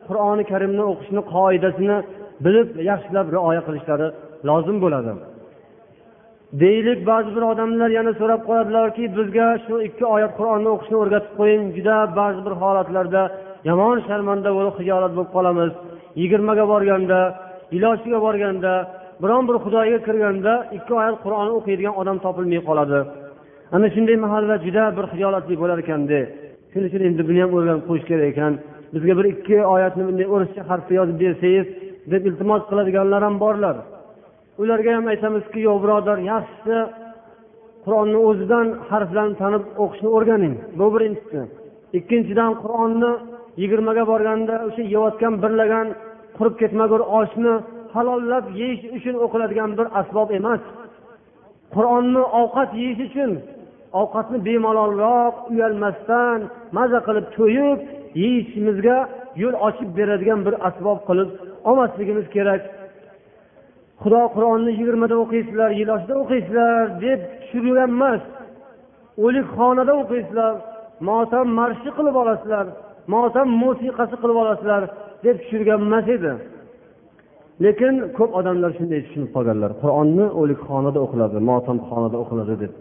qur'oni 0.07 0.43
karimni 0.51 0.83
o'qishni 0.91 1.21
qoidasini 1.33 1.97
bilib 2.45 2.67
yaxshilab 2.89 3.27
rioya 3.35 3.61
qilishlari 3.67 4.07
lozim 4.49 4.77
bo'ladi. 4.83 5.11
Deylik 6.63 6.99
ba'zi 7.09 7.29
bir 7.35 7.43
odamlar 7.51 7.89
yana 7.99 8.11
so'rab 8.19 8.41
qoladilarki 8.49 9.03
bizga 9.17 9.47
shu 9.65 9.75
ikki 9.87 10.05
oyat 10.15 10.31
qur'onni 10.39 10.69
o'qishni 10.75 10.97
o'rgatib 11.03 11.33
qo'ying. 11.39 11.63
Juda 11.77 11.97
ba'zi 12.19 12.39
bir 12.45 12.53
holatlarda 12.61 13.21
yomon 13.69 13.97
sharmanda 14.07 14.49
bo'lib 14.57 14.75
hijolat 14.81 15.11
bo'lib 15.17 15.31
qolamiz. 15.35 15.71
Yigirmaga 16.21 16.65
borganda 16.73 17.19
ilojiga 17.77 18.19
borganda 18.25 18.73
biron 19.23 19.43
bir 19.49 19.57
xudoga 19.63 19.97
kirganda 20.07 20.53
ikki 20.77 20.91
oyat 21.01 21.15
qur'on 21.23 21.49
o'qiydigan 21.57 21.93
odam 22.01 22.17
topilmay 22.25 22.61
qoladi. 22.69 22.99
Ana 23.75 23.87
shunday 23.95 24.17
mahalla 24.25 24.55
juda 24.65 24.83
bir 24.97 25.05
hijolatli 25.13 25.55
bo'lar 25.61 25.77
ekanda 25.83 26.19
shuning 26.71 26.87
uchun 26.89 27.01
endi 27.09 27.21
buni 27.29 27.39
ham 27.43 27.51
o'rganib 27.57 27.83
qo'yish 27.89 28.05
kerak 28.09 28.27
ekan. 28.33 28.53
Bizga 28.93 29.13
bir 29.19 29.25
ikki 29.33 29.57
oyatni 29.75 30.03
bunday 30.07 30.27
o'rischa 30.35 30.61
harfda 30.69 30.93
yozib 30.99 31.17
bersangiz 31.23 31.67
deb 32.11 32.23
iltimos 32.29 32.61
qiladiganlar 32.69 33.21
ham 33.27 33.35
borlar. 33.43 33.75
Ularga 34.61 34.91
ham 34.97 35.05
aytamizki 35.13 35.59
yo'q 35.67 35.77
birodar 35.83 36.17
yaxshisi 36.31 36.77
qur'onni 37.85 38.19
o'zidan 38.29 38.67
harflarni 38.89 39.35
tanib 39.41 39.63
o'qishni 39.83 40.09
o'rganing. 40.17 40.55
Bu 40.79 40.85
birinchisi. 40.95 41.39
Ikkinchidan 41.99 42.51
qur'onni 42.63 43.11
yigirmaga 43.61 44.03
borganda 44.11 44.55
o'sha 44.67 44.83
yeyotgan 44.93 45.33
birlagan 45.43 45.87
qurib 46.37 46.55
ketmagur 46.61 47.01
oshni 47.19 47.53
halollab 47.95 48.45
yeyish 48.59 48.83
uchun 48.97 49.15
o'qiladigan 49.25 49.71
bir 49.77 49.87
asbob 49.99 50.29
emas. 50.39 50.61
Qur'onni 51.75 52.23
ovqat 52.41 52.69
yeyish 52.81 53.01
uchun 53.07 53.31
ovqatni 54.01 54.37
bemalolroq 54.47 55.35
uyalmasdan 55.51 56.39
maza 56.77 56.99
qilib 57.07 57.25
to'yib 57.37 57.79
yeyishimizga 58.21 58.97
yo'l 59.41 59.55
ochib 59.67 59.89
beradigan 59.97 60.39
bir 60.47 60.55
asbob 60.67 60.99
qilib 61.07 61.29
olmasligimiz 61.69 62.27
kerak. 62.35 62.61
Xudo 64.01 64.21
qur'onni 64.35 64.71
yigirmada 64.79 65.15
o'qiysizlar 65.23 65.69
yiloshda 65.79 66.13
o'qiysizlar 66.21 66.83
deb 67.05 67.19
tushirgan 67.41 67.89
emas. 67.97 68.21
O'likxonada 69.25 69.93
o'qiysizlar 70.01 70.53
motam 71.07 71.47
marshi 71.59 71.89
qilib 71.97 72.15
olasizlar. 72.21 72.65
Motam 73.13 73.47
musiqasi 73.63 74.15
qilib 74.21 74.37
olasizlar 74.43 74.83
deb 75.25 75.35
tushirgan 75.41 75.79
emas 75.87 76.07
edi. 76.15 76.31
Lekin 77.65 77.93
ko'p 78.17 78.31
odamlar 78.39 78.71
shunday 78.77 78.99
tushunib 79.05 79.29
qolganlar. 79.35 79.71
Qur'onni 79.81 80.25
o'likxonada 80.41 80.99
o'qiladi 81.05 81.37
motamxonada 81.51 82.17
o'qiladi 82.23 82.55
deb. 82.63 82.71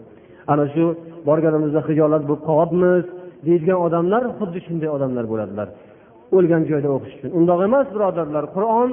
Ana 0.51 0.65
shu 0.73 0.85
borganimizda 1.27 1.81
hijolat 1.89 2.23
bo'lib 2.29 2.43
qolyapmiz 2.49 3.03
deydigan 3.47 3.79
odamlar 3.87 4.23
xuddi 4.39 4.59
shunday 4.67 4.89
odamlar 4.97 5.25
bo'ladilar. 5.31 5.67
O'lgan 6.37 6.61
joyda 6.69 6.89
o'qish 6.95 7.13
uchun. 7.17 7.31
Undoq 7.39 7.59
emas 7.67 7.87
birodarlar. 7.95 8.43
Qur'on 8.55 8.89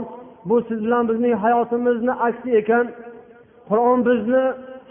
bu 0.48 0.56
siz 0.68 0.78
bilan 0.86 1.04
bizning 1.10 1.34
hayotimizni 1.44 2.12
aksi 2.28 2.50
ekan. 2.60 2.86
Qur'on 3.70 3.98
bizni 4.08 4.44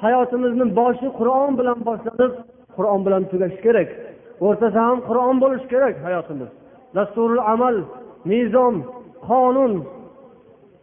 hayotimizni 0.03 0.65
boshi 0.79 1.07
qur'on 1.19 1.51
bilan 1.59 1.77
boshlanib 1.89 2.33
qur'on 2.77 2.99
bilan 3.05 3.21
tugashi 3.31 3.59
kerak. 3.65 3.89
O'rtasi 4.47 4.77
ham 4.87 4.97
qur'on 5.09 5.35
bo'lishi 5.43 5.67
kerak 5.73 5.95
hayotimiz. 6.05 6.49
Dasturul 6.95 7.41
amal 7.53 7.75
nizom 8.31 8.75
qonun. 9.29 9.73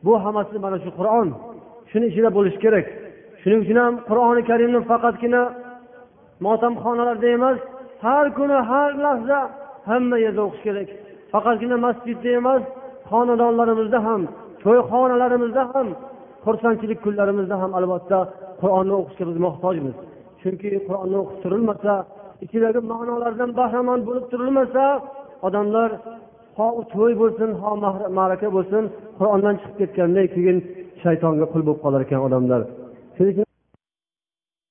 Bu 0.05 0.13
hammasi 0.25 0.57
mana 0.65 0.79
shu 0.85 0.91
qur'on. 0.99 1.29
Shuni 1.91 2.07
ichida 2.11 2.31
bo'lishi 2.39 2.59
kerak. 2.65 2.87
Shuning 3.41 3.61
uchun 3.65 3.79
ham 3.85 3.95
qur'oni 4.09 4.43
karimni 4.51 4.81
faqatgina 4.91 5.43
motamxonalarda 6.47 7.29
emas 7.37 7.59
har 8.05 8.27
kuni 8.39 8.59
har 8.71 8.91
lahza 9.05 9.41
hamma 9.89 10.17
yerda 10.25 10.43
o'qish 10.47 10.63
kerak. 10.67 10.89
Faqatgina 11.33 11.77
masjidda 11.87 12.31
emas 12.41 12.63
xonadonlarimizda 13.11 13.99
ham 14.09 14.23
to'yxonalarimizda 14.63 15.63
ham 15.73 15.89
xursandchilik 16.45 16.99
kunlarimizda 17.05 17.57
ham 17.63 17.71
albatta 17.79 18.19
qur'onni 18.61 18.95
o'qishga 19.01 19.25
biz 19.31 19.39
muhtojmiz. 19.47 19.97
Chunki 20.41 20.69
qur'onni 20.89 21.17
o'qib 21.23 21.39
turilmasa 21.45 21.95
ichidagi 22.45 22.81
ma'nolardan 22.93 23.51
bahramand 23.59 24.03
bo'lib 24.09 24.25
turilmasa 24.33 24.85
odamlar 25.47 25.91
ho 26.59 26.67
to'y 26.95 27.13
bo'lsin 27.23 27.51
ho 27.63 27.71
ma'raka 28.19 28.49
bo'lsin 28.57 28.85
qur'ondan 29.19 29.55
chiqib 29.61 29.77
ketgandan 29.81 30.27
keyin 30.35 30.57
shaytonga 31.03 31.47
qul 31.53 31.63
bo'lib 31.67 31.81
qolar 31.85 32.01
ekan 32.07 32.21
odamlar. 32.29 32.61
Shuning 33.17 33.33
uchun 33.35 33.46